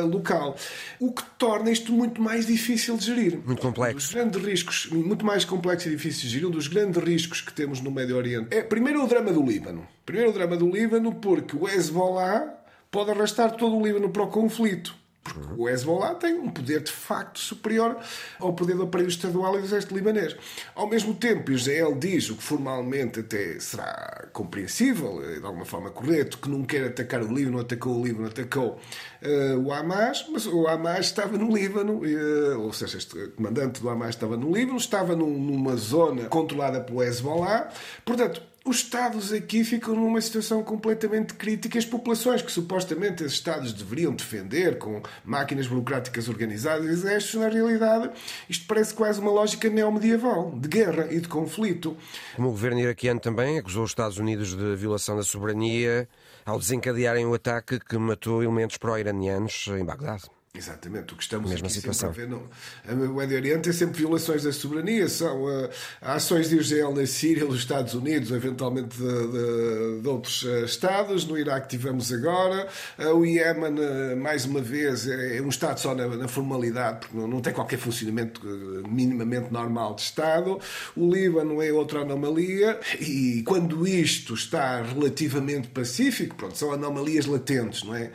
local. 0.10 0.55
O 0.99 1.12
que 1.12 1.23
torna 1.38 1.71
isto 1.71 1.91
muito 1.91 2.21
mais 2.21 2.45
difícil 2.45 2.95
de 2.97 3.05
gerir. 3.05 3.39
Muito 3.45 3.62
complexo. 3.62 4.12
Um 4.12 4.13
grandes 4.13 4.41
riscos, 4.41 4.88
muito 4.91 5.25
mais 5.25 5.43
complexo 5.43 5.88
e 5.88 5.91
difícil 5.91 6.23
de 6.23 6.29
gerir, 6.29 6.47
um 6.47 6.51
dos 6.51 6.67
grandes 6.67 7.01
riscos 7.03 7.41
que 7.41 7.51
temos 7.51 7.81
no 7.81 7.91
Médio 7.91 8.15
Oriente 8.15 8.45
é, 8.51 8.62
primeiro, 8.62 8.84
o 8.93 9.07
drama 9.07 9.31
do 9.31 9.43
Líbano. 9.43 9.87
Primeiro, 10.05 10.29
o 10.29 10.33
drama 10.33 10.55
do 10.55 10.69
Líbano, 10.69 11.15
porque 11.15 11.55
o 11.55 11.67
Hezbollah 11.67 12.53
pode 12.91 13.11
arrastar 13.11 13.51
todo 13.55 13.75
o 13.75 13.85
Líbano 13.85 14.09
para 14.09 14.23
o 14.23 14.27
conflito. 14.27 14.95
Porque 15.25 15.39
o 15.57 15.67
Hezbollah 15.67 16.13
tem 16.13 16.35
um 16.35 16.51
poder 16.51 16.83
de 16.83 16.91
facto 16.91 17.39
superior 17.39 17.97
ao 18.39 18.53
poder 18.53 18.75
do 18.75 18.83
aparelho 18.83 19.09
estadual 19.09 19.55
e 19.55 19.59
do 19.59 19.65
exército 19.65 19.95
libanês. 19.95 20.37
Ao 20.75 20.87
mesmo 20.87 21.15
tempo, 21.15 21.51
Israel 21.51 21.95
diz, 21.95 22.29
o 22.29 22.35
que 22.35 22.43
formalmente 22.43 23.21
até 23.21 23.59
será 23.59 24.27
compreensível, 24.31 25.19
eh, 25.25 25.39
de 25.39 25.45
alguma 25.45 25.65
forma 25.65 25.89
correto, 25.89 26.37
que 26.37 26.47
não 26.47 26.63
quer 26.63 26.85
atacar 26.85 27.23
o 27.23 27.33
Líbano, 27.33 27.59
atacou 27.59 27.99
o 27.99 28.05
Líbano, 28.05 28.27
atacou 28.27 28.79
uh, 29.23 29.59
o 29.59 29.73
Hamas, 29.73 30.27
mas 30.31 30.45
o 30.45 30.67
Hamas 30.67 31.07
estava 31.07 31.35
no 31.39 31.51
Líbano, 31.51 32.03
uh, 32.03 32.61
ou 32.61 32.71
seja, 32.71 32.99
este 32.99 33.29
comandante 33.29 33.81
do 33.81 33.89
Hamas 33.89 34.09
estava 34.09 34.37
no 34.37 34.55
Líbano, 34.55 34.77
estava 34.77 35.15
num, 35.15 35.39
numa 35.39 35.75
zona 35.75 36.25
controlada 36.25 36.81
pelo 36.81 37.01
Hezbollah. 37.01 37.71
Portanto, 38.05 38.43
os 38.65 38.78
Estados 38.78 39.32
aqui 39.32 39.63
ficam 39.63 39.93
numa 39.95 40.19
situação 40.19 40.63
completamente 40.63 41.36
crítica. 41.36 41.78
As 41.78 41.86
populações 41.86 42.41
que 42.41 42.51
supostamente 42.51 43.23
os 43.23 43.32
Estados 43.32 43.71
deveriam 43.71 44.12
defender 44.12 44.80
com 44.80 45.04
máquinas 45.23 45.67
burocráticas 45.67 46.28
organizadas, 46.28 46.88
exércitos, 46.88 47.39
na 47.39 47.47
realidade, 47.47 48.10
isto 48.49 48.65
parece 48.65 48.93
quase 48.93 49.21
uma 49.21 49.30
lógica 49.30 49.69
neomedieval, 49.69 50.51
de 50.58 50.67
guerra 50.67 51.08
e 51.12 51.19
de 51.19 51.28
conflito. 51.28 51.95
Como 52.36 52.47
o 52.47 52.51
governo 52.51 52.80
iraquiano 52.80 53.19
também 53.19 53.60
acusou 53.60 53.84
os 53.84 53.91
Estados 53.91 54.17
Unidos 54.17 54.58
de 54.58 54.75
violação 54.75 55.15
da 55.15 55.23
soberania 55.23 56.10
ao 56.43 56.58
desencadearem 56.58 57.25
o 57.25 57.36
ataque 57.36 57.80
que 57.80 57.97
matou 57.99 58.41
elementos 58.41 58.78
pró-iranianos 58.78 59.68
em 59.68 59.86
Bagdade. 59.86 60.24
Exatamente, 60.58 61.14
o 61.14 61.18
que 61.18 61.24
estamos 61.24 61.49
Mesma 61.49 61.68
aqui 61.68 61.76
situação. 61.76 62.14
sempre 62.14 62.24
a 62.24 62.28
ver 62.28 62.95
no, 62.95 63.08
no 63.08 63.16
Médio 63.16 63.38
Oriente 63.38 63.70
é 63.70 63.74
sempre 63.74 63.99
violações 63.99 64.43
da 64.43 64.53
soberania, 64.53 65.08
são 65.10 65.43
uh, 65.43 65.70
ações 66.01 66.49
de 66.49 66.58
Israel 66.58 66.93
na 66.93 67.06
Síria, 67.06 67.45
dos 67.45 67.60
Estados 67.60 67.93
Unidos, 67.93 68.32
eventualmente 68.32 68.97
de, 68.97 69.28
de, 69.28 70.01
de 70.01 70.08
outros 70.08 70.43
uh, 70.43 70.66
Estados, 70.66 71.26
no 71.26 71.38
Iraque 71.38 71.68
tivemos 71.68 72.12
agora, 72.12 72.68
uh, 72.99 73.10
o 73.16 73.26
Iémen, 73.26 73.76
mais 74.18 74.45
uma 74.45 74.62
vez, 74.62 75.08
é, 75.08 75.38
é 75.38 75.41
um 75.41 75.49
Estado 75.49 75.80
só 75.80 75.93
na, 75.93 76.08
na 76.08 76.28
formalidade, 76.28 76.99
porque 76.99 77.18
não, 77.18 77.28
não, 77.28 77.41
tem 77.41 77.53
qualquer 77.53 77.78
funcionamento 77.78 78.41
minimamente 78.88 79.51
normal 79.51 79.95
de 79.95 80.01
Estado, 80.03 80.60
o 80.95 81.14
Líbano 81.14 81.62
é 81.62 81.72
outra 81.72 82.01
anomalia, 82.01 82.80
e 82.99 83.43
quando 83.45 83.88
isto 83.88 84.34
está 84.34 84.82
relativamente 84.82 85.68
pacífico, 85.68 86.36
pronto, 86.36 86.58
são 86.58 86.72
anomalias 86.72 87.26
latentes, 87.26 87.84
não 87.84 87.95
é? 87.95 88.12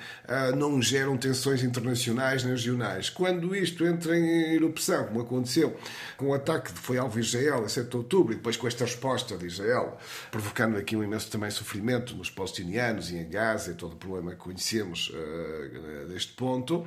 não 0.57 0.81
geram 0.81 1.17
tensões 1.17 1.63
internacionais 1.63 2.30
nem 2.39 2.53
regionais. 2.53 3.11
Quando 3.11 3.55
isto 3.55 3.85
entra 3.85 4.17
em 4.19 4.55
erupção, 4.55 5.07
como 5.07 5.21
aconteceu 5.21 5.77
com 6.17 6.29
o 6.29 6.35
ataque 6.35 6.73
que 6.73 6.79
foi 6.79 6.99
alvo 6.99 7.19
Israel 7.19 7.65
a 7.65 7.69
7 7.69 7.89
de 7.89 7.97
outubro, 7.97 8.33
e 8.33 8.37
depois 8.37 8.57
com 8.57 8.67
esta 8.67 8.85
resposta 8.85 9.37
de 9.37 9.47
Israel, 9.47 9.97
provocando 10.31 10.77
aqui 10.77 10.97
um 10.97 11.03
imenso 11.03 11.31
também 11.31 11.51
sofrimento 11.51 12.15
nos 12.15 12.31
palestinianos 12.31 13.11
e 13.11 13.17
em 13.17 13.29
Gaza, 13.29 13.73
e 13.73 13.75
todo 13.75 13.95
o 13.95 13.97
problema 13.97 14.33
que 14.33 14.39
conhecemos 14.39 15.11
uh, 15.11 16.09
deste 16.09 16.33
ponto, 16.33 16.77
uh, 16.77 16.87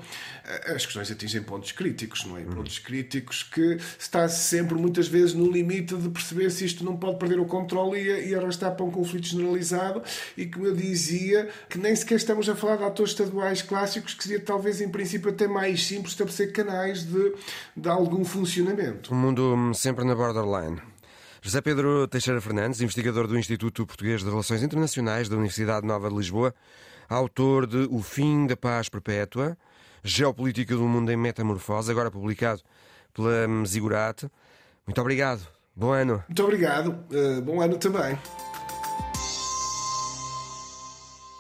as 0.75 0.85
questões 0.85 1.11
atingem 1.11 1.41
pontos 1.43 1.71
críticos, 1.71 2.25
não 2.25 2.37
é? 2.37 2.43
Pontos 2.43 2.79
críticos 2.79 3.43
que 3.43 3.77
está 3.97 4.27
sempre, 4.29 4.75
muitas 4.75 5.07
vezes, 5.07 5.33
no 5.33 5.51
limite 5.51 5.95
de 5.95 6.09
perceber 6.09 6.49
se 6.49 6.65
isto 6.65 6.83
não 6.83 6.95
pode 6.95 7.17
perder 7.17 7.39
o 7.39 7.45
controle 7.45 7.99
e, 7.99 8.29
e 8.29 8.35
arrastar 8.35 8.75
para 8.75 8.85
um 8.85 8.91
conflito 8.91 9.27
generalizado, 9.27 10.01
e 10.37 10.45
como 10.45 10.67
eu 10.67 10.75
dizia, 10.75 11.49
que 11.69 11.77
nem 11.77 11.95
sequer 11.95 12.15
estamos 12.15 12.47
a 12.47 12.55
falar 12.55 12.77
de 12.77 12.83
atores 12.83 13.11
estaduais 13.11 13.61
clássicos, 13.61 14.13
que 14.13 14.23
seria 14.23 14.39
talvez, 14.39 14.79
em 14.81 14.89
princípio, 14.89 15.32
até 15.33 15.47
mais 15.47 15.85
simples 15.85 16.13
estabelecer 16.13 16.51
canais 16.51 17.03
de, 17.03 17.33
de 17.75 17.89
algum 17.89 18.23
funcionamento. 18.23 19.13
Um 19.13 19.17
mundo 19.17 19.73
sempre 19.73 20.05
na 20.05 20.15
borderline. 20.15 20.81
José 21.41 21.59
Pedro 21.59 22.07
Teixeira 22.07 22.39
Fernandes, 22.39 22.79
investigador 22.79 23.27
do 23.27 23.37
Instituto 23.37 23.85
Português 23.85 24.21
de 24.23 24.29
Relações 24.29 24.63
Internacionais 24.63 25.27
da 25.27 25.35
Universidade 25.35 25.85
Nova 25.85 26.09
de 26.09 26.15
Lisboa, 26.15 26.55
autor 27.09 27.67
de 27.67 27.87
O 27.91 28.01
Fim 28.01 28.47
da 28.47 28.55
Paz 28.55 28.87
Perpétua, 28.87 29.57
Geopolítica 30.03 30.73
do 30.75 30.83
Mundo 30.83 31.11
em 31.11 31.17
Metamorfose, 31.17 31.91
agora 31.91 32.09
publicado 32.09 32.61
pela 33.13 33.45
Zigurate. 33.65 34.29
Muito 34.87 35.01
obrigado. 35.01 35.41
Bom 35.75 35.91
ano. 35.91 36.23
Muito 36.27 36.43
obrigado. 36.43 36.89
Uh, 37.11 37.41
bom 37.41 37.61
ano 37.61 37.77
também. 37.77 38.17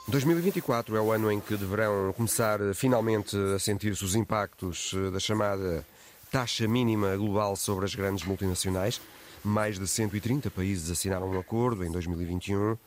2024 0.07 0.97
é 0.97 1.01
o 1.01 1.11
ano 1.11 1.31
em 1.31 1.39
que 1.39 1.55
deverão 1.55 2.11
começar 2.11 2.59
finalmente 2.75 3.37
a 3.55 3.57
sentir-se 3.57 4.03
os 4.03 4.15
impactos 4.15 4.93
da 5.13 5.19
chamada 5.19 5.85
taxa 6.29 6.67
mínima 6.67 7.15
global 7.15 7.55
sobre 7.55 7.85
as 7.85 7.95
grandes 7.95 8.25
multinacionais. 8.25 8.99
Mais 9.43 9.79
de 9.79 9.87
130 9.87 10.51
países 10.51 10.91
assinaram 10.91 11.31
um 11.31 11.39
acordo 11.39 11.85
em 11.85 11.91
2021 11.91 12.77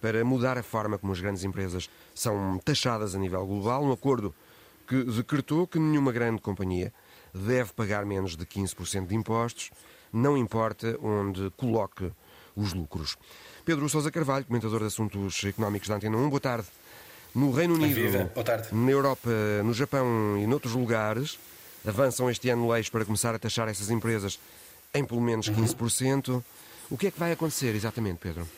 para 0.00 0.24
mudar 0.24 0.58
a 0.58 0.64
forma 0.64 0.98
como 0.98 1.12
as 1.12 1.20
grandes 1.20 1.44
empresas 1.44 1.88
são 2.12 2.58
taxadas 2.58 3.14
a 3.14 3.18
nível 3.18 3.46
global. 3.46 3.84
Um 3.84 3.92
acordo 3.92 4.34
que 4.86 5.04
decretou 5.04 5.68
que 5.68 5.78
nenhuma 5.78 6.10
grande 6.10 6.42
companhia 6.42 6.92
deve 7.32 7.72
pagar 7.72 8.04
menos 8.04 8.36
de 8.36 8.44
15% 8.44 9.06
de 9.06 9.14
impostos, 9.14 9.70
não 10.12 10.36
importa 10.36 10.98
onde 11.00 11.50
coloque 11.56 12.12
os 12.56 12.72
lucros. 12.72 13.16
Pedro 13.64 13.88
Sousa 13.88 14.10
Carvalho, 14.10 14.44
comentador 14.44 14.80
de 14.80 14.86
assuntos 14.86 15.42
económicos 15.42 15.88
da 15.88 15.94
Antena 15.94 16.18
1, 16.18 16.28
boa 16.28 16.40
tarde. 16.40 16.66
No 17.34 17.50
Reino 17.50 17.74
Unido, 17.74 18.30
na 18.70 18.90
Europa, 18.90 19.30
no 19.64 19.72
Japão 19.72 20.36
e 20.38 20.46
noutros 20.46 20.74
lugares, 20.74 21.38
avançam 21.86 22.30
este 22.30 22.50
ano 22.50 22.70
leis 22.70 22.90
para 22.90 23.06
começar 23.06 23.34
a 23.34 23.38
taxar 23.38 23.66
essas 23.68 23.90
empresas 23.90 24.38
em 24.92 25.02
pelo 25.02 25.20
menos 25.20 25.48
15%. 25.48 26.28
Uhum. 26.28 26.42
O 26.90 26.98
que 26.98 27.06
é 27.06 27.10
que 27.10 27.18
vai 27.18 27.32
acontecer 27.32 27.74
exatamente, 27.74 28.18
Pedro? 28.18 28.48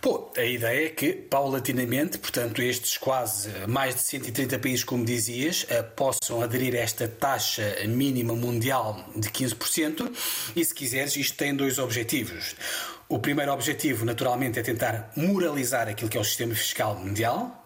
Bom, 0.00 0.32
a 0.36 0.42
ideia 0.42 0.86
é 0.86 0.88
que, 0.88 1.12
paulatinamente, 1.12 2.18
portanto, 2.18 2.62
estes 2.62 2.96
quase 2.96 3.50
mais 3.68 3.94
de 3.94 4.00
130 4.00 4.58
países, 4.58 4.84
como 4.84 5.04
dizias, 5.04 5.66
eh, 5.68 5.82
possam 5.82 6.42
aderir 6.42 6.74
a 6.74 6.78
esta 6.78 7.06
taxa 7.06 7.76
mínima 7.86 8.34
mundial 8.34 9.04
de 9.14 9.28
15%. 9.28 10.10
E, 10.56 10.64
se 10.64 10.74
quiseres, 10.74 11.16
isto 11.16 11.36
tem 11.36 11.54
dois 11.54 11.78
objetivos. 11.78 12.56
O 13.08 13.18
primeiro 13.18 13.52
objetivo, 13.52 14.04
naturalmente, 14.04 14.58
é 14.58 14.62
tentar 14.62 15.12
moralizar 15.16 15.88
aquilo 15.88 16.08
que 16.10 16.16
é 16.16 16.20
o 16.20 16.24
sistema 16.24 16.54
fiscal 16.54 16.96
mundial. 16.96 17.58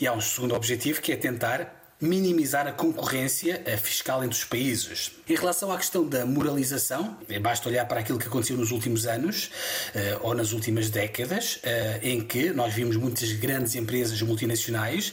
E 0.00 0.06
há 0.06 0.12
um 0.12 0.20
segundo 0.20 0.54
objetivo 0.54 1.00
que 1.00 1.12
é 1.12 1.16
tentar 1.16 1.79
minimizar 2.00 2.66
a 2.66 2.72
concorrência 2.72 3.62
fiscal 3.78 4.24
entre 4.24 4.38
os 4.38 4.44
países. 4.44 5.12
Em 5.28 5.34
relação 5.34 5.70
à 5.70 5.76
questão 5.76 6.08
da 6.08 6.24
moralização, 6.24 7.16
eh, 7.28 7.38
basta 7.38 7.68
olhar 7.68 7.84
para 7.86 8.00
aquilo 8.00 8.18
que 8.18 8.26
aconteceu 8.26 8.56
nos 8.56 8.70
últimos 8.70 9.06
anos 9.06 9.50
eh, 9.94 10.18
ou 10.22 10.34
nas 10.34 10.52
últimas 10.52 10.88
décadas, 10.90 11.60
eh, 11.62 12.00
em 12.02 12.20
que 12.20 12.50
nós 12.50 12.72
vimos 12.72 12.96
muitas 12.96 13.30
grandes 13.32 13.74
empresas 13.74 14.20
multinacionais 14.22 15.12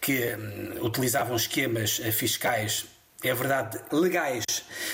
que 0.00 0.34
hum, 0.34 0.84
utilizavam 0.84 1.36
esquemas 1.36 2.00
fiscais 2.12 2.84
é 3.22 3.34
verdade, 3.34 3.80
legais, 3.90 4.44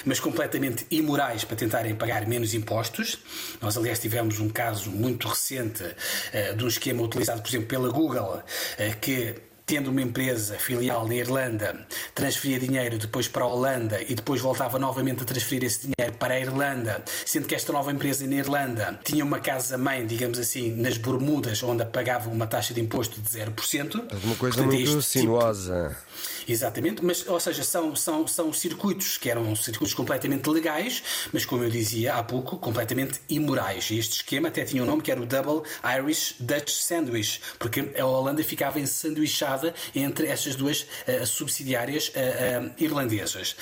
mas 0.05 0.21
completamente 0.21 0.87
imorais 0.91 1.45
para 1.45 1.57
tentarem 1.57 1.95
pagar 1.95 2.27
menos 2.27 2.55
impostos. 2.55 3.19
Nós, 3.61 3.77
aliás, 3.77 3.99
tivemos 3.99 4.39
um 4.39 4.49
caso 4.49 4.91
muito 4.91 5.27
recente 5.29 5.83
uh, 5.83 6.57
de 6.57 6.65
um 6.65 6.69
esquema 6.69 7.03
utilizado, 7.03 7.43
por 7.43 7.49
exemplo, 7.49 7.67
pela 7.67 7.91
Google, 7.91 8.37
uh, 8.37 9.01
que 9.01 9.35
tendo 9.67 9.91
uma 9.91 10.03
empresa 10.03 10.57
filial 10.59 11.07
na 11.07 11.15
Irlanda, 11.15 11.87
transferia 12.15 12.59
dinheiro 12.59 12.99
depois 12.99 13.29
para 13.29 13.45
a 13.45 13.47
Holanda 13.47 14.03
e 14.03 14.15
depois 14.15 14.41
voltava 14.41 14.79
novamente 14.79 15.23
a 15.23 15.27
transferir 15.27 15.65
esse 15.65 15.89
dinheiro 15.89 16.17
para 16.19 16.35
a 16.35 16.41
Irlanda, 16.41 17.03
sendo 17.25 17.47
que 17.47 17.55
esta 17.55 17.73
nova 17.73 17.91
empresa 17.93 18.27
na 18.27 18.37
Irlanda 18.37 19.01
tinha 19.05 19.25
uma 19.25 19.41
casa-mãe, 19.41 20.07
digamos 20.07 20.39
assim, 20.39 20.73
nas 20.73 20.97
Bermudas, 20.97 21.63
onde 21.63 21.85
pagava 21.85 22.31
uma 22.31 22.47
taxa 22.47 22.75
de 22.75 22.81
imposto 22.81 23.21
de 23.21 23.29
0%. 23.29 23.95
Uma 24.25 24.37
coisa 24.37 24.57
Portanto, 24.57 24.75
muito 24.75 24.89
tipo 24.89 25.03
sinuosa. 25.03 25.89
Tipo... 25.89 26.32
Exatamente, 26.49 27.05
mas, 27.05 27.27
ou 27.27 27.39
seja, 27.39 27.63
são, 27.63 27.95
são, 27.95 28.27
são 28.27 28.53
circuitos 28.53 29.17
que 29.17 29.31
eram 29.31 29.55
circuitos 29.55 29.95
completamente 29.95 30.49
legais, 30.49 31.03
mas 31.33 31.45
como 31.45 31.65
eu 31.65 31.71
dizia 31.71 32.15
há 32.15 32.23
pouco, 32.23 32.57
completamente 32.59 33.21
imorais. 33.29 33.91
E 33.91 33.99
este 33.99 34.17
esquema 34.17 34.49
até 34.49 34.65
tinha 34.65 34.83
um 34.83 34.87
nome 34.87 35.03
que 35.03 35.11
era 35.11 35.21
o 35.21 35.27
Double 35.27 35.63
Irish 35.99 36.37
Dutch 36.41 36.71
Sandwich, 36.71 37.41
porque 37.59 37.93
a 37.99 38.05
Holanda 38.05 38.43
ficava 38.43 38.81
ensanduichada 38.81 39.75
entre 39.95 40.27
estas 40.27 40.55
duas 40.57 40.83
uh, 40.83 41.27
subsidiárias 41.27 42.09
uh, 42.09 42.67
uh, 42.67 42.73
irlandesas. 42.79 43.57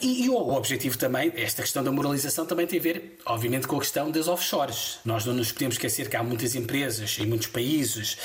E, 0.00 0.24
e, 0.24 0.30
o 0.30 0.54
objetivo 0.54 0.98
também, 0.98 1.32
esta 1.36 1.62
questão 1.62 1.82
da 1.82 1.90
moralização 1.90 2.46
também 2.46 2.66
tem 2.66 2.78
a 2.78 2.82
ver, 2.82 3.18
obviamente, 3.26 3.66
com 3.66 3.76
a 3.76 3.80
questão 3.80 4.10
das 4.10 4.28
offshores. 4.28 4.98
Nós 5.04 5.24
não 5.24 5.34
nos 5.34 5.52
podemos 5.52 5.76
esquecer 5.76 6.08
que 6.08 6.16
há 6.16 6.22
muitas 6.22 6.54
empresas 6.54 7.16
e 7.18 7.26
muitos 7.26 7.48
países 7.48 8.16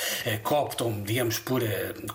que 0.44 0.54
optam, 0.54 1.02
digamos, 1.02 1.38
por 1.38 1.62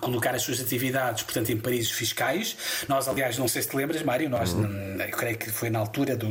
colocar 0.00 0.34
as 0.34 0.42
suas 0.42 0.60
atividades 0.60 1.22
portanto, 1.22 1.47
em 1.52 1.56
paraísos 1.56 1.92
fiscais. 1.92 2.56
Nós, 2.88 3.08
aliás, 3.08 3.38
não 3.38 3.48
sei 3.48 3.62
se 3.62 3.68
te 3.68 3.76
lembras, 3.76 4.02
Mário, 4.02 4.28
nós, 4.28 4.52
uhum. 4.52 4.96
eu 5.00 5.10
creio 5.10 5.36
que 5.36 5.50
foi 5.50 5.70
na 5.70 5.78
altura 5.78 6.16
do. 6.16 6.28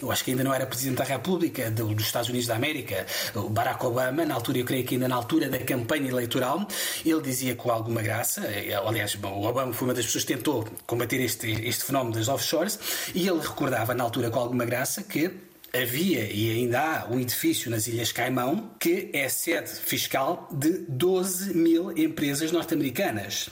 Eu 0.00 0.10
acho 0.10 0.24
que 0.24 0.30
ainda 0.30 0.44
não 0.44 0.54
era 0.54 0.66
Presidente 0.66 0.98
da 0.98 1.04
República, 1.04 1.70
do, 1.70 1.94
dos 1.94 2.06
Estados 2.06 2.28
Unidos 2.28 2.46
da 2.46 2.56
América, 2.56 3.06
o 3.34 3.48
Barack 3.48 3.84
Obama, 3.84 4.24
na 4.24 4.34
altura, 4.34 4.58
eu 4.58 4.64
creio 4.64 4.84
que 4.84 4.94
ainda 4.94 5.08
na 5.08 5.16
altura 5.16 5.48
da 5.48 5.58
campanha 5.58 6.08
eleitoral, 6.08 6.66
ele 7.04 7.20
dizia 7.20 7.54
com 7.54 7.70
alguma 7.70 8.02
graça, 8.02 8.42
eh, 8.46 8.74
aliás, 8.74 9.14
o 9.14 9.42
Obama 9.42 9.72
foi 9.72 9.88
uma 9.88 9.94
das 9.94 10.06
pessoas 10.06 10.24
que 10.24 10.34
tentou 10.34 10.66
combater 10.86 11.20
este, 11.20 11.50
este 11.66 11.84
fenómeno 11.84 12.14
das 12.14 12.28
offshores, 12.28 12.78
e 13.14 13.28
ele 13.28 13.40
recordava 13.40 13.94
na 13.94 14.04
altura 14.04 14.30
com 14.30 14.38
alguma 14.38 14.64
graça 14.64 15.02
que 15.02 15.49
havia 15.72 16.30
e 16.32 16.50
ainda 16.50 16.80
há 16.80 17.06
um 17.10 17.18
edifício 17.18 17.70
nas 17.70 17.86
Ilhas 17.86 18.12
Caimão 18.12 18.70
que 18.78 19.10
é 19.12 19.28
sede 19.28 19.70
fiscal 19.70 20.48
de 20.52 20.84
12 20.88 21.54
mil 21.54 21.96
empresas 21.96 22.50
norte-americanas. 22.52 23.50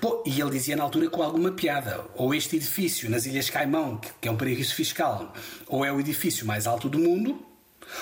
Bom, 0.00 0.22
e 0.26 0.40
ele 0.40 0.50
dizia 0.50 0.76
na 0.76 0.82
altura 0.82 1.08
com 1.08 1.22
alguma 1.22 1.52
piada: 1.52 2.04
ou 2.14 2.34
este 2.34 2.56
edifício 2.56 3.08
nas 3.08 3.26
Ilhas 3.26 3.48
Caimão, 3.48 4.00
que 4.20 4.28
é 4.28 4.30
um 4.30 4.36
paraíso 4.36 4.74
fiscal, 4.74 5.32
ou 5.66 5.84
é 5.84 5.92
o 5.92 6.00
edifício 6.00 6.46
mais 6.46 6.66
alto 6.66 6.88
do 6.88 6.98
mundo, 6.98 7.40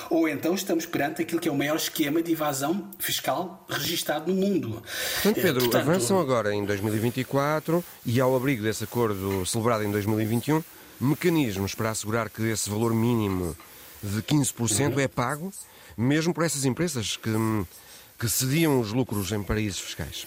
ou 0.09 0.29
então 0.29 0.55
estamos 0.55 0.87
perante 0.87 1.23
aquilo 1.23 1.41
que 1.41 1.49
é 1.49 1.53
o 1.53 1.57
maior 1.57 1.77
esquema 1.77 2.23
de 2.23 2.33
evasão 2.33 2.89
fiscal 2.99 3.65
registado 3.69 4.33
no 4.33 4.41
mundo. 4.41 4.83
Portanto, 5.15 5.39
eh, 5.39 5.43
Pedro, 5.43 5.61
Portanto, 5.63 5.83
avançam 5.83 6.19
agora 6.19 6.55
em 6.55 6.65
2024 6.65 7.85
e 8.07 8.21
ao 8.21 8.35
abrigo 8.35 8.63
desse 8.63 8.85
acordo 8.85 9.45
celebrado 9.45 9.85
em 9.85 9.91
2021, 9.91 10.63
mecanismos 11.01 11.75
para 11.75 11.91
assegurar 11.91 12.29
que 12.29 12.43
esse 12.43 12.69
valor 12.69 12.95
mínimo 12.95 13.57
de 14.03 14.23
15% 14.23 14.99
é 14.99 15.09
pago 15.09 15.53
mesmo 15.97 16.33
por 16.33 16.45
essas 16.45 16.65
empresas 16.65 17.17
que, 17.17 17.31
que 18.19 18.29
cediam 18.29 18.81
os 18.81 18.93
lucros 18.93 19.33
em 19.33 19.43
paraísos 19.43 19.81
fiscais. 19.81 20.27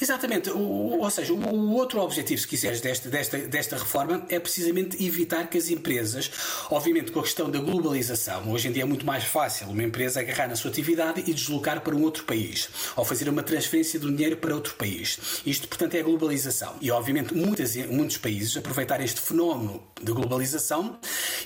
Exatamente, 0.00 0.50
o, 0.50 1.00
ou 1.00 1.10
seja, 1.10 1.32
o 1.32 1.74
outro 1.74 2.00
objetivo, 2.00 2.40
se 2.40 2.46
quiseres, 2.46 2.80
desta, 2.80 3.08
desta, 3.08 3.38
desta 3.38 3.76
reforma 3.76 4.26
é 4.28 4.38
precisamente 4.40 5.02
evitar 5.04 5.48
que 5.48 5.56
as 5.56 5.70
empresas, 5.70 6.30
obviamente 6.70 7.12
com 7.12 7.20
a 7.20 7.22
questão 7.22 7.50
da 7.50 7.60
globalização, 7.60 8.50
hoje 8.50 8.68
em 8.68 8.72
dia 8.72 8.82
é 8.82 8.86
muito 8.86 9.06
mais 9.06 9.24
fácil 9.24 9.68
uma 9.68 9.82
empresa 9.82 10.20
agarrar 10.20 10.48
na 10.48 10.56
sua 10.56 10.70
atividade 10.70 11.22
e 11.26 11.32
deslocar 11.32 11.80
para 11.82 11.94
um 11.94 12.02
outro 12.02 12.24
país, 12.24 12.68
ou 12.96 13.04
fazer 13.04 13.28
uma 13.28 13.42
transferência 13.42 13.98
do 14.00 14.10
dinheiro 14.10 14.36
para 14.36 14.54
outro 14.54 14.74
país. 14.74 15.18
Isto, 15.46 15.68
portanto, 15.68 15.94
é 15.94 16.00
a 16.00 16.02
globalização. 16.02 16.74
E, 16.80 16.90
obviamente, 16.90 17.34
muitas, 17.34 17.76
muitos 17.76 18.16
países 18.16 18.56
aproveitaram 18.56 19.04
este 19.04 19.20
fenómeno 19.20 19.82
de 20.02 20.12
globalização 20.12 20.98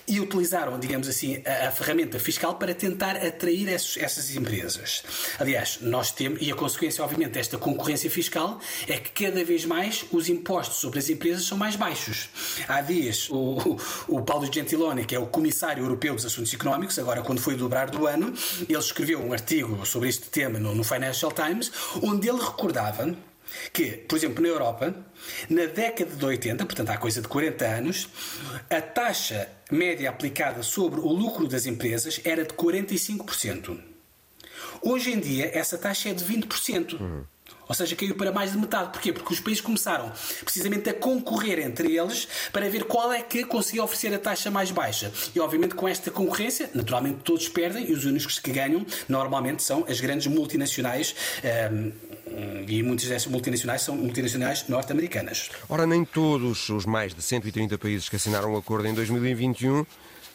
e 0.07 0.21
utilizaram, 0.21 0.79
digamos 0.79 1.09
assim, 1.09 1.43
a, 1.45 1.69
a 1.69 1.71
ferramenta 1.71 2.19
fiscal 2.19 2.55
para 2.55 2.75
tentar 2.75 3.17
atrair 3.17 3.69
esses, 3.69 3.97
essas 3.97 4.35
empresas. 4.35 5.03
Aliás, 5.39 5.79
nós 5.83 6.11
temos, 6.11 6.41
e 6.41 6.51
a 6.51 6.55
consequência, 6.55 7.03
obviamente, 7.05 7.33
desta 7.33 7.59
concorrência 7.59 8.11
fiscal 8.15 8.61
é 8.87 8.97
que 8.97 9.25
cada 9.25 9.45
vez 9.45 9.65
mais 9.65 10.05
os 10.11 10.29
impostos 10.29 10.79
sobre 10.79 10.99
as 10.99 11.11
empresas 11.11 11.45
são 11.45 11.59
mais 11.59 11.77
baixos. 11.77 12.29
Há 12.69 12.81
dias, 12.81 13.29
o, 13.31 13.79
o 14.09 14.23
Paulo 14.23 14.51
Gentiloni, 14.51 15.05
que 15.05 15.15
é 15.15 15.19
o 15.19 15.27
Comissário 15.27 15.83
Europeu 15.83 16.15
dos 16.15 16.25
Assuntos 16.25 16.55
Económicos, 16.55 16.99
agora 16.99 17.23
quando 17.23 17.41
foi 17.41 17.57
dobrar 17.57 17.91
do 17.91 18.07
ano, 18.07 18.33
ele 18.69 18.79
escreveu 18.79 19.21
um 19.21 19.33
artigo 19.33 19.85
sobre 19.85 20.09
este 20.09 20.29
tema 20.29 20.59
no, 20.59 20.75
no 20.75 20.85
Financial 20.85 21.33
Times, 21.33 21.71
onde 22.03 22.29
ele 22.29 22.41
recordava 22.41 23.15
que, 23.73 23.93
por 24.09 24.17
exemplo, 24.17 24.43
na 24.43 24.49
Europa, 24.49 24.95
na 25.49 25.67
década 25.67 26.11
de 26.11 26.25
80, 26.25 26.65
portanto 26.65 26.91
há 26.91 26.97
coisa 26.97 27.21
de 27.21 27.29
40 27.29 27.65
anos, 27.65 28.09
a 28.71 28.81
taxa 28.81 29.49
média 29.71 30.11
aplicada 30.11 30.63
sobre 30.63 31.01
o 31.01 31.13
lucro 31.13 31.47
das 31.47 31.67
empresas 31.67 32.21
era 32.25 32.45
de 32.45 32.55
45%. 32.55 33.79
Hoje 34.83 35.13
em 35.13 35.21
dia, 35.21 35.51
essa 35.57 35.79
taxa 35.79 36.11
é 36.11 36.15
de 36.15 36.25
20%. 36.25 37.01
Uhum. 37.01 37.25
Ou 37.69 37.75
seja, 37.75 37.97
caiu 37.97 38.15
para 38.15 38.33
mais 38.33 38.53
de 38.53 38.59
metade. 38.59 38.91
Porquê? 38.91 39.13
Porque 39.13 39.33
os 39.33 39.41
países 39.41 39.61
começaram 39.61 40.13
precisamente 40.45 40.89
a 40.91 40.95
concorrer 40.95 41.59
entre 41.59 41.97
eles 41.97 42.29
para 42.53 42.69
ver 42.69 42.85
qual 42.85 43.13
é 43.13 43.23
que 43.23 43.45
conseguia 43.45 43.83
oferecer 43.83 44.13
a 44.15 44.19
taxa 44.19 44.51
mais 44.51 44.71
baixa. 44.71 45.13
E 45.35 45.41
obviamente 45.41 45.75
com 45.75 45.89
esta 45.89 46.11
concorrência, 46.11 46.71
naturalmente 46.75 47.21
todos 47.25 47.49
perdem 47.49 47.89
e 47.89 47.93
os 47.93 48.05
únicos 48.05 48.39
que 48.39 48.51
ganham 48.53 48.85
normalmente 49.09 49.63
são 49.63 49.85
as 49.89 50.01
grandes 50.01 50.27
multinacionais. 50.27 51.15
Ehm, 51.43 51.93
e 52.67 52.83
muitas 52.83 53.07
dessas 53.07 53.31
multinacionais 53.31 53.83
são 53.83 53.95
multinacionais 53.95 54.67
norte-americanas. 54.69 55.51
Ora, 55.69 55.87
nem 55.87 56.05
todos 56.05 56.69
os 56.69 56.85
mais 56.85 57.15
de 57.15 57.23
130 57.23 57.79
países 57.79 58.09
que 58.09 58.17
assinaram 58.17 58.55
o 58.55 58.57
acordo 58.57 58.89
em 58.89 58.95
2021 58.95 59.85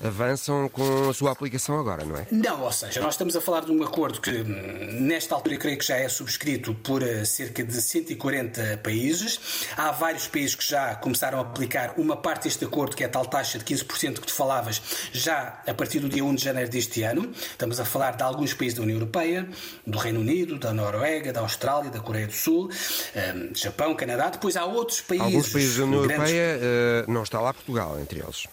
avançam 0.04 0.70
com 0.70 1.10
a 1.10 1.14
sua 1.14 1.32
aplicação 1.32 1.80
agora, 1.80 2.06
não 2.06 2.18
é? 2.18 2.28
Não, 2.32 2.62
ou 2.62 2.72
seja, 2.72 3.02
nós 3.02 3.16
estamos 3.16 3.36
a 3.36 3.42
falar 3.42 3.62
de 3.62 3.72
um 3.72 3.84
acordo 3.84 4.22
que, 4.22 4.32
nesta 4.32 5.36
altura, 5.36 5.56
eu 5.56 5.60
creio 5.60 5.78
que 5.78 5.86
já 5.86 5.98
é 5.98 6.08
subscrito 6.08 6.74
por 6.74 7.04
eh, 7.04 7.26
cerca 7.26 7.64
de 7.64 7.82
140 7.82 8.80
países. 8.84 9.40
Há 9.76 9.92
vários 9.92 10.28
países 10.28 10.56
que 10.56 10.66
já 10.66 10.96
começaram 10.96 11.40
a 11.40 11.42
aplicar 11.42 11.94
uma 11.98 12.16
parte 12.16 12.44
deste 12.44 12.64
acordo, 12.64 12.96
que 12.96 13.04
é 13.04 13.08
a 13.08 13.10
tal 13.10 13.26
taxa 13.26 13.60
de 13.60 13.66
15% 13.66 14.20
que 14.20 14.28
tu 14.28 14.34
falavas, 14.34 14.82
já 15.12 15.62
a 15.68 15.74
partir 15.74 16.00
do 16.00 16.08
dia 16.08 16.24
1 16.24 16.36
de 16.36 16.44
janeiro 16.44 16.70
deste 16.70 17.04
ano. 17.04 17.32
Estamos 17.32 17.80
a 17.80 17.86
falar 17.86 18.12
de 18.12 18.24
alguns 18.24 18.54
países 18.54 18.78
da 18.78 18.84
União 18.84 18.96
Europeia, 18.98 19.48
do 19.86 19.98
Reino 19.98 20.22
Unido, 20.22 20.58
da 20.58 20.74
Noruega, 20.74 21.34
da 21.34 21.42
Austrália, 21.42 21.90
da 21.90 22.00
Coreia 22.00 22.28
do 22.28 22.34
Sul, 22.34 22.70
um, 22.70 23.56
Japão, 23.56 23.96
Canadá. 23.96 24.30
Depois 24.30 24.56
há 24.56 24.66
outros 24.66 25.02
países. 25.02 25.26
Alguns 25.26 25.50
países 25.50 25.78
da 25.78 25.84
União 25.84 26.02
grandes... 26.04 26.32
Europeia, 26.32 27.06
uh, 27.08 27.12
não 27.12 27.24
está 27.24 27.42
lá 27.42 27.54
Portugal 27.54 28.00
entre 28.00 28.20
eles 28.20 28.48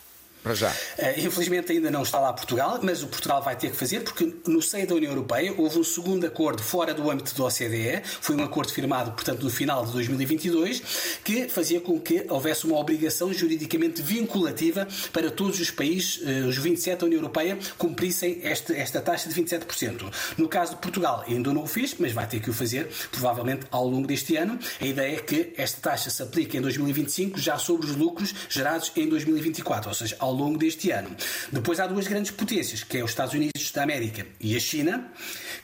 para 0.46 0.54
já. 0.54 0.70
Uh, 0.70 1.26
infelizmente 1.26 1.72
ainda 1.72 1.90
não 1.90 2.02
está 2.02 2.20
lá 2.20 2.32
Portugal, 2.32 2.78
mas 2.80 3.02
o 3.02 3.08
Portugal 3.08 3.42
vai 3.42 3.56
ter 3.56 3.72
que 3.72 3.76
fazer, 3.76 4.04
porque 4.04 4.32
no 4.46 4.62
seio 4.62 4.86
da 4.86 4.94
União 4.94 5.10
Europeia 5.10 5.52
houve 5.58 5.80
um 5.80 5.82
segundo 5.82 6.24
acordo 6.24 6.62
fora 6.62 6.94
do 6.94 7.10
âmbito 7.10 7.34
da 7.34 7.44
OCDE, 7.46 8.00
foi 8.20 8.36
um 8.36 8.44
acordo 8.44 8.72
firmado, 8.72 9.10
portanto, 9.10 9.42
no 9.42 9.50
final 9.50 9.84
de 9.84 9.90
2022, 9.90 11.18
que 11.24 11.48
fazia 11.48 11.80
com 11.80 11.98
que 11.98 12.24
houvesse 12.28 12.64
uma 12.64 12.78
obrigação 12.78 13.32
juridicamente 13.32 14.00
vinculativa 14.00 14.86
para 15.12 15.32
todos 15.32 15.58
os 15.58 15.68
países, 15.68 16.18
uh, 16.18 16.46
os 16.46 16.56
27 16.56 17.00
da 17.00 17.06
União 17.06 17.18
Europeia, 17.18 17.58
cumprissem 17.76 18.38
esta, 18.44 18.72
esta 18.72 19.00
taxa 19.00 19.28
de 19.28 19.34
27%. 19.34 20.12
No 20.38 20.48
caso 20.48 20.76
de 20.76 20.80
Portugal, 20.80 21.24
ainda 21.26 21.52
não 21.52 21.64
o 21.64 21.66
fez, 21.66 21.96
mas 21.98 22.12
vai 22.12 22.28
ter 22.28 22.38
que 22.38 22.50
o 22.50 22.52
fazer, 22.52 22.88
provavelmente 23.10 23.66
ao 23.72 23.88
longo 23.88 24.06
deste 24.06 24.36
ano. 24.36 24.56
A 24.80 24.86
ideia 24.86 25.16
é 25.16 25.20
que 25.20 25.52
esta 25.56 25.80
taxa 25.80 26.08
se 26.08 26.22
aplique 26.22 26.56
em 26.56 26.60
2025 26.60 27.36
já 27.40 27.58
sobre 27.58 27.86
os 27.86 27.96
lucros 27.96 28.32
gerados 28.48 28.92
em 28.94 29.08
2024, 29.08 29.88
ou 29.88 29.94
seja, 29.94 30.14
ao 30.20 30.35
longo 30.36 30.58
deste 30.58 30.90
ano. 30.90 31.10
Depois 31.50 31.80
há 31.80 31.86
duas 31.86 32.06
grandes 32.06 32.30
potências, 32.30 32.84
que 32.84 32.98
é 32.98 33.04
os 33.04 33.10
Estados 33.10 33.34
Unidos 33.34 33.70
da 33.72 33.82
América 33.82 34.26
e 34.40 34.56
a 34.56 34.60
China, 34.60 35.10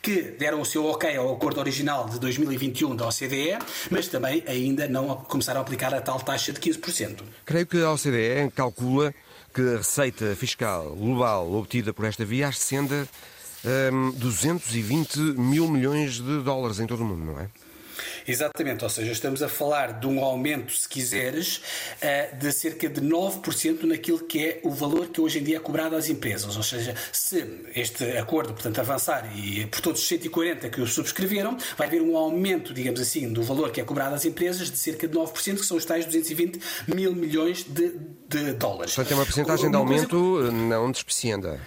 que 0.01 0.23
deram 0.23 0.61
o 0.61 0.65
seu 0.65 0.85
ok 0.87 1.17
ao 1.17 1.33
acordo 1.35 1.61
original 1.61 2.09
de 2.09 2.19
2021 2.19 2.97
da 2.97 3.07
OCDE, 3.07 3.59
mas 3.91 4.09
também 4.09 4.43
ainda 4.47 4.89
não 4.89 5.17
começaram 5.17 5.61
a 5.61 5.63
aplicar 5.63 5.95
a 5.95 6.01
tal 6.01 6.19
taxa 6.21 6.53
de 6.53 6.61
15%. 6.61 7.21
Creio 7.45 7.67
que 7.67 7.81
a 7.83 7.93
OCDE 7.93 8.51
calcula 8.55 9.15
que 9.55 9.61
a 9.61 9.77
receita 9.79 10.35
fiscal 10.35 10.97
global 10.97 11.53
obtida 11.53 11.93
por 11.93 12.07
esta 12.07 12.25
via 12.25 12.49
ascenda 12.49 13.07
um, 13.93 14.11
220 14.13 15.19
mil 15.37 15.69
milhões 15.69 16.15
de 16.15 16.43
dólares 16.43 16.81
em 16.81 16.87
todo 16.87 17.03
o 17.03 17.05
mundo, 17.05 17.25
não 17.25 17.41
é? 17.41 17.49
Exatamente, 18.27 18.85
ou 18.85 18.91
seja, 18.91 19.13
estamos 19.13 19.43
a 19.43 19.49
falar 19.49 19.99
de 19.99 20.07
um 20.07 20.23
aumento, 20.23 20.73
se 20.73 20.89
quiseres, 20.89 21.61
eh, 22.01 22.35
de 22.35 22.53
cerca 22.53 22.89
de 22.89 23.01
9% 23.01 23.85
naquilo 23.85 24.21
que 24.21 24.45
é 24.45 24.61
o 24.63 24.71
valor 24.71 25.09
que 25.09 25.21
hoje 25.21 25.39
em 25.39 25.45
dia 25.45 25.57
é 25.57 25.61
cobrado 25.61 25.97
às 25.97 26.09
empresas. 26.09 26.57
Ou 26.57 26.63
seja, 26.63 26.95
se 27.13 27.45
este 27.75 28.05
acordo, 28.17 28.53
portanto, 28.53 28.79
avançar 28.79 29.31
e 29.37 29.67
por 29.67 29.81
todos 29.81 30.01
os 30.01 30.09
140 30.09 30.69
que 30.69 30.81
o 30.81 30.87
subscreveram, 30.87 31.57
vai 31.77 31.87
haver 31.87 32.03
um 32.03 32.17
aumento, 32.17 32.73
digamos 32.73 33.01
assim, 33.01 33.33
do 33.33 33.43
valor 33.43 33.71
que 33.71 33.81
é 33.81 33.85
cobrado 33.85 34.15
às 34.15 34.25
empresas 34.25 34.71
de 34.71 34.79
cerca 34.79 35.09
de 35.09 35.17
9%, 35.17 35.57
que 35.57 35.67
são 35.67 35.77
os 35.77 35.85
tais 35.85 36.05
220 36.07 36.61
mil 36.89 37.15
milhões 37.15 37.65
de, 37.65 37.95
de 38.29 38.53
dólares. 38.53 38.95
Portanto, 38.95 39.13
é 39.13 39.15
uma 39.15 39.25
porcentagem 39.25 39.71
de 39.71 39.77
aumento 39.77 40.09
coisa... 40.09 40.51
não 40.51 40.91
desprecienda. 40.91 41.61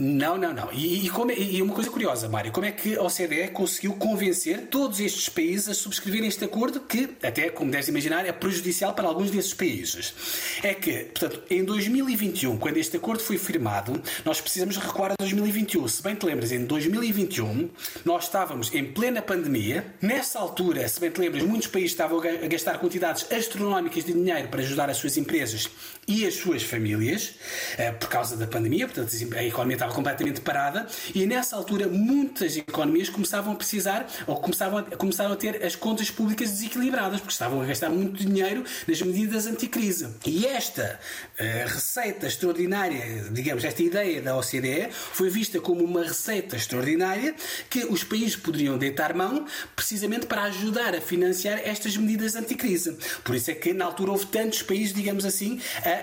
Não, 0.00 0.38
não, 0.38 0.54
não. 0.54 0.72
E, 0.72 1.04
e, 1.04 1.10
como, 1.10 1.30
é, 1.30 1.38
e 1.38 1.60
uma 1.60 1.74
coisa 1.74 1.90
curiosa, 1.90 2.26
Mário, 2.26 2.50
como 2.50 2.64
é 2.64 2.72
que 2.72 2.96
a 2.96 3.02
OCDE 3.02 3.48
conseguiu 3.52 3.92
convencer 3.92 4.68
todos 4.70 4.98
estes 4.98 5.28
países 5.28 5.68
a 5.68 5.74
subscreverem 5.74 6.26
este 6.26 6.42
acordo 6.42 6.80
que, 6.80 7.10
até 7.22 7.50
como 7.50 7.70
deves 7.70 7.88
imaginar, 7.88 8.24
é 8.24 8.32
prejudicial 8.32 8.94
para 8.94 9.06
alguns 9.06 9.30
desses 9.30 9.52
países? 9.52 10.14
É 10.62 10.72
que, 10.72 11.04
portanto, 11.04 11.42
em 11.50 11.62
2021, 11.62 12.56
quando 12.56 12.78
este 12.78 12.96
acordo 12.96 13.22
foi 13.22 13.36
firmado, 13.36 14.02
nós 14.24 14.40
precisamos 14.40 14.78
recuar 14.78 15.12
a 15.12 15.14
2021. 15.18 15.86
Se 15.86 16.02
bem 16.02 16.14
te 16.14 16.24
lembras, 16.24 16.50
em 16.50 16.64
2021 16.64 17.68
nós 18.02 18.24
estávamos 18.24 18.72
em 18.72 18.84
plena 18.84 19.20
pandemia. 19.20 19.84
Nessa 20.00 20.38
altura, 20.38 20.88
se 20.88 20.98
bem 20.98 21.10
te 21.10 21.20
lembras, 21.20 21.42
muitos 21.42 21.66
países 21.66 21.90
estavam 21.90 22.20
a 22.20 22.46
gastar 22.46 22.78
quantidades 22.78 23.30
astronómicas 23.30 24.02
de 24.02 24.14
dinheiro 24.14 24.48
para 24.48 24.60
ajudar 24.60 24.88
as 24.88 24.96
suas 24.96 25.18
empresas 25.18 25.68
e 26.06 26.26
as 26.26 26.34
suas 26.34 26.62
famílias 26.62 27.34
eh, 27.78 27.92
por 27.92 28.08
causa 28.08 28.36
da 28.36 28.46
pandemia, 28.46 28.86
portanto, 28.86 29.14
a 29.36 29.44
economia 29.44 29.76
estava 29.76 29.92
completamente 29.92 30.40
parada, 30.40 30.86
e 31.14 31.26
nessa 31.26 31.56
altura 31.56 31.86
muitas 31.86 32.56
economias 32.56 33.08
começavam 33.08 33.52
a 33.52 33.56
precisar 33.56 34.06
ou 34.26 34.36
começavam 34.36 34.78
a, 34.78 34.82
começaram 34.82 35.32
a 35.32 35.36
ter 35.36 35.64
as 35.64 35.76
contas 35.76 36.10
públicas 36.10 36.50
desequilibradas, 36.50 37.20
porque 37.20 37.32
estavam 37.32 37.60
a 37.60 37.64
gastar 37.64 37.90
muito 37.90 38.24
dinheiro 38.24 38.64
nas 38.86 39.00
medidas 39.02 39.46
anticrise. 39.46 40.08
E 40.26 40.46
esta 40.46 40.98
uh, 41.38 41.68
receita 41.68 42.26
extraordinária, 42.26 43.24
digamos, 43.30 43.64
esta 43.64 43.82
ideia 43.82 44.20
da 44.20 44.36
OCDE, 44.36 44.88
foi 44.90 45.30
vista 45.30 45.60
como 45.60 45.84
uma 45.84 46.02
receita 46.02 46.56
extraordinária 46.56 47.34
que 47.68 47.84
os 47.84 48.02
países 48.02 48.36
poderiam 48.36 48.76
deitar 48.76 49.14
mão 49.14 49.46
precisamente 49.76 50.26
para 50.26 50.42
ajudar 50.44 50.94
a 50.94 51.00
financiar 51.00 51.60
estas 51.64 51.96
medidas 51.96 52.34
anticrise. 52.34 52.96
Por 53.24 53.34
isso 53.34 53.50
é 53.50 53.54
que 53.54 53.72
na 53.72 53.84
altura 53.84 54.12
houve 54.12 54.26
tantos 54.26 54.62
países, 54.62 54.92
digamos 54.92 55.24
assim, 55.24 55.60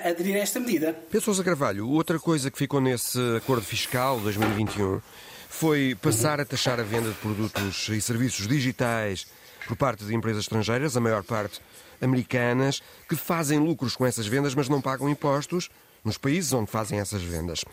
aderir 0.09 0.35
a 0.35 0.39
esta 0.39 0.59
medida. 0.59 0.93
Pedro 0.93 1.25
Sousa 1.25 1.43
Carvalho, 1.43 1.89
outra 1.89 2.19
coisa 2.19 2.51
que 2.51 2.57
ficou 2.57 2.79
nesse 2.81 3.19
acordo 3.38 3.63
fiscal 3.63 4.19
2021 4.19 5.01
foi 5.49 5.95
passar 6.01 6.39
a 6.39 6.45
taxar 6.45 6.79
a 6.79 6.83
venda 6.83 7.09
de 7.09 7.15
produtos 7.15 7.89
e 7.89 7.99
serviços 7.99 8.47
digitais 8.47 9.27
por 9.67 9.75
parte 9.75 10.05
de 10.05 10.15
empresas 10.15 10.43
estrangeiras, 10.43 10.95
a 10.95 10.99
maior 10.99 11.23
parte 11.23 11.59
americanas, 12.01 12.81
que 13.09 13.15
fazem 13.15 13.59
lucros 13.59 13.95
com 13.95 14.05
essas 14.05 14.27
vendas, 14.27 14.53
mas 14.55 14.69
não 14.69 14.81
pagam 14.81 15.09
impostos 15.09 15.69
nos 16.03 16.17
países 16.17 16.53
onde 16.53 16.69
fazem 16.69 16.99
essas 16.99 17.21
vendas. 17.21 17.65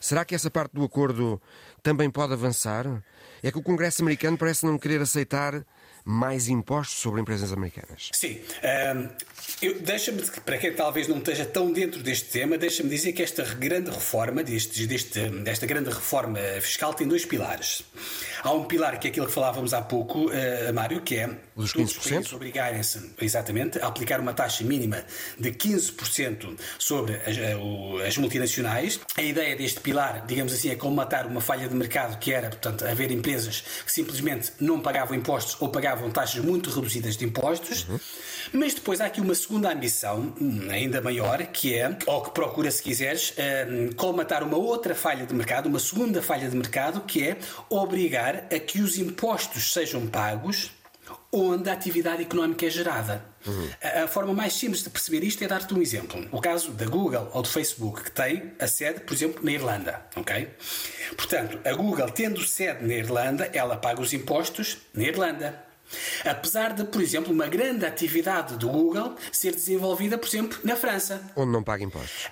Será 0.00 0.24
que 0.24 0.34
essa 0.34 0.50
parte 0.50 0.72
do 0.72 0.84
acordo 0.84 1.40
também 1.82 2.10
pode 2.10 2.32
avançar? 2.32 2.86
É 3.42 3.50
que 3.50 3.58
o 3.58 3.62
Congresso 3.62 4.02
americano 4.02 4.38
parece 4.38 4.64
não 4.64 4.78
querer 4.78 5.00
aceitar 5.00 5.64
mais 6.04 6.48
impostos 6.48 6.98
sobre 6.98 7.20
empresas 7.20 7.52
americanas. 7.52 8.10
Sim. 8.12 8.40
Um, 8.92 9.08
deixa-me, 9.80 10.22
para 10.44 10.58
quem 10.58 10.72
talvez 10.72 11.08
não 11.08 11.18
esteja 11.18 11.44
tão 11.44 11.72
dentro 11.72 12.02
deste 12.02 12.30
tema, 12.30 12.58
deixa-me 12.58 12.88
dizer 12.88 13.12
que 13.12 13.22
esta 13.22 13.42
grande 13.54 13.90
reforma, 13.90 14.42
deste, 14.42 14.86
deste, 14.86 15.28
desta 15.28 15.66
grande 15.66 15.90
reforma 15.90 16.38
fiscal, 16.60 16.94
tem 16.94 17.06
dois 17.06 17.24
pilares. 17.24 17.84
Há 18.42 18.52
um 18.52 18.64
pilar 18.64 18.98
que 18.98 19.06
é 19.06 19.10
aquilo 19.10 19.26
que 19.26 19.32
falávamos 19.32 19.72
há 19.72 19.80
pouco, 19.80 20.26
uh, 20.26 20.74
Mário, 20.74 21.00
que 21.00 21.16
é 21.16 21.30
os 21.54 21.72
15%? 21.72 22.32
obrigarem-se, 22.32 23.12
exatamente, 23.20 23.78
a 23.78 23.86
aplicar 23.86 24.18
uma 24.18 24.34
taxa 24.34 24.64
mínima 24.64 25.04
de 25.38 25.52
15% 25.52 26.58
sobre 26.78 27.14
as, 27.16 27.36
uh, 27.36 27.98
as, 28.06 28.16
multinacionais. 28.16 28.98
A 29.16 29.22
ideia 29.22 29.54
deste 29.54 29.80
pilar, 29.80 30.24
digamos 30.26 30.52
assim, 30.52 30.70
é 30.70 30.74
colmatar 30.74 31.26
uma 31.26 31.40
falha 31.40 31.68
de 31.68 31.74
mercado 31.74 32.18
que 32.18 32.32
era, 32.32 32.48
portanto, 32.48 32.84
haver 32.84 33.12
empresas 33.12 33.62
que 33.84 33.92
simplesmente 33.92 34.52
não 34.58 34.80
pagavam 34.80 35.16
impostos 35.16 35.56
ou 35.60 35.68
pagavam 35.68 35.91
taxas 36.10 36.42
muito 36.42 36.70
reduzidas 36.70 37.16
de 37.16 37.24
impostos. 37.24 37.86
Uhum. 37.88 37.98
Mas 38.52 38.74
depois 38.74 39.00
há 39.00 39.06
aqui 39.06 39.20
uma 39.20 39.34
segunda 39.34 39.72
ambição, 39.72 40.34
hum, 40.40 40.68
ainda 40.70 41.00
maior, 41.00 41.38
que 41.46 41.74
é, 41.74 41.96
ou 42.06 42.22
que 42.22 42.30
procura, 42.30 42.70
se 42.70 42.82
quiseres, 42.82 43.34
um, 43.68 43.92
colmatar 43.92 44.42
uma 44.42 44.56
outra 44.56 44.94
falha 44.94 45.24
de 45.24 45.34
mercado, 45.34 45.66
uma 45.66 45.78
segunda 45.78 46.20
falha 46.20 46.48
de 46.48 46.56
mercado, 46.56 47.02
que 47.02 47.22
é 47.26 47.36
obrigar 47.70 48.46
a 48.52 48.58
que 48.58 48.80
os 48.80 48.98
impostos 48.98 49.72
sejam 49.72 50.06
pagos 50.06 50.70
onde 51.32 51.70
a 51.70 51.72
atividade 51.72 52.22
económica 52.22 52.66
é 52.66 52.70
gerada. 52.70 53.24
Uhum. 53.46 53.68
A, 53.82 54.02
a, 54.04 54.08
forma 54.08 54.34
mais 54.34 54.52
simples 54.52 54.82
de 54.82 54.90
perceber 54.90 55.24
isto 55.24 55.42
é 55.42 55.48
dar-te 55.48 55.72
um 55.72 55.80
exemplo. 55.80 56.26
O 56.30 56.40
caso 56.40 56.70
da 56.72 56.84
Google 56.84 57.30
ou 57.32 57.42
do 57.42 57.48
Facebook, 57.48 58.04
que 58.04 58.10
tem 58.10 58.52
a 58.58 58.66
sede, 58.66 59.00
por 59.00 59.14
exemplo, 59.14 59.42
na 59.42 59.50
Irlanda. 59.50 60.02
ok? 60.14 60.48
Portanto, 61.16 61.58
a 61.64 61.72
Google, 61.72 62.10
tendo 62.10 62.42
sede 62.42 62.84
na 62.84 62.94
Irlanda, 62.94 63.50
ela 63.52 63.76
paga 63.76 64.00
os 64.00 64.12
impostos 64.12 64.78
na 64.94 65.04
Irlanda. 65.04 65.71
Apesar 66.24 66.72
de, 66.72 66.84
por 66.84 67.00
exemplo, 67.00 67.32
uma 67.32 67.46
grande 67.46 67.84
atividade 67.84 68.56
do 68.56 68.68
Google 68.68 69.14
ser 69.30 69.52
desenvolvida, 69.52 70.18
por 70.18 70.28
exemplo, 70.28 70.58
na 70.64 70.76
França. 70.76 71.22
Onde 71.36 71.52
não 71.52 71.62
paga 71.62 71.84
impostos. 71.84 72.28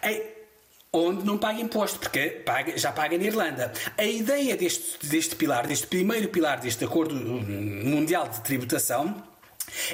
onde 0.93 1.25
não 1.25 1.39
paga 1.39 1.61
imposto, 1.61 1.99
porque 1.99 2.29
paga, 2.45 2.77
já 2.77 2.91
paga 2.91 3.17
na 3.17 3.25
Irlanda. 3.25 3.73
A 3.97 4.05
ideia 4.05 4.57
deste, 4.57 5.07
deste 5.07 5.37
pilar, 5.37 5.67
deste 5.67 5.87
primeiro 5.87 6.29
pilar 6.29 6.61
deste 6.61 6.85
Acordo 6.85 7.15
Mundial 7.15 8.29
de 8.29 8.41
Tributação, 8.41 9.23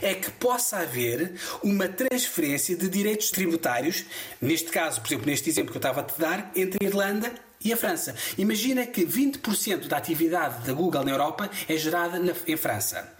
é 0.00 0.14
que 0.14 0.30
possa 0.30 0.78
haver 0.78 1.34
uma 1.62 1.88
transferência 1.88 2.76
de 2.76 2.88
direitos 2.88 3.30
tributários, 3.30 4.04
neste 4.40 4.70
caso, 4.70 5.00
por 5.00 5.08
exemplo, 5.08 5.26
neste 5.26 5.50
exemplo 5.50 5.70
que 5.70 5.76
eu 5.76 5.80
estava 5.80 6.00
a 6.00 6.04
te 6.04 6.18
dar, 6.18 6.50
entre 6.56 6.78
a 6.82 6.88
Irlanda 6.88 7.45
e 7.66 7.72
a 7.72 7.76
França. 7.76 8.14
Imagina 8.38 8.86
que 8.86 9.04
20% 9.04 9.88
da 9.88 9.96
atividade 9.96 10.64
da 10.64 10.72
Google 10.72 11.04
na 11.04 11.10
Europa 11.10 11.50
é 11.68 11.76
gerada 11.76 12.18
na, 12.18 12.32
em 12.46 12.56
França. 12.56 13.12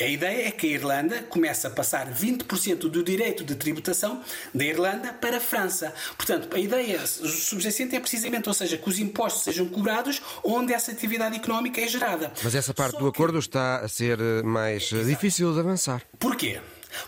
A 0.00 0.04
ideia 0.04 0.48
é 0.48 0.50
que 0.50 0.66
a 0.66 0.70
Irlanda 0.70 1.22
comece 1.28 1.66
a 1.66 1.70
passar 1.70 2.10
20% 2.10 2.88
do 2.88 3.02
direito 3.02 3.44
de 3.44 3.54
tributação 3.54 4.22
da 4.54 4.64
Irlanda 4.64 5.12
para 5.12 5.36
a 5.36 5.40
França. 5.40 5.92
Portanto, 6.16 6.48
a 6.54 6.58
ideia 6.58 7.06
subjacente 7.06 7.94
é 7.94 8.00
precisamente, 8.00 8.48
ou 8.48 8.54
seja, 8.54 8.78
que 8.78 8.88
os 8.88 8.98
impostos 8.98 9.42
sejam 9.42 9.68
cobrados 9.68 10.22
onde 10.42 10.72
essa 10.72 10.90
atividade 10.90 11.36
económica 11.36 11.80
é 11.80 11.86
gerada. 11.86 12.32
Mas 12.42 12.54
essa 12.54 12.72
parte 12.72 12.92
Só 12.92 12.98
do 12.98 13.06
acordo 13.08 13.34
que... 13.34 13.44
está 13.44 13.76
a 13.76 13.88
ser 13.88 14.18
eh, 14.18 14.42
mais 14.42 14.84
eh, 14.84 14.96
Exato. 14.96 15.04
difícil 15.04 15.52
de 15.52 15.60
avançar. 15.60 16.02
Porquê? 16.18 16.60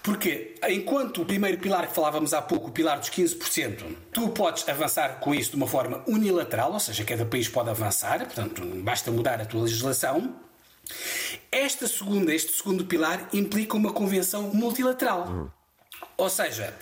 Porque 0.03 0.55
enquanto 0.69 1.23
o 1.23 1.25
primeiro 1.25 1.59
pilar 1.59 1.87
que 1.89 1.95
falávamos 1.95 2.33
há 2.33 2.41
pouco, 2.41 2.69
o 2.69 2.73
pilar 2.73 2.99
dos 2.99 3.11
15%, 3.11 3.85
tu 4.13 4.29
podes 4.31 4.69
avançar 4.69 5.21
com 5.21 5.35
isso 5.35 5.51
de 5.51 5.57
uma 5.57 5.67
forma 5.67 6.03
unilateral, 6.07 6.73
ou 6.73 6.81
seja, 6.81 7.05
cada 7.05 7.25
país 7.25 7.49
pode 7.49 7.71
avançar, 7.71 8.19
portanto, 8.25 8.63
basta 8.83 9.11
mudar 9.11 9.41
a 9.41 9.45
tua 9.45 9.63
legislação. 9.63 10.37
Esta 11.51 11.87
segunda, 11.87 12.35
este 12.35 12.53
segundo 12.53 12.85
pilar 12.85 13.29
implica 13.33 13.77
uma 13.77 13.93
convenção 13.93 14.51
multilateral. 14.55 15.27
Uhum. 15.29 15.51
Ou 16.17 16.29
seja, 16.29 16.75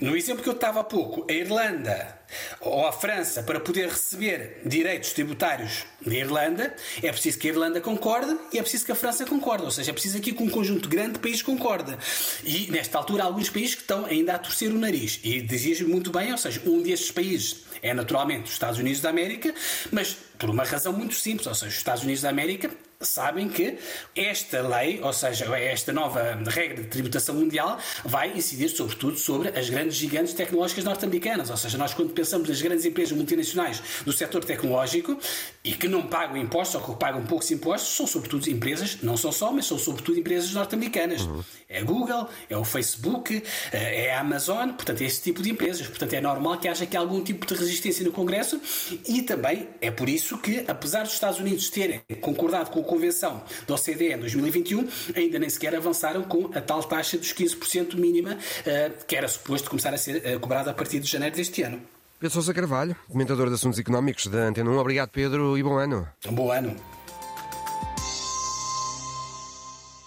no 0.00 0.16
exemplo 0.16 0.42
que 0.42 0.48
eu 0.48 0.54
estava 0.54 0.80
há 0.80 0.84
pouco, 0.84 1.26
a 1.28 1.32
Irlanda 1.32 2.15
ou 2.60 2.86
a 2.86 2.92
França, 2.92 3.42
para 3.42 3.60
poder 3.60 3.88
receber 3.88 4.60
direitos 4.64 5.12
tributários 5.12 5.84
da 6.04 6.14
Irlanda, 6.14 6.74
é 7.02 7.10
preciso 7.12 7.38
que 7.38 7.48
a 7.48 7.50
Irlanda 7.52 7.80
concorde 7.80 8.36
e 8.52 8.58
é 8.58 8.62
preciso 8.62 8.84
que 8.84 8.92
a 8.92 8.94
França 8.94 9.24
concorde. 9.24 9.64
Ou 9.64 9.70
seja, 9.70 9.90
é 9.90 9.92
preciso 9.92 10.18
aqui 10.18 10.32
que 10.32 10.42
um 10.42 10.50
conjunto 10.50 10.88
grande 10.88 11.14
de 11.14 11.18
países 11.18 11.42
concorde. 11.42 11.96
E, 12.44 12.70
nesta 12.70 12.98
altura, 12.98 13.24
há 13.24 13.26
alguns 13.26 13.50
países 13.50 13.74
que 13.74 13.82
estão 13.82 14.04
ainda 14.04 14.34
a 14.34 14.38
torcer 14.38 14.70
o 14.70 14.78
nariz. 14.78 15.20
E 15.22 15.40
dizias 15.40 15.80
muito 15.80 16.10
bem, 16.10 16.32
ou 16.32 16.38
seja, 16.38 16.60
um 16.66 16.82
destes 16.82 17.10
países 17.10 17.64
é 17.82 17.94
naturalmente 17.94 18.44
os 18.44 18.52
Estados 18.52 18.78
Unidos 18.78 19.00
da 19.00 19.10
América, 19.10 19.54
mas 19.92 20.16
por 20.38 20.50
uma 20.50 20.64
razão 20.64 20.92
muito 20.92 21.14
simples, 21.14 21.46
ou 21.46 21.54
seja, 21.54 21.70
os 21.70 21.76
Estados 21.76 22.02
Unidos 22.02 22.22
da 22.22 22.30
América 22.30 22.70
sabem 23.00 23.48
que 23.48 23.78
esta 24.14 24.60
lei, 24.60 25.00
ou 25.02 25.12
seja, 25.12 25.44
esta 25.58 25.92
nova 25.92 26.38
regra 26.46 26.82
de 26.82 26.88
tributação 26.88 27.34
mundial, 27.34 27.78
vai 28.04 28.36
incidir 28.36 28.68
sobretudo 28.68 29.18
sobre 29.18 29.48
as 29.58 29.68
grandes 29.68 29.96
gigantes 29.96 30.32
tecnológicas 30.34 30.84
norte-americanas. 30.84 31.50
Ou 31.50 31.56
seja, 31.56 31.76
nós 31.76 31.94
quando 31.94 32.12
pensamos 32.12 32.48
nas 32.48 32.60
grandes 32.60 32.84
empresas 32.84 33.16
multinacionais 33.16 33.82
do 34.04 34.12
setor 34.12 34.44
tecnológico 34.44 35.18
e 35.62 35.72
que 35.72 35.88
não 35.88 36.02
pagam 36.06 36.36
impostos 36.36 36.80
ou 36.80 36.94
que 36.94 37.00
pagam 37.00 37.24
poucos 37.24 37.50
impostos, 37.50 37.94
são 37.94 38.06
sobretudo 38.06 38.48
empresas, 38.48 38.98
não 39.02 39.16
são 39.16 39.32
só, 39.32 39.52
mas 39.52 39.66
são 39.66 39.78
sobretudo 39.78 40.18
empresas 40.18 40.52
norte-americanas. 40.52 41.22
Uhum. 41.22 41.42
É 41.68 41.80
a 41.80 41.84
Google, 41.84 42.28
é 42.48 42.56
o 42.56 42.64
Facebook, 42.64 43.42
eh, 43.72 44.06
é 44.06 44.14
a 44.14 44.20
Amazon, 44.20 44.70
portanto, 44.70 45.02
é 45.02 45.04
esse 45.04 45.22
tipo 45.22 45.42
de 45.42 45.50
empresas. 45.50 45.86
Portanto, 45.86 46.12
é 46.14 46.20
normal 46.20 46.58
que 46.58 46.68
haja 46.68 46.84
aqui 46.84 46.96
algum 46.96 47.22
tipo 47.22 47.44
de 47.46 47.54
resistência 47.54 48.04
no 48.04 48.12
Congresso 48.12 48.60
e 49.06 49.22
também 49.22 49.68
é 49.80 49.90
por 49.90 50.08
isso 50.08 50.38
que, 50.38 50.64
apesar 50.68 51.02
dos 51.02 51.12
Estados 51.12 51.40
Unidos 51.40 51.68
terem 51.70 52.00
concordado 52.20 52.70
com 52.70 52.80
a 52.80 52.84
Convenção 52.86 53.42
da 53.66 53.74
OCDE 53.74 54.12
em 54.12 54.18
2021, 54.18 54.88
ainda 55.14 55.38
nem 55.38 55.50
sequer 55.50 55.74
avançaram 55.74 56.22
com 56.22 56.50
a 56.54 56.60
tal 56.60 56.82
taxa 56.82 57.18
dos 57.18 57.34
15% 57.34 57.96
mínima 57.96 58.38
eh, 58.64 58.90
que 59.06 59.16
era 59.16 59.28
suposto 59.28 59.68
começar 59.68 59.92
a 59.92 59.98
ser 59.98 60.24
eh, 60.24 60.38
cobrada 60.38 60.70
a 60.70 60.74
partir 60.74 61.00
de 61.00 61.06
janeiro 61.06 61.36
deste 61.36 61.62
ano. 61.62 61.80
Pedro 62.18 62.32
Sousa 62.32 62.54
Carvalho, 62.54 62.96
comentador 63.08 63.48
de 63.48 63.54
assuntos 63.54 63.78
económicos 63.78 64.26
da 64.28 64.38
Antena 64.38 64.70
1. 64.70 64.78
Obrigado, 64.78 65.10
Pedro, 65.10 65.58
e 65.58 65.62
bom 65.62 65.76
ano. 65.76 66.08
Um 66.26 66.34
bom 66.34 66.50
ano. 66.50 66.74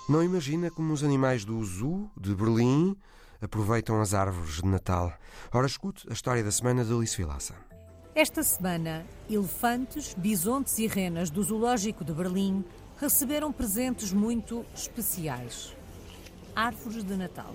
Não 0.10 0.24
imagina 0.24 0.72
como 0.72 0.92
os 0.92 1.04
animais 1.04 1.46
do 1.46 1.64
Zoo 1.64 2.10
de 2.20 2.34
Berlim 2.34 2.96
aproveitam 3.40 4.02
as 4.02 4.16
árvores 4.16 4.56
de 4.56 4.66
Natal. 4.66 5.14
Ora, 5.54 5.68
escute 5.68 6.08
a 6.10 6.14
história 6.14 6.44
da 6.44 6.52
semana 6.52 6.84
de 6.84 6.92
Alice 6.92 7.16
Vilaça. 7.16 7.54
Esta 8.16 8.42
semana, 8.42 9.06
elefantes, 9.30 10.16
bisontes 10.16 10.80
e 10.80 10.88
renas 10.88 11.30
do 11.30 11.44
Zoológico 11.44 12.04
de 12.04 12.12
Berlim 12.12 12.66
receberam 12.98 13.52
presentes 13.52 14.12
muito 14.12 14.66
especiais. 14.74 15.76
Árvores 16.56 17.04
de 17.04 17.16
Natal. 17.16 17.54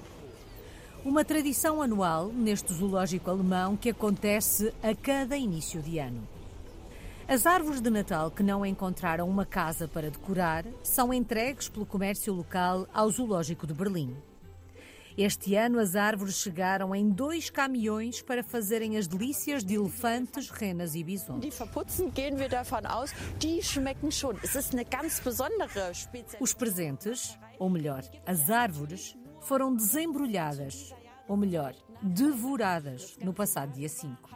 Uma 1.05 1.25
tradição 1.25 1.83
anual 1.83 2.29
neste 2.29 2.73
zoológico 2.73 3.29
alemão 3.29 3.77
que 3.77 3.91
acontece 3.91 4.73
a 4.81 4.95
cada 4.95 5.37
início 5.37 5.83
de 5.83 5.99
ano. 5.99 6.27
As 7.27 7.47
árvores 7.47 7.81
de 7.81 7.91
Natal 7.91 8.31
que 8.31 8.43
não 8.43 8.65
encontraram 8.65 9.29
uma 9.29 9.45
casa 9.45 9.89
para 9.89 10.09
decorar 10.09 10.65
são 10.85 11.13
entregues 11.13 11.69
pelo 11.69 11.85
comércio 11.85 12.33
local 12.33 12.87
ao 12.95 13.11
Zoológico 13.11 13.67
de 13.67 13.75
Berlim. 13.75 14.17
Este 15.17 15.55
ano 15.55 15.79
as 15.79 15.95
árvores 15.95 16.35
chegaram 16.35 16.93
em 16.93 17.09
dois 17.09 17.49
caminhões 17.49 18.21
para 18.21 18.43
fazerem 18.43 18.97
as 18.97 19.07
delícias 19.07 19.63
de 19.63 19.75
elefantes, 19.75 20.51
renas 20.51 20.97
e 20.97 21.05
bisontes. 21.05 21.57
Os 26.41 26.53
presentes, 26.53 27.39
ou 27.61 27.71
melhor, 27.71 28.03
as 28.27 28.51
árvores, 28.51 29.17
foram 29.41 29.73
desembrulhadas, 29.73 30.93
ou 31.29 31.37
melhor, 31.37 31.77
devoradas, 32.03 33.17
no 33.23 33.33
passado 33.33 33.73
dia 33.73 33.89
5. 33.89 34.31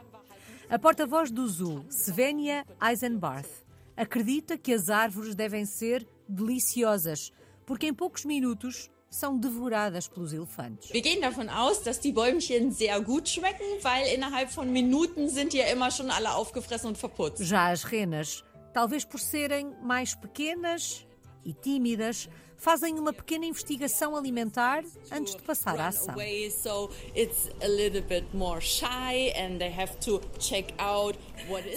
A 0.69 0.79
porta-voz 0.79 1.29
do 1.29 1.45
Zoo, 1.45 1.85
Svenja 1.89 2.65
Eisenbarth, 2.81 3.65
acredita 3.97 4.57
que 4.57 4.71
as 4.71 4.89
árvores 4.89 5.35
devem 5.35 5.65
ser 5.65 6.07
deliciosas, 6.25 7.33
porque 7.65 7.87
em 7.87 7.93
poucos 7.93 8.23
minutos 8.23 8.89
são 9.09 9.37
devoradas 9.37 10.07
pelos 10.07 10.33
elefantes. 10.33 10.91
Wir 10.91 11.01
gehen 11.01 11.21
davon 11.21 11.49
aus, 11.49 11.81
dass 11.81 11.99
die 11.99 12.11
Bäumchen 12.11 12.71
sehr 12.71 12.99
gut 13.01 13.27
schmecken, 13.27 13.65
weil 13.81 14.13
innerhalb 14.13 14.49
von 14.49 14.71
Minuten 14.71 15.27
sind 15.27 15.53
ja 15.53 15.65
immer 15.65 15.91
schon 15.91 16.11
alle 16.11 16.35
aufgefressen 16.35 16.89
und 16.89 16.97
verputzt. 16.97 17.43
Já 17.43 17.71
as 17.71 17.83
renas, 17.85 18.43
talvez 18.73 19.03
por 19.05 19.19
serem 19.19 19.73
mais 19.83 20.15
pequenas 20.15 21.05
e 21.43 21.53
tímidas, 21.53 22.29
fazem 22.59 22.99
uma 22.99 23.13
pequena 23.13 23.45
investigação 23.45 24.15
alimentar 24.15 24.83
antes 25.11 25.35
de 25.35 25.41
passar 25.41 25.79
à 25.79 25.87
ação. 25.87 26.13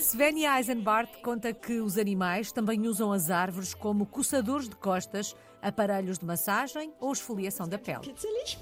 Svenja 0.00 0.58
Eisenbart 0.58 1.22
conta 1.22 1.52
que 1.54 1.80
os 1.80 1.96
animais 1.96 2.52
também 2.52 2.86
usam 2.88 3.12
as 3.12 3.30
árvores 3.30 3.72
como 3.72 4.04
coçadores 4.04 4.68
de 4.68 4.76
costas 4.76 5.36
aparelhos 5.62 6.18
de 6.18 6.26
massagem 6.26 6.92
ou 7.00 7.12
esfoliação 7.12 7.68
da 7.68 7.78
pele. 7.78 8.14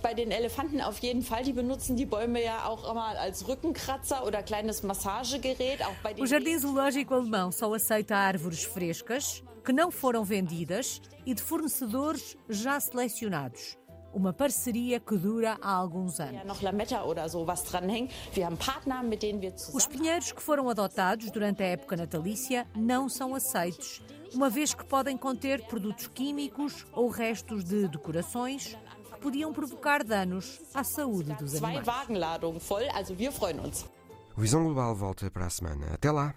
Bei 0.03 0.15
den 0.15 0.31
Elefanten 0.31 0.81
auf 0.81 0.99
jeden 0.99 1.23
Fall, 1.23 1.43
die 1.43 1.53
benutzen 1.53 1.97
die 1.97 2.07
Bäume 2.07 2.45
ja 2.45 2.67
auch 2.67 2.89
immer 2.91 3.19
als 3.19 3.49
Rückenkratzer 3.49 4.25
oder 4.27 4.43
kleines 4.43 4.83
Massagegerät. 4.83 5.83
Auch 5.83 5.97
bei 6.03 6.13
den 6.13 6.23
o 6.23 6.27
Jardim 6.27 6.59
Zoológico 6.59 7.15
Alemão 7.15 7.51
só 7.51 7.73
aceita 7.73 8.17
árvores 8.17 8.65
frescas 8.65 9.43
que 9.65 9.73
não 9.73 9.91
foram 9.91 10.25
vendidas 10.25 11.01
e 11.27 11.35
de 11.35 11.43
fornecedores 11.43 12.37
já 12.49 12.79
selecionados. 12.81 13.80
Uma 14.13 14.33
parceria 14.33 14.99
que 15.01 15.17
dura 15.17 15.59
há 15.61 15.73
alguns 15.73 16.21
anos. 16.21 16.41
Os 19.73 19.87
pinheiros 19.87 20.33
que 20.33 20.43
foram 20.43 20.69
adotados 20.69 21.31
durante 21.31 21.63
a 21.63 21.67
época 21.67 21.97
natalícia 21.97 22.67
não 22.75 23.09
são 23.09 23.35
aceitos, 23.35 24.03
uma 24.35 24.49
vez 24.51 24.75
que 24.75 24.85
podem 24.85 25.17
conter 25.17 25.65
produtos 25.67 26.07
químicos 26.09 26.87
ou 26.93 27.09
restos 27.09 27.65
de 27.65 27.89
decorações 27.89 28.77
que 29.13 29.21
podiam 29.21 29.53
provocar 29.53 30.03
danos 30.05 30.61
à 30.75 30.85
saúde 30.85 31.33
dos 31.35 31.55
animais. 31.55 31.87
O 34.37 34.41
Visão 34.41 34.65
Global 34.65 34.95
volta 34.95 35.31
para 35.31 35.47
a 35.47 35.51
semana. 35.51 35.89
Até 35.93 36.11
lá! 36.11 36.35